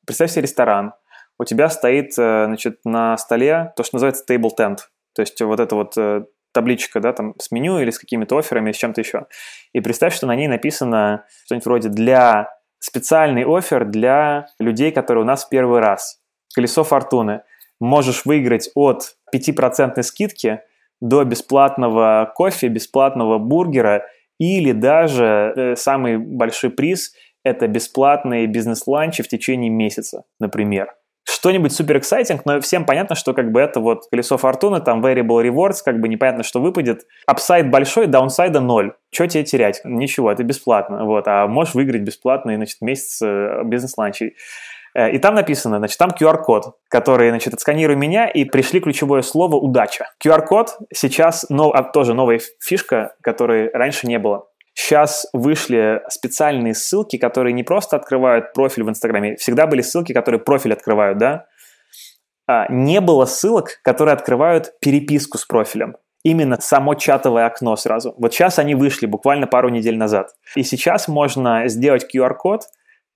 Представь 0.05 0.31
себе 0.31 0.41
ресторан. 0.41 0.93
У 1.37 1.43
тебя 1.43 1.69
стоит 1.69 2.17
э, 2.17 2.45
значит, 2.47 2.79
на 2.83 3.15
столе 3.17 3.71
то, 3.75 3.83
что 3.83 3.97
называется 3.97 4.25
table 4.27 4.49
tent. 4.57 4.79
То 5.19 5.23
есть 5.23 5.41
вот 5.41 5.59
эта 5.59 5.75
вот 5.75 5.97
э, 5.97 6.23
табличка, 6.53 7.01
да, 7.01 7.11
там 7.11 7.33
с 7.39 7.51
меню 7.51 7.77
или 7.79 7.89
с 7.89 7.99
какими-то 7.99 8.37
офферами, 8.37 8.71
с 8.71 8.77
чем-то 8.77 9.01
еще. 9.01 9.25
И 9.73 9.81
представь, 9.81 10.15
что 10.15 10.27
на 10.27 10.35
ней 10.37 10.47
написано 10.47 11.25
что-нибудь 11.43 11.65
вроде 11.65 11.89
«для 11.89 12.47
специальный 12.79 13.43
офер 13.43 13.83
для 13.83 14.45
людей, 14.59 14.93
которые 14.93 15.25
у 15.25 15.27
нас 15.27 15.43
в 15.43 15.49
первый 15.49 15.81
раз». 15.81 16.21
Колесо 16.55 16.85
фортуны. 16.85 17.41
Можешь 17.81 18.23
выиграть 18.23 18.69
от 18.75 19.17
5% 19.35 20.01
скидки 20.03 20.61
до 21.01 21.25
бесплатного 21.25 22.31
кофе, 22.33 22.69
бесплатного 22.69 23.39
бургера 23.39 24.05
или 24.39 24.71
даже 24.71 25.51
э, 25.53 25.75
самый 25.75 26.17
большой 26.17 26.69
приз– 26.69 27.11
это 27.43 27.67
бесплатные 27.67 28.47
бизнес-ланчи 28.47 29.21
в 29.21 29.27
течение 29.27 29.69
месяца, 29.69 30.23
например 30.39 30.95
что-нибудь 31.29 31.73
супер 31.73 31.97
exciting, 31.97 32.41
но 32.45 32.59
всем 32.61 32.85
понятно, 32.85 33.15
что 33.15 33.33
как 33.33 33.51
бы 33.51 33.59
это 33.59 33.79
вот 33.79 34.07
колесо 34.11 34.37
фортуны, 34.37 34.81
там 34.81 35.03
variable 35.03 35.43
rewards, 35.43 35.77
как 35.83 35.99
бы 35.99 36.07
непонятно, 36.07 36.43
что 36.43 36.59
выпадет. 36.59 37.03
Апсайд 37.27 37.69
большой, 37.69 38.07
даунсайда 38.07 38.59
ноль. 38.59 38.93
Что 39.11 39.27
тебе 39.27 39.43
терять? 39.43 39.81
Ничего, 39.83 40.31
это 40.31 40.43
бесплатно. 40.43 41.05
Вот, 41.05 41.27
а 41.27 41.47
можешь 41.47 41.73
выиграть 41.75 42.01
бесплатный, 42.01 42.55
значит, 42.55 42.81
месяц 42.81 43.21
э, 43.21 43.63
бизнес-ланчей. 43.63 44.35
Э, 44.93 45.11
и 45.11 45.17
там 45.19 45.35
написано, 45.35 45.77
значит, 45.77 45.97
там 45.97 46.09
QR-код, 46.09 46.75
который, 46.89 47.29
значит, 47.29 47.53
отсканируй 47.53 47.95
меня, 47.95 48.27
и 48.27 48.45
пришли 48.45 48.79
ключевое 48.79 49.21
слово 49.21 49.55
«удача». 49.55 50.07
QR-код 50.23 50.77
сейчас 50.93 51.45
нов, 51.49 51.73
а, 51.75 51.83
тоже 51.83 52.13
новая 52.13 52.39
фишка, 52.59 53.15
которой 53.21 53.69
раньше 53.71 54.07
не 54.07 54.19
было. 54.19 54.47
Сейчас 54.81 55.27
вышли 55.33 56.01
специальные 56.07 56.73
ссылки, 56.73 57.17
которые 57.17 57.51
не 57.51 57.63
просто 57.63 57.97
открывают 57.97 58.53
профиль 58.53 58.83
в 58.83 58.89
Инстаграме. 58.89 59.35
Всегда 59.35 59.67
были 59.67 59.81
ссылки, 59.81 60.13
которые 60.13 60.39
профиль 60.39 60.71
открывают, 60.71 61.17
да? 61.17 61.47
А, 62.47 62.65
не 62.69 63.01
было 63.01 63.25
ссылок, 63.25 63.81
которые 63.83 64.13
открывают 64.13 64.71
переписку 64.79 65.37
с 65.37 65.45
профилем. 65.45 65.97
Именно 66.23 66.61
само 66.61 66.93
чатовое 66.93 67.45
окно 67.45 67.75
сразу. 67.75 68.15
Вот 68.17 68.33
сейчас 68.33 68.57
они 68.57 68.73
вышли 68.73 69.05
буквально 69.05 69.47
пару 69.47 69.67
недель 69.67 69.97
назад. 69.97 70.29
И 70.55 70.63
сейчас 70.63 71.09
можно 71.09 71.67
сделать 71.67 72.07
QR-код, 72.15 72.61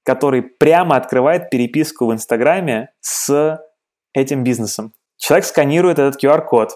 который 0.04 0.42
прямо 0.42 0.98
открывает 0.98 1.50
переписку 1.50 2.08
в 2.08 2.14
Инстаграме 2.14 2.90
с 3.00 3.58
этим 4.14 4.44
бизнесом. 4.44 4.92
Человек 5.16 5.46
сканирует 5.46 5.98
этот 5.98 6.22
QR-код. 6.22 6.72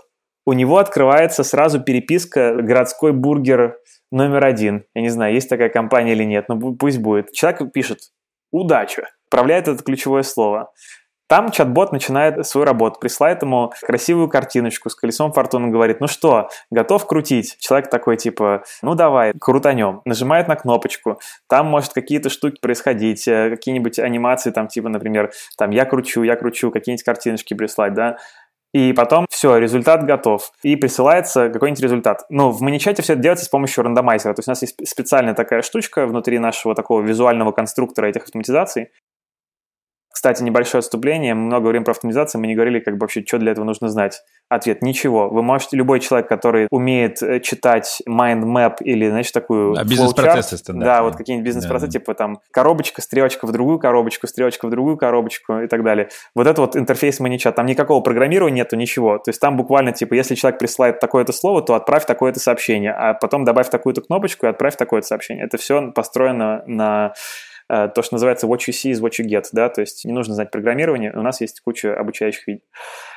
У 0.45 0.53
него 0.53 0.77
открывается 0.77 1.43
сразу 1.43 1.81
переписка 1.81 2.53
«Городской 2.53 3.11
бургер 3.11 3.75
номер 4.11 4.45
один. 4.45 4.85
Я 4.93 5.01
не 5.01 5.09
знаю, 5.09 5.33
есть 5.33 5.49
такая 5.49 5.69
компания 5.69 6.13
или 6.13 6.23
нет, 6.23 6.49
но 6.49 6.73
пусть 6.73 6.99
будет. 6.99 7.31
Человек 7.31 7.71
пишет 7.71 7.99
«удача», 8.51 9.09
отправляет 9.25 9.67
это 9.67 9.83
ключевое 9.83 10.23
слово. 10.23 10.71
Там 11.27 11.51
чат-бот 11.51 11.91
начинает 11.91 12.45
свою 12.47 12.63
работу, 12.63 12.99
присылает 13.01 13.41
ему 13.41 13.73
красивую 13.81 14.29
картиночку 14.29 14.89
с 14.89 14.95
колесом 14.95 15.33
фортуны, 15.33 15.67
говорит, 15.67 15.99
ну 15.99 16.07
что, 16.07 16.49
готов 16.71 17.05
крутить? 17.05 17.57
Человек 17.59 17.89
такой 17.89 18.15
типа, 18.15 18.63
ну 18.81 18.95
давай, 18.95 19.33
крутанем. 19.37 20.01
Нажимает 20.05 20.47
на 20.47 20.55
кнопочку, 20.55 21.19
там 21.49 21.67
может 21.67 21.91
какие-то 21.91 22.29
штуки 22.29 22.59
происходить, 22.61 23.27
э, 23.27 23.49
какие-нибудь 23.49 23.99
анимации, 23.99 24.51
там 24.51 24.69
типа, 24.69 24.87
например, 24.87 25.31
там 25.57 25.71
я 25.71 25.83
кручу, 25.83 26.23
я 26.23 26.37
кручу, 26.37 26.71
какие-нибудь 26.71 27.03
картиночки 27.03 27.53
прислать, 27.53 27.93
да, 27.93 28.17
и 28.73 28.93
потом 28.93 29.25
все, 29.29 29.57
результат 29.57 30.05
готов. 30.05 30.51
И 30.63 30.75
присылается 30.75 31.49
какой-нибудь 31.49 31.81
результат. 31.81 32.23
Ну, 32.29 32.51
в 32.51 32.61
маничате 32.61 33.01
все 33.01 33.13
это 33.13 33.21
делается 33.21 33.45
с 33.45 33.49
помощью 33.49 33.83
рандомайзера. 33.83 34.33
То 34.33 34.39
есть 34.39 34.47
у 34.47 34.51
нас 34.51 34.61
есть 34.61 34.75
специальная 34.87 35.33
такая 35.33 35.61
штучка 35.61 36.05
внутри 36.05 36.37
нашего 36.39 36.75
такого 36.75 37.01
визуального 37.01 37.51
конструктора 37.51 38.07
этих 38.07 38.23
автоматизаций, 38.23 38.91
Кстати, 40.17 40.41
небольшое 40.41 40.79
отступление. 40.79 41.35
Мы 41.35 41.41
много 41.41 41.65
говорим 41.65 41.83
про 41.83 41.91
автоматизацию, 41.91 42.41
мы 42.41 42.47
не 42.47 42.55
говорили, 42.55 42.79
как 42.79 42.95
бы 42.95 43.01
вообще, 43.01 43.23
что 43.23 43.37
для 43.37 43.51
этого 43.51 43.65
нужно 43.65 43.87
знать. 43.87 44.23
Ответ– 44.49 44.81
ничего. 44.81 45.29
Вы 45.29 45.43
можете, 45.43 45.77
любой 45.77 45.99
человек, 45.99 46.27
который 46.27 46.67
умеет 46.71 47.21
э, 47.21 47.39
читать 47.39 48.01
mind 48.09 48.41
map 48.43 48.77
или, 48.79 49.11
значит, 49.11 49.31
такую 49.31 49.77
а, 49.77 49.83
бизнес-процессы 49.83 50.73
Да, 50.73 51.03
вот 51.03 51.17
какие-нибудь 51.17 51.45
бизнес-процессы, 51.45 51.91
да. 51.91 51.99
типа 51.99 52.15
там 52.15 52.39
коробочка, 52.49 53.03
стрелочка 53.03 53.45
в 53.45 53.51
другую 53.51 53.77
коробочку, 53.77 54.25
стрелочка 54.25 54.65
в 54.65 54.71
другую 54.71 54.97
коробочку 54.97 55.59
и 55.59 55.67
так 55.67 55.83
далее. 55.83 56.09
Вот 56.33 56.47
это 56.47 56.61
вот 56.61 56.75
интерфейс 56.75 57.19
манича, 57.19 57.51
там 57.51 57.67
никакого 57.67 58.01
программирования 58.01 58.63
нету, 58.63 58.75
ничего. 58.75 59.19
То 59.19 59.29
есть 59.29 59.39
там 59.39 59.55
буквально, 59.55 59.91
типа, 59.91 60.15
если 60.15 60.33
человек 60.33 60.59
присылает 60.59 60.99
такое-то 60.99 61.31
слово, 61.31 61.61
то 61.61 61.75
отправь 61.75 62.07
такое-то 62.07 62.39
сообщение, 62.39 62.91
а 62.91 63.13
потом 63.13 63.45
добавь 63.45 63.69
такую-то 63.69 64.01
кнопочку 64.01 64.47
и 64.47 64.49
отправь 64.49 64.77
такое-то 64.77 65.05
сообщение. 65.05 65.45
Это 65.45 65.57
все 65.57 65.91
построено 65.91 66.63
на 66.65 67.13
то, 67.67 68.01
что 68.01 68.15
называется 68.15 68.47
what 68.47 68.59
you 68.67 68.71
see 68.71 68.91
is 68.91 69.01
what 69.01 69.11
you 69.19 69.25
get, 69.25 69.45
да, 69.51 69.69
то 69.69 69.81
есть 69.81 70.05
не 70.05 70.13
нужно 70.13 70.35
знать 70.35 70.51
программирование, 70.51 71.11
у 71.13 71.21
нас 71.21 71.41
есть 71.41 71.61
куча 71.61 71.93
обучающих 71.93 72.47
видео. 72.47 72.63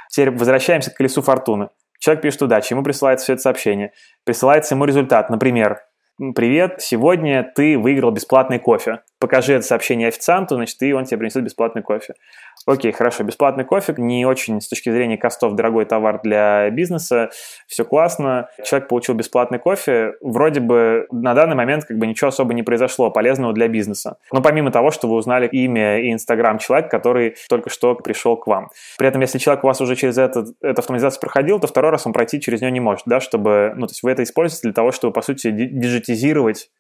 Теперь 0.09 0.31
возвращаемся 0.31 0.91
к 0.91 0.97
колесу 0.97 1.23
фортуны. 1.23 1.69
Человек 2.01 2.23
пишет 2.23 2.43
удачи, 2.43 2.73
ему 2.73 2.83
присылается 2.83 3.25
все 3.25 3.33
это 3.35 3.43
сообщение. 3.43 3.93
Присылается 4.25 4.75
ему 4.75 4.87
результат, 4.87 5.31
например, 5.31 5.81
«Привет, 6.35 6.83
сегодня 6.83 7.51
ты 7.55 7.79
выиграл 7.79 8.11
бесплатный 8.11 8.59
кофе. 8.59 9.01
Покажи 9.19 9.55
это 9.55 9.65
сообщение 9.65 10.09
официанту, 10.09 10.57
значит, 10.57 10.77
и 10.83 10.93
он 10.93 11.07
тебе 11.07 11.17
принесет 11.17 11.43
бесплатный 11.43 11.83
кофе». 11.83 12.13
Окей, 12.67 12.93
хорошо, 12.93 13.25
бесплатный 13.25 13.65
кофе, 13.65 13.95
не 13.97 14.27
очень 14.27 14.61
с 14.61 14.69
точки 14.69 14.91
зрения 14.91 15.17
костов 15.17 15.55
дорогой 15.55 15.87
товар 15.87 16.21
для 16.23 16.69
бизнеса, 16.71 17.31
все 17.67 17.85
классно, 17.85 18.49
человек 18.65 18.89
получил 18.89 19.15
бесплатный 19.15 19.59
кофе, 19.59 20.15
вроде 20.21 20.61
бы 20.61 21.07
на 21.11 21.35
данный 21.35 21.57
момент 21.57 21.85
как 21.85 21.97
бы 21.97 22.07
ничего 22.07 22.29
особо 22.29 22.53
не 22.53 22.63
произошло 22.63 23.11
полезного 23.11 23.55
для 23.55 23.67
бизнеса. 23.67 24.19
Но 24.31 24.43
помимо 24.43 24.71
того, 24.71 24.91
что 24.91 25.09
вы 25.09 25.17
узнали 25.17 25.49
имя 25.49 26.01
и 26.01 26.13
инстаграм 26.13 26.59
человека, 26.59 26.91
который 26.91 27.35
только 27.49 27.71
что 27.71 27.95
пришел 27.95 28.37
к 28.37 28.47
вам. 28.47 28.69
При 28.99 29.09
этом, 29.09 29.23
если 29.23 29.39
человек 29.39 29.65
у 29.65 29.67
вас 29.67 29.81
уже 29.81 29.97
через 29.97 30.19
это, 30.19 30.45
эту 30.61 30.81
автоматизацию 30.81 31.21
проходил, 31.21 31.61
то 31.61 31.67
второй 31.67 31.91
раз 31.91 32.07
он 32.07 32.13
пройти 32.13 32.41
через 32.41 32.61
нее 32.61 32.71
не 32.71 32.81
может, 32.81 33.05
да, 33.07 33.21
чтобы, 33.21 33.73
ну, 33.77 33.87
то 33.87 33.93
есть 33.93 34.03
вы 34.03 34.11
это 34.11 34.23
используете 34.23 34.63
для 34.65 34.73
того, 34.75 34.93
чтобы, 34.93 35.15
по 35.15 35.23
сути, 35.23 35.51
диджитизировать 35.51 36.71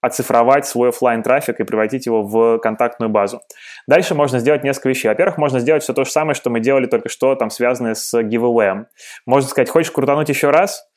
оцифровать 0.00 0.66
свой 0.66 0.90
офлайн 0.90 1.22
трафик 1.22 1.60
и 1.60 1.64
превратить 1.64 2.06
его 2.06 2.22
в 2.22 2.58
контактную 2.58 3.10
базу. 3.10 3.40
Дальше 3.86 4.14
можно 4.14 4.38
сделать 4.38 4.64
несколько 4.64 4.90
вещей. 4.90 5.08
Во-первых, 5.08 5.38
можно 5.38 5.58
сделать 5.60 5.82
все 5.82 5.92
то 5.92 6.04
же 6.04 6.10
самое, 6.10 6.34
что 6.34 6.50
мы 6.50 6.60
делали 6.60 6.86
только 6.86 7.08
что, 7.08 7.34
там, 7.34 7.50
связанное 7.50 7.94
с 7.94 8.14
giveaway. 8.14 8.84
Можно 9.26 9.48
сказать, 9.48 9.70
хочешь 9.70 9.90
крутануть 9.90 10.28
еще 10.28 10.50
раз? 10.50 10.88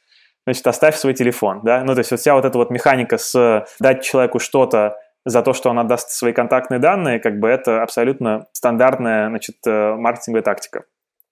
Значит, 0.46 0.66
оставь 0.68 0.96
свой 0.96 1.14
телефон, 1.14 1.62
да? 1.64 1.84
Ну, 1.84 1.94
то 1.94 2.00
есть 2.00 2.12
вот 2.12 2.20
вся 2.20 2.34
вот 2.34 2.46
эта 2.46 2.58
вот 2.58 2.72
механика 2.72 3.18
с 3.18 3.66
дать 3.80 4.04
человеку 4.04 4.40
что-то 4.40 4.98
за 5.24 5.44
то, 5.44 5.54
что 5.54 5.70
он 5.70 5.80
отдаст 5.80 6.10
свои 6.10 6.34
контактные 6.34 6.80
данные, 6.80 7.20
как 7.20 7.40
бы 7.40 7.48
это 7.48 7.84
абсолютно 7.84 8.48
стандартная, 8.54 9.30
значит, 9.30 9.58
э, 9.68 9.96
маркетинговая 9.96 10.42
тактика 10.42 10.84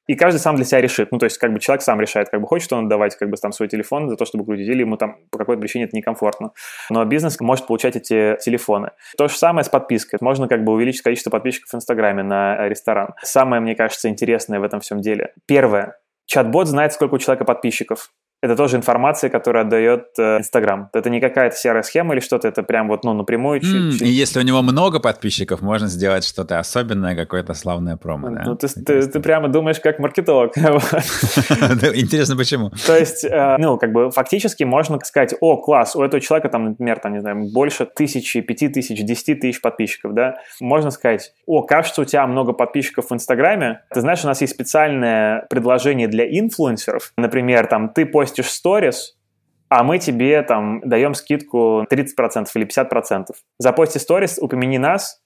и 0.10 0.16
каждый 0.16 0.40
сам 0.40 0.56
для 0.56 0.66
себя 0.66 0.82
решит. 0.82 1.12
Ну, 1.12 1.20
то 1.20 1.26
есть, 1.26 1.38
как 1.38 1.54
бы 1.54 1.60
человек 1.60 1.84
сам 1.84 2.02
решает, 2.02 2.30
как 2.30 2.42
бы 2.42 2.48
хочет 2.48 2.74
он 2.74 2.86
отдавать 2.86 3.16
как 3.16 3.30
бы 3.30 3.38
там 3.38 3.52
свой 3.52 3.70
телефон 3.70 4.10
за 4.10 4.16
то, 4.16 4.26
чтобы 4.26 4.44
крутить, 4.44 4.68
или 4.68 4.80
ему 4.80 4.98
там 4.98 5.18
по 5.30 5.38
какой-то 5.38 5.62
причине 5.62 5.86
это 5.86 5.96
некомфортно. 5.96 6.50
Но 6.90 7.06
бизнес 7.06 7.40
может 7.40 7.68
получать 7.68 7.96
эти 7.96 8.36
телефоны. 8.44 8.90
То 9.20 9.28
же 9.28 9.38
самое 9.38 9.64
с 9.64 9.70
подпиской. 9.70 10.18
Можно 10.20 10.48
как 10.48 10.64
бы 10.64 10.74
увеличить 10.74 11.04
количество 11.04 11.30
подписчиков 11.30 11.70
в 11.70 11.76
Инстаграме 11.76 12.24
на 12.24 12.68
ресторан. 12.68 13.14
Самое, 13.22 13.62
мне 13.62 13.76
кажется, 13.76 14.10
интересное 14.10 14.60
в 14.60 14.64
этом 14.64 14.80
всем 14.80 15.00
деле. 15.00 15.34
Первое. 15.46 16.00
Чат-бот 16.26 16.68
знает, 16.68 16.94
сколько 16.94 17.14
у 17.14 17.18
человека 17.20 17.46
подписчиков 17.46 18.10
это 18.42 18.56
тоже 18.56 18.78
информация, 18.78 19.30
которая 19.30 19.66
отдает 19.66 20.08
э, 20.18 20.38
Инстаграм. 20.38 20.90
Это 20.94 21.10
не 21.10 21.20
какая-то 21.20 21.56
серая 21.56 21.84
схема 21.84 22.14
или 22.14 22.22
что-то, 22.22 22.48
это 22.48 22.64
прям 22.64 22.88
вот, 22.88 23.04
ну, 23.04 23.14
напрямую. 23.14 23.60
Mm, 23.60 23.64
чуть, 23.64 24.00
чуть... 24.00 24.08
И 24.08 24.12
если 24.12 24.40
у 24.40 24.44
него 24.44 24.62
много 24.62 25.00
подписчиков, 25.00 25.62
можно 25.62 25.88
сделать 25.88 26.26
что-то 26.26 26.58
особенное, 26.58 27.16
какое-то 27.16 27.54
славное 27.54 27.98
промо, 27.98 28.30
да? 28.30 28.44
Ну, 28.46 28.56
ты, 28.56 28.68
ты, 28.68 29.08
ты 29.08 29.20
прямо 29.20 29.50
думаешь 29.50 29.80
как 29.80 30.00
маркетолог. 30.00 30.58
Интересно, 30.58 32.38
почему? 32.38 32.72
То 32.88 32.98
есть, 32.98 33.26
э, 33.26 33.58
ну, 33.60 33.78
как 33.78 33.92
бы 33.92 34.10
фактически 34.10 34.64
можно 34.64 35.00
сказать, 35.04 35.36
о, 35.42 35.58
класс, 35.58 35.96
у 35.96 36.02
этого 36.02 36.22
человека 36.22 36.50
там, 36.50 36.66
например, 36.66 37.00
там, 37.00 37.14
не 37.14 37.20
знаю, 37.20 37.50
больше 37.52 37.86
тысячи, 37.86 38.40
пяти 38.42 38.70
тысяч, 38.70 39.04
десяти 39.04 39.36
тысяч 39.36 39.60
подписчиков, 39.62 40.14
да? 40.14 40.36
Можно 40.62 40.92
сказать, 40.92 41.34
о, 41.46 41.64
кажется, 41.64 42.02
у 42.02 42.06
тебя 42.06 42.26
много 42.26 42.54
подписчиков 42.54 43.10
в 43.10 43.14
Инстаграме. 43.14 43.82
Ты 43.94 44.00
знаешь, 44.00 44.24
у 44.24 44.28
нас 44.28 44.40
есть 44.40 44.54
специальное 44.54 45.46
предложение 45.50 46.08
для 46.08 46.26
инфлюенсеров. 46.26 47.12
Например, 47.18 47.68
там, 47.68 47.90
ты 47.90 48.06
постишь 48.06 48.29
постишь 48.30 48.52
сторис, 48.52 49.16
а 49.70 49.84
мы 49.84 49.98
тебе 49.98 50.42
там 50.44 50.82
даем 50.82 51.14
скидку 51.16 51.86
30% 51.90 52.48
или 52.54 52.68
50%. 52.68 53.26
Запости 53.58 53.98
сторис, 53.98 54.38
упомяни 54.40 54.78
нас, 54.78 55.22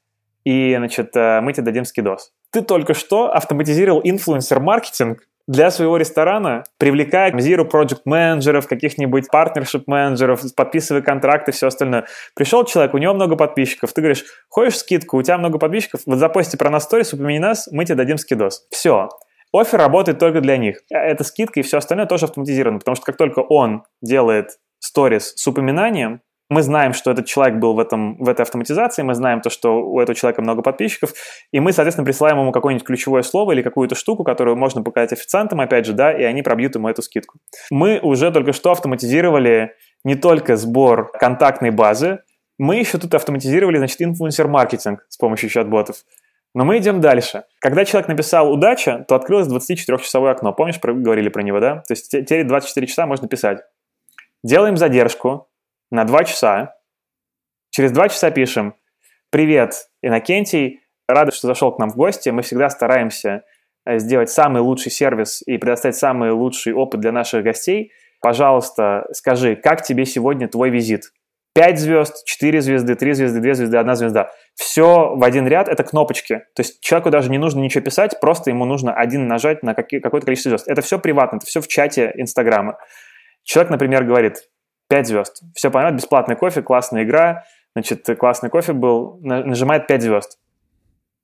и, 0.45 0.75
значит, 0.77 1.15
э, 1.15 1.41
мы 1.41 1.53
тебе 1.53 1.63
дадим 1.63 1.85
скидос. 1.85 2.31
Ты 2.51 2.61
только 2.61 2.93
что 2.93 3.33
автоматизировал 3.33 4.01
инфлюенсер-маркетинг 4.03 5.19
для 5.47 5.71
своего 5.71 5.97
ресторана, 5.97 6.63
привлекая 6.77 7.31
Zero 7.33 7.69
Project 7.69 8.01
менеджеров, 8.05 8.67
каких-нибудь 8.67 9.29
партнершип 9.29 9.87
менеджеров, 9.87 10.41
подписывая 10.55 11.01
контракты, 11.01 11.51
все 11.51 11.67
остальное. 11.67 12.05
Пришел 12.35 12.63
человек, 12.63 12.93
у 12.93 12.97
него 12.97 13.13
много 13.13 13.35
подписчиков, 13.35 13.91
ты 13.91 13.99
говоришь, 13.99 14.23
хочешь 14.47 14.77
скидку, 14.77 15.17
у 15.17 15.23
тебя 15.23 15.37
много 15.37 15.59
подписчиков, 15.59 16.01
вот 16.05 16.19
запости 16.19 16.55
про 16.55 16.69
нас 16.69 16.83
сторис, 16.83 17.11
упомяни 17.13 17.39
нас, 17.39 17.67
мы 17.71 17.83
тебе 17.83 17.95
дадим 17.95 18.17
скидос. 18.17 18.65
Все. 18.71 19.09
Офер 19.53 19.79
работает 19.79 20.19
только 20.19 20.41
для 20.41 20.57
них. 20.57 20.81
Э, 20.91 20.97
эта 20.97 21.23
скидка 21.23 21.59
и 21.59 21.63
все 21.63 21.77
остальное 21.77 22.07
тоже 22.07 22.25
автоматизировано, 22.25 22.79
потому 22.79 22.95
что 22.95 23.05
как 23.05 23.17
только 23.17 23.39
он 23.39 23.83
делает 24.01 24.57
сторис 24.79 25.33
с 25.35 25.47
упоминанием, 25.47 26.21
мы 26.49 26.61
знаем, 26.61 26.93
что 26.93 27.11
этот 27.11 27.25
человек 27.25 27.57
был 27.57 27.73
в, 27.73 27.79
этом, 27.79 28.17
в 28.17 28.27
этой 28.27 28.41
автоматизации, 28.41 29.01
мы 29.01 29.15
знаем 29.15 29.41
то, 29.41 29.49
что 29.49 29.81
у 29.81 29.99
этого 29.99 30.15
человека 30.15 30.41
много 30.41 30.61
подписчиков, 30.61 31.13
и 31.51 31.59
мы, 31.59 31.71
соответственно, 31.71 32.05
присылаем 32.05 32.39
ему 32.39 32.51
какое-нибудь 32.51 32.85
ключевое 32.85 33.23
слово 33.23 33.53
или 33.53 33.61
какую-то 33.61 33.95
штуку, 33.95 34.23
которую 34.23 34.57
можно 34.57 34.83
показать 34.83 35.13
официантам, 35.13 35.61
опять 35.61 35.85
же, 35.85 35.93
да, 35.93 36.11
и 36.11 36.23
они 36.23 36.41
пробьют 36.41 36.75
ему 36.75 36.89
эту 36.89 37.01
скидку. 37.01 37.39
Мы 37.71 37.99
уже 37.99 38.31
только 38.31 38.53
что 38.53 38.71
автоматизировали 38.71 39.73
не 40.03 40.15
только 40.15 40.57
сбор 40.57 41.11
контактной 41.13 41.71
базы, 41.71 42.19
мы 42.59 42.75
еще 42.75 42.97
тут 42.97 43.13
автоматизировали, 43.15 43.77
значит, 43.77 44.01
инфлюенсер-маркетинг 44.01 45.05
с 45.09 45.17
помощью 45.17 45.49
чат-ботов. 45.49 45.97
Но 46.53 46.65
мы 46.65 46.77
идем 46.77 47.01
дальше. 47.01 47.45
Когда 47.59 47.83
человек 47.83 48.07
написал 48.07 48.51
«удача», 48.51 49.05
то 49.07 49.15
открылось 49.15 49.47
24-часовое 49.47 50.31
окно. 50.31 50.53
Помнишь, 50.53 50.79
про, 50.79 50.93
говорили 50.93 51.29
про 51.29 51.41
него, 51.41 51.59
да? 51.59 51.77
То 51.87 51.93
есть 51.93 52.11
теперь 52.11 52.43
24 52.43 52.87
часа 52.87 53.07
можно 53.07 53.27
писать. 53.27 53.61
Делаем 54.43 54.77
задержку 54.77 55.49
на 55.89 56.03
2 56.03 56.23
часа. 56.25 56.75
Через 57.71 57.91
2 57.91 58.09
часа 58.09 58.29
пишем 58.29 58.75
«Привет, 59.31 59.87
Иннокентий, 60.03 60.81
рады, 61.07 61.31
что 61.31 61.47
зашел 61.47 61.71
к 61.71 61.79
нам 61.79 61.89
в 61.89 61.95
гости. 61.95 62.29
Мы 62.29 62.43
всегда 62.43 62.69
стараемся 62.69 63.43
э, 63.85 63.97
сделать 63.97 64.29
самый 64.29 64.61
лучший 64.61 64.91
сервис 64.91 65.41
и 65.45 65.57
предоставить 65.57 65.95
самый 65.95 66.31
лучший 66.31 66.73
опыт 66.73 66.99
для 66.99 67.11
наших 67.11 67.43
гостей. 67.43 67.91
Пожалуйста, 68.21 69.07
скажи, 69.11 69.55
как 69.55 69.81
тебе 69.81 70.05
сегодня 70.05 70.47
твой 70.47 70.69
визит? 70.69 71.11
5 71.55 71.79
звезд, 71.79 72.25
4 72.25 72.61
звезды, 72.61 72.95
3 72.95 73.13
звезды, 73.13 73.39
2 73.39 73.53
звезды, 73.53 73.77
1 73.77 73.95
звезда. 73.95 74.31
Все 74.55 75.15
в 75.15 75.23
один 75.23 75.47
ряд– 75.47 75.67
это 75.69 75.83
кнопочки. 75.83 76.43
То 76.55 76.61
есть 76.61 76.79
человеку 76.81 77.09
даже 77.09 77.31
не 77.31 77.37
нужно 77.37 77.59
ничего 77.59 77.83
писать, 77.83 78.19
просто 78.19 78.51
ему 78.51 78.65
нужно 78.65 78.93
один 78.93 79.27
нажать 79.27 79.63
на 79.63 79.73
какое-то 79.73 80.09
количество 80.09 80.49
звезд. 80.49 80.67
Это 80.67 80.81
все 80.81 80.99
приватно, 80.99 81.37
это 81.37 81.45
все 81.45 81.59
в 81.59 81.67
чате 81.67 82.11
Инстаграма. 82.15 82.77
Человек, 83.43 83.71
например, 83.71 84.03
говорит 84.03 84.49
5 84.89 85.07
звезд. 85.07 85.41
Все 85.55 85.71
понятно, 85.71 85.97
бесплатный 85.97 86.35
кофе, 86.35 86.61
классная 86.61 87.03
игра, 87.03 87.45
значит, 87.75 88.07
классный 88.19 88.49
кофе 88.49 88.73
был, 88.73 89.19
нажимает 89.21 89.87
5 89.87 90.01
звезд. 90.01 90.39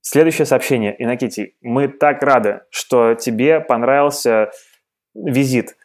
Следующее 0.01 0.45
сообщение. 0.45 0.95
Иннокентий, 0.97 1.55
мы 1.61 1.87
так 1.87 2.23
рады, 2.23 2.61
что 2.71 3.13
тебе 3.13 3.59
понравился 3.59 4.49
визит. 5.13 5.75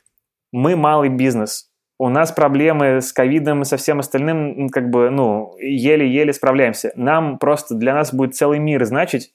Мы 0.52 0.76
малый 0.76 1.08
бизнес, 1.08 1.73
у 1.98 2.08
нас 2.08 2.32
проблемы 2.32 3.00
с 3.00 3.12
ковидом 3.12 3.62
и 3.62 3.64
со 3.64 3.76
всем 3.76 4.00
остальным, 4.00 4.68
как 4.68 4.90
бы, 4.90 5.10
ну, 5.10 5.54
еле-еле 5.58 6.32
справляемся. 6.32 6.92
Нам 6.96 7.38
просто, 7.38 7.74
для 7.74 7.94
нас 7.94 8.12
будет 8.12 8.34
целый 8.34 8.58
мир 8.58 8.84
значить, 8.84 9.32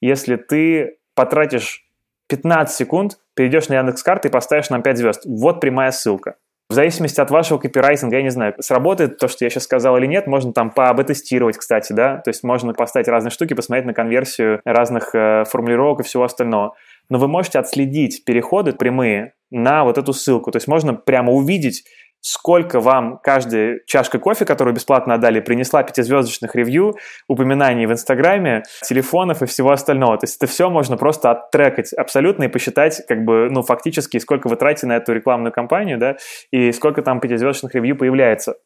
если 0.00 0.36
ты 0.36 0.98
потратишь 1.14 1.86
15 2.28 2.74
секунд, 2.74 3.18
перейдешь 3.34 3.68
на 3.68 3.74
Яндекс.Карты 3.74 4.28
и 4.28 4.30
поставишь 4.30 4.70
нам 4.70 4.82
5 4.82 4.98
звезд. 4.98 5.22
Вот 5.26 5.60
прямая 5.60 5.90
ссылка. 5.90 6.36
В 6.70 6.72
зависимости 6.72 7.20
от 7.20 7.32
вашего 7.32 7.58
копирайтинга, 7.58 8.18
я 8.18 8.22
не 8.22 8.30
знаю, 8.30 8.54
сработает 8.60 9.18
то, 9.18 9.26
что 9.26 9.44
я 9.44 9.50
сейчас 9.50 9.64
сказал 9.64 9.96
или 9.96 10.06
нет, 10.06 10.28
можно 10.28 10.52
там 10.52 10.70
поаб-тестировать, 10.70 11.56
кстати, 11.56 11.92
да, 11.92 12.18
то 12.18 12.30
есть 12.30 12.44
можно 12.44 12.72
поставить 12.74 13.08
разные 13.08 13.32
штуки, 13.32 13.54
посмотреть 13.54 13.86
на 13.86 13.92
конверсию 13.92 14.60
разных 14.64 15.12
э, 15.12 15.42
формулировок 15.48 16.00
и 16.00 16.02
всего 16.04 16.22
остального. 16.22 16.76
Но 17.08 17.18
вы 17.18 17.26
можете 17.26 17.58
отследить 17.58 18.24
переходы 18.24 18.72
прямые 18.72 19.34
на 19.50 19.82
вот 19.82 19.98
эту 19.98 20.12
ссылку, 20.12 20.52
то 20.52 20.58
есть 20.58 20.68
можно 20.68 20.94
прямо 20.94 21.32
увидеть, 21.32 21.82
сколько 22.20 22.80
вам 22.80 23.18
каждая 23.22 23.80
чашка 23.86 24.18
кофе, 24.18 24.44
которую 24.44 24.74
бесплатно 24.74 25.14
отдали, 25.14 25.40
принесла 25.40 25.82
пятизвездочных 25.82 26.54
ревью, 26.54 26.94
упоминаний 27.28 27.86
в 27.86 27.92
Инстаграме, 27.92 28.62
телефонов 28.82 29.42
и 29.42 29.46
всего 29.46 29.70
остального. 29.70 30.18
То 30.18 30.24
есть 30.24 30.36
это 30.36 30.46
все 30.46 30.68
можно 30.68 30.96
просто 30.96 31.30
оттрекать 31.30 31.92
абсолютно 31.92 32.44
и 32.44 32.48
посчитать, 32.48 33.02
как 33.08 33.24
бы, 33.24 33.48
ну, 33.50 33.62
фактически, 33.62 34.18
сколько 34.18 34.48
вы 34.48 34.56
тратите 34.56 34.86
на 34.86 34.96
эту 34.96 35.12
рекламную 35.12 35.52
кампанию, 35.52 35.98
да, 35.98 36.16
и 36.50 36.72
сколько 36.72 37.02
там 37.02 37.20
пятизвездочных 37.20 37.74
ревью 37.74 37.96
появляется. 37.96 38.56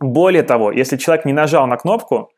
Более 0.00 0.42
того, 0.42 0.72
если 0.72 0.96
человек 0.96 1.24
не 1.24 1.32
нажал 1.32 1.66
на 1.66 1.76
кнопку, 1.76 2.30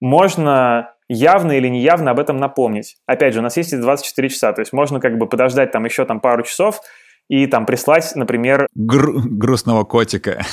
можно 0.00 0.94
явно 1.08 1.52
или 1.52 1.68
неявно 1.68 2.10
об 2.10 2.20
этом 2.20 2.36
напомнить. 2.36 2.96
Опять 3.06 3.34
же, 3.34 3.40
у 3.40 3.42
нас 3.42 3.56
есть 3.56 3.72
эти 3.72 3.80
24 3.80 4.28
часа, 4.28 4.52
то 4.52 4.60
есть 4.60 4.72
можно 4.72 5.00
как 5.00 5.18
бы 5.18 5.26
подождать 5.26 5.70
там 5.70 5.84
еще 5.84 6.04
там 6.04 6.20
пару 6.20 6.42
часов, 6.42 6.80
и 7.28 7.46
там 7.46 7.66
прислать, 7.66 8.12
например... 8.14 8.68
Гру- 8.74 9.20
грустного 9.24 9.84
котика. 9.84 10.44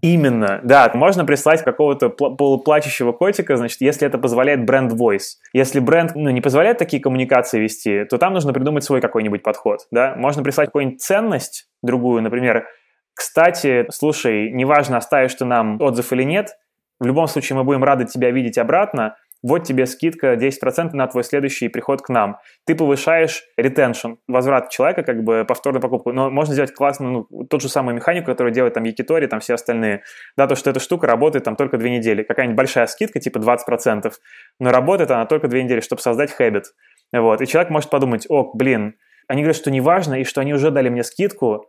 Именно, 0.00 0.60
да. 0.62 0.90
Можно 0.94 1.24
прислать 1.24 1.62
какого-то 1.62 2.08
полуплачущего 2.08 3.12
котика, 3.12 3.56
значит, 3.56 3.80
если 3.80 4.06
это 4.06 4.18
позволяет 4.18 4.64
бренд 4.64 4.92
Voice. 4.92 5.36
Если 5.52 5.80
бренд 5.80 6.12
ну, 6.14 6.30
не 6.30 6.40
позволяет 6.40 6.78
такие 6.78 7.02
коммуникации 7.02 7.60
вести, 7.60 8.04
то 8.04 8.18
там 8.18 8.34
нужно 8.34 8.52
придумать 8.52 8.84
свой 8.84 9.00
какой-нибудь 9.00 9.42
подход, 9.42 9.86
да. 9.90 10.14
Можно 10.16 10.42
прислать 10.42 10.68
какую-нибудь 10.68 11.00
ценность 11.00 11.68
другую, 11.82 12.22
например, 12.22 12.66
кстати, 13.14 13.86
слушай, 13.90 14.50
неважно, 14.50 14.96
оставишь 14.96 15.34
ты 15.34 15.44
нам 15.44 15.80
отзыв 15.80 16.12
или 16.12 16.22
нет, 16.22 16.56
в 16.98 17.04
любом 17.06 17.26
случае 17.26 17.56
мы 17.56 17.64
будем 17.64 17.84
рады 17.84 18.06
тебя 18.06 18.30
видеть 18.30 18.58
обратно, 18.58 19.16
вот 19.42 19.64
тебе 19.64 19.86
скидка 19.86 20.34
10% 20.34 20.90
на 20.92 21.06
твой 21.08 21.24
следующий 21.24 21.68
приход 21.68 22.02
к 22.02 22.08
нам. 22.08 22.38
Ты 22.64 22.74
повышаешь 22.74 23.42
ретеншн, 23.56 24.14
возврат 24.28 24.70
человека, 24.70 25.02
как 25.02 25.24
бы 25.24 25.44
повторную 25.46 25.82
покупку. 25.82 26.12
Но 26.12 26.30
можно 26.30 26.54
сделать 26.54 26.72
классную, 26.72 27.26
ну, 27.30 27.44
тот 27.44 27.60
же 27.60 27.68
самый 27.68 27.94
механику, 27.94 28.26
который 28.26 28.52
делает 28.52 28.74
там 28.74 28.84
Якитори, 28.84 29.26
там 29.26 29.40
все 29.40 29.54
остальные. 29.54 30.02
Да, 30.36 30.46
то, 30.46 30.54
что 30.54 30.70
эта 30.70 30.80
штука 30.80 31.06
работает 31.06 31.44
там 31.44 31.56
только 31.56 31.76
две 31.76 31.90
недели. 31.90 32.22
Какая-нибудь 32.22 32.56
большая 32.56 32.86
скидка, 32.86 33.18
типа 33.18 33.38
20%, 33.38 34.12
но 34.60 34.70
работает 34.70 35.10
она 35.10 35.26
только 35.26 35.48
две 35.48 35.64
недели, 35.64 35.80
чтобы 35.80 36.00
создать 36.02 36.30
хэббит. 36.32 36.66
Вот. 37.12 37.40
И 37.40 37.46
человек 37.46 37.70
может 37.70 37.90
подумать, 37.90 38.26
о, 38.28 38.52
блин, 38.54 38.94
они 39.26 39.42
говорят, 39.42 39.56
что 39.56 39.70
не 39.70 39.80
важно, 39.80 40.20
и 40.20 40.24
что 40.24 40.40
они 40.40 40.54
уже 40.54 40.70
дали 40.70 40.88
мне 40.88 41.02
скидку, 41.02 41.66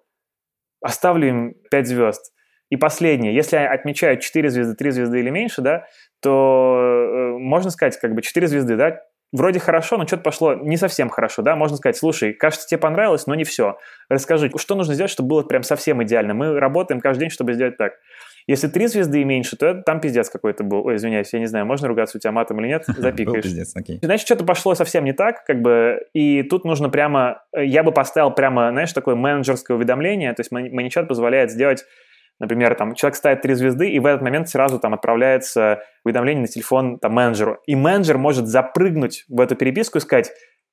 оставлю 0.81 1.27
им 1.27 1.53
5 1.71 1.87
звезд. 1.87 2.33
И 2.69 2.75
последнее, 2.75 3.35
если 3.35 3.57
отмечают 3.57 4.21
4 4.21 4.49
звезды, 4.49 4.75
3 4.75 4.91
звезды 4.91 5.19
или 5.19 5.29
меньше, 5.29 5.61
да, 5.61 5.85
то 6.23 6.79
э, 6.79 7.37
можно 7.37 7.69
сказать, 7.69 7.99
как 7.99 8.15
бы 8.15 8.21
4 8.21 8.47
звезды, 8.47 8.75
да, 8.75 9.01
вроде 9.33 9.59
хорошо, 9.59 9.97
но 9.97 10.07
что-то 10.07 10.23
пошло 10.23 10.53
не 10.53 10.77
совсем 10.77 11.09
хорошо, 11.09 11.41
да, 11.41 11.55
можно 11.55 11.75
сказать, 11.75 11.97
слушай, 11.97 12.33
кажется, 12.33 12.67
тебе 12.67 12.77
понравилось, 12.77 13.27
но 13.27 13.35
не 13.35 13.43
все. 13.43 13.77
Расскажи, 14.09 14.49
что 14.55 14.75
нужно 14.75 14.93
сделать, 14.93 15.11
чтобы 15.11 15.29
было 15.29 15.43
прям 15.43 15.63
совсем 15.63 16.01
идеально. 16.03 16.33
Мы 16.33 16.59
работаем 16.59 17.01
каждый 17.01 17.21
день, 17.21 17.29
чтобы 17.29 17.53
сделать 17.53 17.77
так. 17.77 17.93
Если 18.45 18.67
три 18.67 18.87
звезды 18.87 19.21
и 19.21 19.23
меньше, 19.23 19.55
то 19.55 19.67
это 19.67 19.83
там 19.83 20.01
пиздец 20.01 20.29
какой-то 20.29 20.63
был. 20.65 20.85
Ой, 20.85 20.97
извиняюсь, 20.97 21.31
я 21.31 21.39
не 21.39 21.45
знаю, 21.45 21.65
можно 21.65 21.87
ругаться 21.87 22.17
у 22.17 22.19
тебя 22.19 22.33
матом 22.33 22.59
или 22.59 22.67
нет, 22.67 22.83
запикаешь. 22.97 23.43
пиздец, 23.43 23.75
окей. 23.75 23.99
Значит, 24.01 24.25
что-то 24.25 24.45
пошло 24.45 24.75
совсем 24.75 25.05
не 25.05 25.13
так, 25.13 25.45
как 25.45 25.61
бы, 25.61 26.01
и 26.13 26.43
тут 26.43 26.65
нужно 26.65 26.89
прямо, 26.89 27.43
я 27.55 27.83
бы 27.83 27.91
поставил 27.91 28.31
прямо, 28.31 28.69
знаешь, 28.71 28.91
такое 28.91 29.15
менеджерское 29.15 29.77
уведомление, 29.77 30.33
то 30.33 30.41
есть 30.41 30.51
маничат 30.51 31.07
позволяет 31.07 31.51
сделать 31.51 31.85
Например, 32.39 32.75
там 32.75 32.95
человек 32.95 33.15
ставит 33.15 33.41
три 33.41 33.53
звезды, 33.53 33.89
и 33.89 33.99
в 33.99 34.05
этот 34.05 34.21
момент 34.21 34.49
сразу 34.49 34.79
там 34.79 34.93
отправляется 34.93 35.83
уведомление 36.03 36.41
на 36.41 36.47
телефон 36.47 36.99
там, 36.99 37.13
менеджеру. 37.13 37.59
И 37.67 37.75
менеджер 37.75 38.17
может 38.17 38.47
запрыгнуть 38.47 39.25
в 39.29 39.39
эту 39.39 39.55
переписку 39.55 39.97
и 39.97 40.01
сказать, 40.01 40.31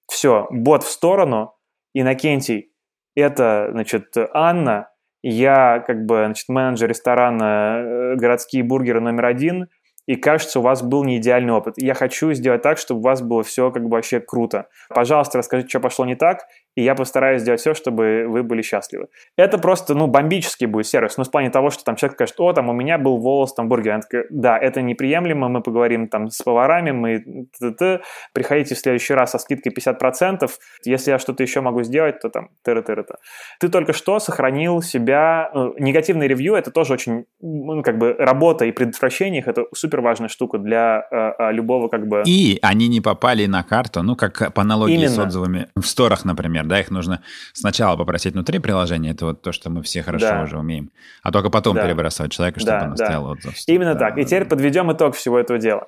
все, 0.08 0.46
бот 0.50 0.82
в 0.82 0.90
сторону, 0.90 1.54
Иннокентий, 1.92 2.72
это, 3.14 3.68
значит, 3.72 4.14
Анна, 4.32 4.90
я 5.22 5.82
как 5.86 6.06
бы, 6.06 6.24
значит, 6.24 6.48
менеджер 6.48 6.88
ресторана 6.88 7.82
э, 7.82 8.16
«Городские 8.16 8.62
бургеры» 8.62 9.00
номер 9.00 9.26
один– 9.26 9.68
и 10.10 10.16
кажется, 10.16 10.58
у 10.58 10.62
вас 10.62 10.82
был 10.82 11.04
не 11.04 11.18
идеальный 11.18 11.52
опыт. 11.52 11.74
Я 11.76 11.94
хочу 11.94 12.32
сделать 12.32 12.62
так, 12.62 12.78
чтобы 12.78 13.00
у 13.00 13.04
вас 13.04 13.22
было 13.22 13.44
все 13.44 13.70
как 13.70 13.84
бы 13.84 13.90
вообще 13.90 14.18
круто. 14.18 14.66
Пожалуйста, 14.88 15.38
расскажите, 15.38 15.68
что 15.68 15.78
пошло 15.78 16.04
не 16.04 16.16
так, 16.16 16.46
и 16.74 16.82
я 16.82 16.94
постараюсь 16.94 17.42
сделать 17.42 17.60
все, 17.60 17.74
чтобы 17.74 18.26
вы 18.26 18.42
были 18.42 18.62
счастливы. 18.62 19.06
Это 19.36 19.58
просто, 19.58 19.94
ну, 19.94 20.06
бомбический 20.06 20.66
будет 20.66 20.86
сервис, 20.86 21.16
ну, 21.18 21.24
в 21.24 21.30
плане 21.30 21.50
того, 21.50 21.70
что 21.70 21.84
там 21.84 21.96
человек 21.96 22.16
скажет, 22.16 22.34
о, 22.38 22.52
там 22.52 22.68
у 22.68 22.72
меня 22.72 22.98
был 22.98 23.18
волос, 23.18 23.54
там 23.54 23.68
бургер. 23.68 23.92
Она 23.92 24.02
такая, 24.02 24.26
да, 24.30 24.58
это 24.58 24.82
неприемлемо, 24.82 25.48
мы 25.48 25.62
поговорим 25.62 26.08
там 26.08 26.30
с 26.30 26.42
поварами, 26.42 26.90
мы 26.90 27.18
т 27.18 27.66
-т 27.66 27.74
-т, 27.80 28.00
приходите 28.32 28.74
в 28.74 28.78
следующий 28.78 29.14
раз 29.14 29.30
со 29.30 29.38
скидкой 29.38 29.72
50%, 29.72 30.50
если 30.84 31.12
я 31.12 31.18
что-то 31.18 31.42
еще 31.42 31.60
могу 31.60 31.82
сделать, 31.82 32.20
то 32.20 32.28
там 32.28 32.48
тыры 32.64 32.82
тыры 32.82 33.02
-то. 33.02 33.14
Ты 33.60 33.68
только 33.68 33.92
что 33.92 34.18
сохранил 34.18 34.82
себя, 34.82 35.50
ну, 35.54 35.74
негативный 35.78 36.28
ревью, 36.28 36.54
это 36.54 36.70
тоже 36.70 36.94
очень, 36.94 37.24
ну, 37.40 37.82
как 37.82 37.98
бы 37.98 38.16
работа 38.18 38.64
и 38.64 38.72
предотвращение 38.72 39.40
их, 39.40 39.48
это 39.48 39.66
супер 39.74 39.90
супер 39.90 40.00
важная 40.00 40.28
штука 40.28 40.58
для 40.58 41.06
э, 41.10 41.52
любого 41.52 41.88
как 41.88 42.06
бы... 42.06 42.22
И 42.26 42.58
они 42.62 42.88
не 42.88 43.00
попали 43.00 43.46
на 43.46 43.62
карту, 43.62 44.02
ну, 44.02 44.16
как 44.16 44.52
по 44.54 44.62
аналогии 44.62 44.94
Именно. 44.94 45.08
с 45.08 45.18
отзывами 45.18 45.66
в 45.76 45.82
сторах, 45.82 46.24
например, 46.24 46.59
да, 46.68 46.80
их 46.80 46.90
нужно 46.90 47.22
сначала 47.52 47.96
попросить 47.96 48.34
внутри 48.34 48.58
приложения, 48.58 49.10
это 49.10 49.26
вот 49.26 49.42
то, 49.42 49.52
что 49.52 49.70
мы 49.70 49.82
все 49.82 50.02
хорошо 50.02 50.26
да. 50.26 50.42
уже 50.42 50.58
умеем, 50.58 50.90
а 51.22 51.32
только 51.32 51.50
потом 51.50 51.76
да. 51.76 51.84
перебрасывать 51.84 52.32
человека, 52.32 52.60
чтобы 52.60 52.78
да, 52.78 52.86
он 52.86 52.92
оставил 52.92 53.24
да. 53.24 53.30
отзыв. 53.30 53.54
Именно 53.66 53.94
да, 53.94 54.00
так. 54.00 54.18
И 54.18 54.24
теперь 54.24 54.44
подведем 54.44 54.92
итог 54.92 55.14
всего 55.14 55.38
этого 55.38 55.58
дела 55.58 55.86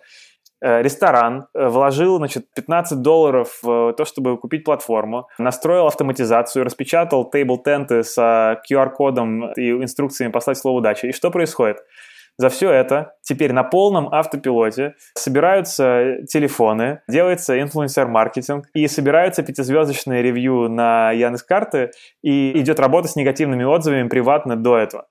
э, 0.61 0.83
ресторан 0.83 1.47
э, 1.55 1.69
вложил 1.69 2.19
значит, 2.19 2.47
15 2.55 3.01
долларов 3.01 3.59
в 3.63 3.93
то, 3.95 4.05
чтобы 4.05 4.39
купить 4.39 4.65
платформу, 4.65 5.29
настроил 5.39 5.87
автоматизацию, 5.87 6.65
распечатал 6.65 7.29
тейбл-тенты 7.31 8.03
с 8.03 8.19
QR-кодом 8.71 9.53
и 9.53 9.71
инструкциями 9.71 10.33
послать 10.33 10.59
слово 10.59 10.79
удачи. 10.79 11.07
И 11.07 11.13
что 11.13 11.31
происходит? 11.31 11.79
За 12.39 12.49
все 12.49 12.71
это 12.71 13.15
теперь 13.23 13.53
на 13.53 13.63
полном 13.63 14.09
автопилоте 14.13 14.95
собираются 15.15 16.19
телефоны, 16.29 17.01
делается 17.09 17.61
инфлюенсер-маркетинг 17.61 18.67
и 18.75 18.89
собираются 18.89 19.43
пятизвездочные 19.43 20.23
ревью 20.23 20.69
на 20.69 21.13
Яндекс.Карты 21.13 21.91
и 22.23 22.59
идет 22.59 22.81
работа 22.81 23.09
с 23.09 23.17
негативными 23.17 23.65
отзывами 23.65 24.09
приватно 24.09 24.57
до 24.57 24.79
этого. 24.79 25.07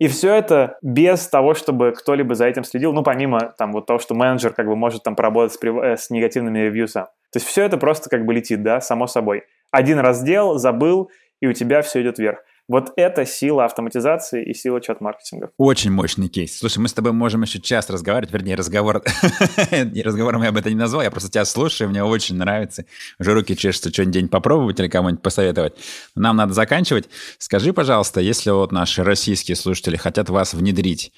И 0.00 0.08
все 0.08 0.32
это 0.34 0.78
без 0.80 1.28
того, 1.28 1.52
чтобы 1.52 1.92
кто-либо 1.92 2.34
за 2.34 2.46
этим 2.46 2.64
следил, 2.64 2.94
ну, 2.94 3.02
помимо 3.02 3.52
там 3.58 3.72
вот 3.72 3.84
того, 3.84 3.98
что 3.98 4.14
менеджер 4.14 4.54
как 4.54 4.66
бы 4.66 4.74
может 4.74 5.02
там 5.02 5.14
поработать 5.14 5.52
с, 5.52 5.62
э, 5.62 5.96
с 5.98 6.08
негативными 6.08 6.58
ревью 6.58 6.88
сам. 6.88 7.04
То 7.30 7.36
есть 7.36 7.46
все 7.46 7.64
это 7.64 7.76
просто 7.76 8.08
как 8.08 8.24
бы 8.24 8.32
летит, 8.32 8.62
да, 8.62 8.80
само 8.80 9.06
собой. 9.06 9.44
Один 9.70 9.98
раз 9.98 10.20
сделал, 10.20 10.56
забыл, 10.56 11.10
и 11.40 11.46
у 11.46 11.52
тебя 11.52 11.82
все 11.82 12.00
идет 12.00 12.18
вверх. 12.18 12.42
Вот 12.70 12.92
это 12.94 13.26
сила 13.26 13.64
автоматизации 13.64 14.44
и 14.44 14.54
сила 14.54 14.80
чат-маркетинга. 14.80 15.50
Очень 15.56 15.90
мощный 15.90 16.28
кейс. 16.28 16.56
Слушай, 16.56 16.78
мы 16.78 16.86
с 16.86 16.92
тобой 16.92 17.10
можем 17.10 17.42
еще 17.42 17.60
час 17.60 17.90
разговаривать, 17.90 18.32
вернее, 18.32 18.54
разговор... 18.54 19.02
Разговором 20.04 20.44
я 20.44 20.52
бы 20.52 20.60
это 20.60 20.68
не 20.68 20.76
назвал, 20.76 21.02
я 21.02 21.10
просто 21.10 21.32
тебя 21.32 21.44
слушаю, 21.44 21.90
мне 21.90 22.04
очень 22.04 22.36
нравится. 22.36 22.84
Уже 23.18 23.34
руки 23.34 23.56
чешутся 23.56 23.92
что-нибудь 23.92 24.30
попробовать 24.30 24.78
или 24.78 24.86
кому-нибудь 24.86 25.20
посоветовать. 25.20 25.74
Нам 26.14 26.36
надо 26.36 26.52
заканчивать. 26.52 27.08
Скажи, 27.38 27.72
пожалуйста, 27.72 28.20
если 28.20 28.50
вот 28.50 28.70
наши 28.70 29.02
российские 29.02 29.56
слушатели 29.56 29.96
хотят 29.96 30.30
вас 30.30 30.54
внедрить, 30.54 31.12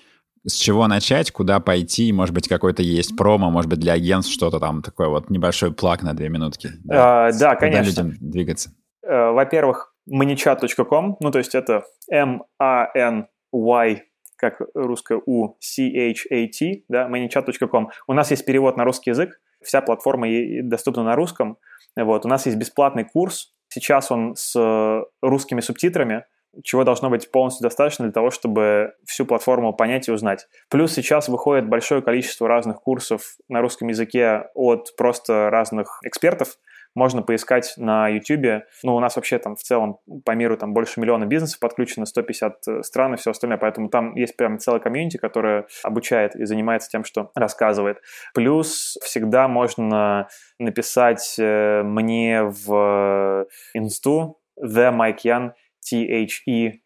с 0.46 0.54
чего 0.54 0.86
начать, 0.86 1.32
куда 1.32 1.60
пойти, 1.60 2.14
может 2.14 2.34
быть, 2.34 2.48
какой-то 2.48 2.82
есть 2.82 3.14
промо, 3.14 3.50
может 3.50 3.68
быть, 3.68 3.78
для 3.78 3.92
агентств 3.92 4.32
что-то 4.32 4.58
там 4.58 4.80
такое 4.80 5.08
вот 5.08 5.28
небольшой 5.28 5.74
плаг 5.74 6.02
на 6.02 6.14
две 6.14 6.30
минутки. 6.30 6.70
Да, 6.82 7.26
а, 7.26 7.32
да 7.32 7.56
конечно. 7.56 7.88
людям 7.90 8.16
двигаться? 8.20 8.70
Э, 9.02 9.32
во-первых, 9.32 9.91
manichat.com, 10.10 11.16
ну 11.20 11.30
то 11.30 11.38
есть 11.38 11.54
это 11.54 11.84
M-A-N-Y, 12.10 14.02
как 14.36 14.60
русское 14.74 15.20
U, 15.26 15.56
C-H-A-T, 15.60 16.84
да, 16.88 17.08
manichat.com. 17.08 17.90
У 18.06 18.12
нас 18.12 18.30
есть 18.30 18.44
перевод 18.44 18.76
на 18.76 18.84
русский 18.84 19.10
язык, 19.10 19.40
вся 19.62 19.80
платформа 19.80 20.26
доступна 20.62 21.04
на 21.04 21.14
русском. 21.14 21.58
Вот, 21.96 22.24
у 22.24 22.28
нас 22.28 22.46
есть 22.46 22.58
бесплатный 22.58 23.04
курс, 23.04 23.54
сейчас 23.68 24.10
он 24.10 24.34
с 24.36 25.04
русскими 25.20 25.60
субтитрами, 25.60 26.24
чего 26.62 26.84
должно 26.84 27.08
быть 27.08 27.30
полностью 27.30 27.62
достаточно 27.62 28.04
для 28.04 28.12
того, 28.12 28.30
чтобы 28.30 28.92
всю 29.06 29.24
платформу 29.24 29.72
понять 29.72 30.08
и 30.08 30.12
узнать. 30.12 30.46
Плюс 30.68 30.92
сейчас 30.92 31.28
выходит 31.28 31.68
большое 31.68 32.02
количество 32.02 32.46
разных 32.46 32.82
курсов 32.82 33.36
на 33.48 33.60
русском 33.62 33.88
языке 33.88 34.48
от 34.54 34.94
просто 34.96 35.48
разных 35.50 35.98
экспертов, 36.04 36.58
можно 36.94 37.22
поискать 37.22 37.74
на 37.76 38.08
YouTube. 38.08 38.64
Ну, 38.82 38.94
у 38.94 39.00
нас 39.00 39.16
вообще 39.16 39.38
там 39.38 39.56
в 39.56 39.62
целом 39.62 39.98
по 40.24 40.32
миру 40.32 40.56
там 40.56 40.72
больше 40.72 41.00
миллиона 41.00 41.24
бизнесов 41.26 41.60
подключено, 41.60 42.06
150 42.06 42.68
э, 42.68 42.82
стран 42.82 43.14
и 43.14 43.16
все 43.16 43.30
остальное, 43.30 43.58
поэтому 43.58 43.88
там 43.88 44.14
есть 44.14 44.36
прям 44.36 44.58
целая 44.58 44.80
комьюнити, 44.80 45.16
которая 45.16 45.66
обучает 45.82 46.36
и 46.36 46.44
занимается 46.44 46.88
тем, 46.88 47.04
что 47.04 47.30
рассказывает. 47.34 47.98
Плюс 48.34 48.96
всегда 49.02 49.48
можно 49.48 50.28
написать 50.58 51.36
э, 51.38 51.82
мне 51.82 52.42
в 52.42 53.46
инсту 53.74 54.40
The 54.60 54.92
Mike 54.92 55.24
Yan, 55.24 55.52
T-H-E 55.88 56.82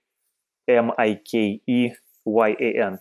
M-I-K-E 0.66 1.92
Y-A-N. 2.24 2.98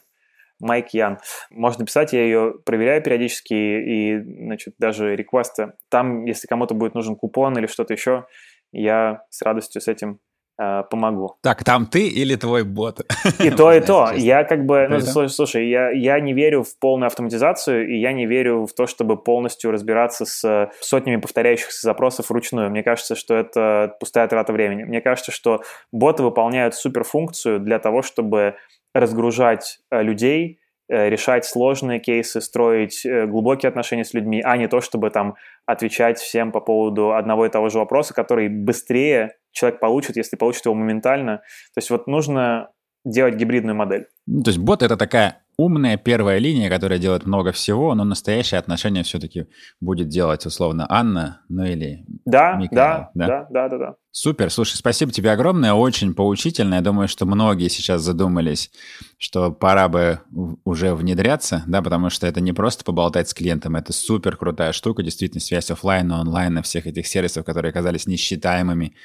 Майк 0.59 0.89
Ян. 0.93 1.19
Можно 1.49 1.85
писать, 1.85 2.13
я 2.13 2.23
ее 2.23 2.53
проверяю 2.65 3.01
периодически 3.01 3.53
и, 3.53 4.21
значит, 4.21 4.75
даже 4.79 5.15
реквесты. 5.15 5.73
Там, 5.89 6.25
если 6.25 6.47
кому-то 6.47 6.73
будет 6.73 6.95
нужен 6.95 7.15
купон 7.15 7.57
или 7.57 7.67
что-то 7.67 7.93
еще, 7.93 8.25
я 8.71 9.23
с 9.29 9.41
радостью 9.41 9.81
с 9.81 9.87
этим 9.87 10.19
э, 10.59 10.83
помогу. 10.89 11.35
Так, 11.41 11.63
там 11.63 11.85
ты 11.85 12.07
или 12.07 12.35
твой 12.35 12.63
бот? 12.63 13.01
И 13.39 13.49
то, 13.49 13.71
и 13.73 13.81
то. 13.85 14.11
Я 14.13 14.43
как 14.43 14.65
бы, 14.65 14.87
ну, 14.89 15.27
слушай, 15.27 15.69
я, 15.69 15.91
я 15.91 16.19
не 16.19 16.33
верю 16.33 16.63
в 16.63 16.79
полную 16.79 17.07
автоматизацию, 17.07 17.89
и 17.89 17.99
я 17.99 18.13
не 18.13 18.25
верю 18.25 18.65
в 18.65 18.73
то, 18.73 18.87
чтобы 18.87 19.21
полностью 19.21 19.71
разбираться 19.71 20.25
с 20.25 20.69
сотнями 20.81 21.17
повторяющихся 21.17 21.81
запросов 21.81 22.29
вручную. 22.29 22.69
Мне 22.69 22.83
кажется, 22.83 23.15
что 23.15 23.35
это 23.35 23.95
пустая 23.99 24.27
трата 24.27 24.53
времени. 24.53 24.83
Мне 24.83 25.01
кажется, 25.01 25.31
что 25.31 25.61
боты 25.91 26.23
выполняют 26.23 26.75
суперфункцию 26.75 27.59
для 27.59 27.79
того, 27.79 28.01
чтобы 28.01 28.55
разгружать 28.95 29.79
э, 29.91 30.01
людей 30.01 30.59
э, 30.87 31.09
решать 31.09 31.45
сложные 31.45 31.99
кейсы, 31.99 32.39
строить 32.39 33.05
э, 33.05 33.27
глубокие 33.27 33.67
отношения 33.67 34.05
с 34.05 34.13
людьми, 34.13 34.41
а 34.41 34.57
не 34.57 34.67
то, 34.67 34.79
чтобы 34.81 35.09
там 35.09 35.35
отвечать 35.65 36.17
всем 36.17 36.51
по 36.51 36.61
поводу 36.61 37.13
одного 37.13 37.45
и 37.45 37.49
того 37.49 37.69
же 37.69 37.77
вопроса, 37.77 38.13
который 38.13 38.47
быстрее 38.47 39.35
человек 39.51 39.79
получит, 39.79 40.15
если 40.15 40.37
получит 40.37 40.65
его 40.65 40.75
моментально. 40.75 41.37
То 41.73 41.79
есть 41.79 41.89
вот 41.89 42.07
нужно 42.07 42.69
делать 43.03 43.35
гибридную 43.35 43.75
модель. 43.75 44.07
Ну, 44.27 44.43
то 44.43 44.49
есть 44.49 44.59
бот— 44.59 44.81
это 44.83 44.95
такая 44.95 45.44
умная 45.57 45.97
первая 45.97 46.37
линия, 46.37 46.69
которая 46.69 46.99
делает 46.99 47.25
много 47.25 47.51
всего, 47.51 47.93
но 47.95 48.03
настоящее 48.03 48.59
отношение 48.59 49.03
все-таки 49.03 49.47
будет 49.79 50.09
делать 50.09 50.45
условно 50.45 50.85
Анна, 50.89 51.41
ну 51.49 51.63
или 51.63 52.05
да, 52.25 52.55
Микаэл, 52.55 52.77
да, 52.77 53.11
да, 53.13 53.27
да, 53.27 53.47
да, 53.49 53.69
да, 53.69 53.77
да. 53.77 53.95
Супер, 54.11 54.49
слушай, 54.49 54.75
спасибо 54.75 55.11
тебе 55.11 55.31
огромное, 55.31 55.73
очень 55.73 56.13
поучительно. 56.13 56.75
Я 56.75 56.81
думаю, 56.81 57.07
что 57.07 57.25
многие 57.25 57.67
сейчас 57.67 58.01
задумались, 58.01 58.71
что 59.17 59.51
пора 59.51 59.89
бы 59.89 60.21
уже 60.63 60.95
внедряться, 60.95 61.63
да, 61.67 61.81
потому 61.81 62.09
что 62.09 62.25
это 62.25 62.39
не 62.39 62.53
просто 62.53 62.85
поболтать 62.85 63.27
с 63.27 63.33
клиентом, 63.33 63.75
это 63.75 63.91
супер 63.91 64.37
крутая 64.37 64.71
штука, 64.71 65.03
действительно, 65.03 65.41
связь 65.41 65.69
офлайна, 65.69 66.21
онлайна, 66.21 66.61
всех 66.61 66.87
этих 66.87 67.07
сервисов, 67.07 67.45
которые 67.45 67.71
оказались 67.71 68.07
несчитаемыми. 68.07 68.95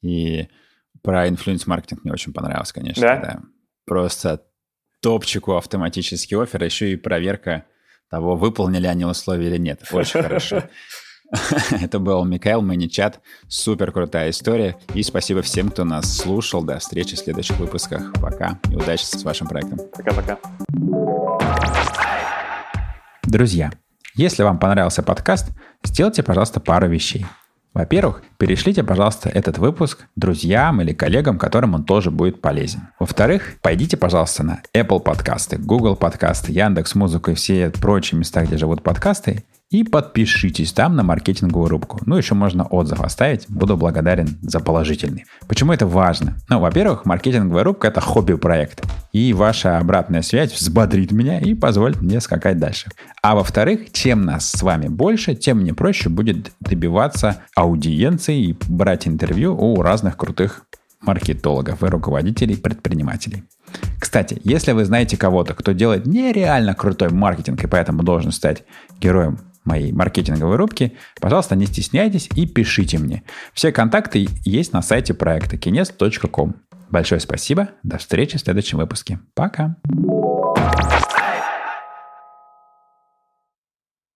И 0.00 0.48
про 1.02 1.28
инфлюенс-маркетинг 1.28 2.04
мне 2.04 2.12
очень 2.12 2.32
понравилось, 2.32 2.72
конечно. 2.72 3.02
Да? 3.02 3.16
да. 3.16 3.40
Просто 3.84 4.42
топчику 5.02 5.56
автоматический 5.56 6.36
офер, 6.36 6.64
еще 6.64 6.92
и 6.92 6.96
проверка 6.96 7.66
того, 8.08 8.36
выполнили 8.36 8.86
они 8.86 9.04
условия 9.04 9.48
или 9.48 9.58
нет. 9.58 9.82
Очень 9.90 10.22
хорошо. 10.22 10.62
Это 11.80 11.98
был 11.98 12.24
Михаил 12.24 12.62
Маничат. 12.62 13.20
Супер 13.48 13.90
крутая 13.90 14.30
история. 14.30 14.76
И 14.94 15.02
спасибо 15.02 15.42
всем, 15.42 15.70
кто 15.70 15.84
нас 15.84 16.16
слушал. 16.16 16.62
До 16.62 16.78
встречи 16.78 17.16
в 17.16 17.18
следующих 17.18 17.58
выпусках. 17.58 18.12
Пока. 18.20 18.58
И 18.70 18.76
удачи 18.76 19.04
с 19.04 19.22
вашим 19.24 19.46
проектом. 19.46 19.78
Пока-пока. 19.92 20.38
Друзья, 23.24 23.72
если 24.14 24.42
вам 24.42 24.58
понравился 24.58 25.02
подкаст, 25.02 25.48
сделайте, 25.82 26.22
пожалуйста, 26.22 26.60
пару 26.60 26.86
вещей. 26.88 27.24
Во-первых, 27.74 28.22
перешлите, 28.36 28.82
пожалуйста, 28.82 29.30
этот 29.30 29.56
выпуск 29.56 30.06
друзьям 30.14 30.82
или 30.82 30.92
коллегам, 30.92 31.38
которым 31.38 31.74
он 31.74 31.84
тоже 31.84 32.10
будет 32.10 32.42
полезен. 32.42 32.88
Во-вторых, 32.98 33.54
пойдите, 33.62 33.96
пожалуйста, 33.96 34.42
на 34.42 34.62
Apple 34.74 35.00
подкасты, 35.00 35.56
Google 35.56 35.96
подкасты, 35.96 36.52
Яндекс 36.52 36.94
Музыку 36.94 37.30
и 37.30 37.34
все 37.34 37.70
прочие 37.70 38.18
места, 38.18 38.44
где 38.44 38.58
живут 38.58 38.82
подкасты, 38.82 39.44
и 39.72 39.84
подпишитесь 39.84 40.72
там 40.72 40.96
на 40.96 41.02
маркетинговую 41.02 41.68
рубку. 41.68 41.98
Ну, 42.04 42.16
еще 42.16 42.34
можно 42.34 42.64
отзыв 42.64 43.00
оставить. 43.00 43.46
Буду 43.48 43.78
благодарен 43.78 44.38
за 44.42 44.60
положительный. 44.60 45.24
Почему 45.48 45.72
это 45.72 45.86
важно? 45.86 46.36
Ну, 46.50 46.60
во-первых, 46.60 47.06
маркетинговая 47.06 47.64
рубка– 47.64 47.88
это 47.88 48.02
хобби-проект. 48.02 48.84
И 49.12 49.32
ваша 49.32 49.78
обратная 49.78 50.20
связь 50.20 50.52
взбодрит 50.52 51.10
меня 51.10 51.40
и 51.40 51.54
позволит 51.54 52.02
мне 52.02 52.20
скакать 52.20 52.58
дальше. 52.58 52.90
А 53.22 53.34
во-вторых, 53.34 53.92
чем 53.92 54.22
нас 54.22 54.50
с 54.50 54.62
вами 54.62 54.88
больше, 54.88 55.34
тем 55.34 55.60
мне 55.60 55.72
проще 55.72 56.10
будет 56.10 56.52
добиваться 56.60 57.38
аудиенции 57.56 58.48
и 58.48 58.56
брать 58.68 59.08
интервью 59.08 59.56
у 59.56 59.80
разных 59.80 60.18
крутых 60.18 60.66
маркетологов 61.00 61.82
и 61.82 61.86
руководителей 61.86 62.56
предпринимателей. 62.56 63.44
Кстати, 63.98 64.38
если 64.44 64.72
вы 64.72 64.84
знаете 64.84 65.16
кого-то, 65.16 65.54
кто 65.54 65.72
делает 65.72 66.04
нереально 66.06 66.74
крутой 66.74 67.08
маркетинг 67.08 67.64
и 67.64 67.66
поэтому 67.66 68.02
должен 68.02 68.32
стать 68.32 68.64
героем 69.00 69.38
моей 69.64 69.92
маркетинговой 69.92 70.56
рубки, 70.56 70.96
пожалуйста, 71.20 71.56
не 71.56 71.66
стесняйтесь 71.66 72.28
и 72.34 72.46
пишите 72.46 72.98
мне. 72.98 73.22
Все 73.54 73.72
контакты 73.72 74.28
есть 74.44 74.72
на 74.72 74.82
сайте 74.82 75.14
проекта 75.14 75.56
kines.com. 75.56 76.54
Большое 76.90 77.20
спасибо. 77.20 77.70
До 77.82 77.98
встречи 77.98 78.36
в 78.36 78.40
следующем 78.40 78.78
выпуске. 78.78 79.18
Пока. 79.34 79.76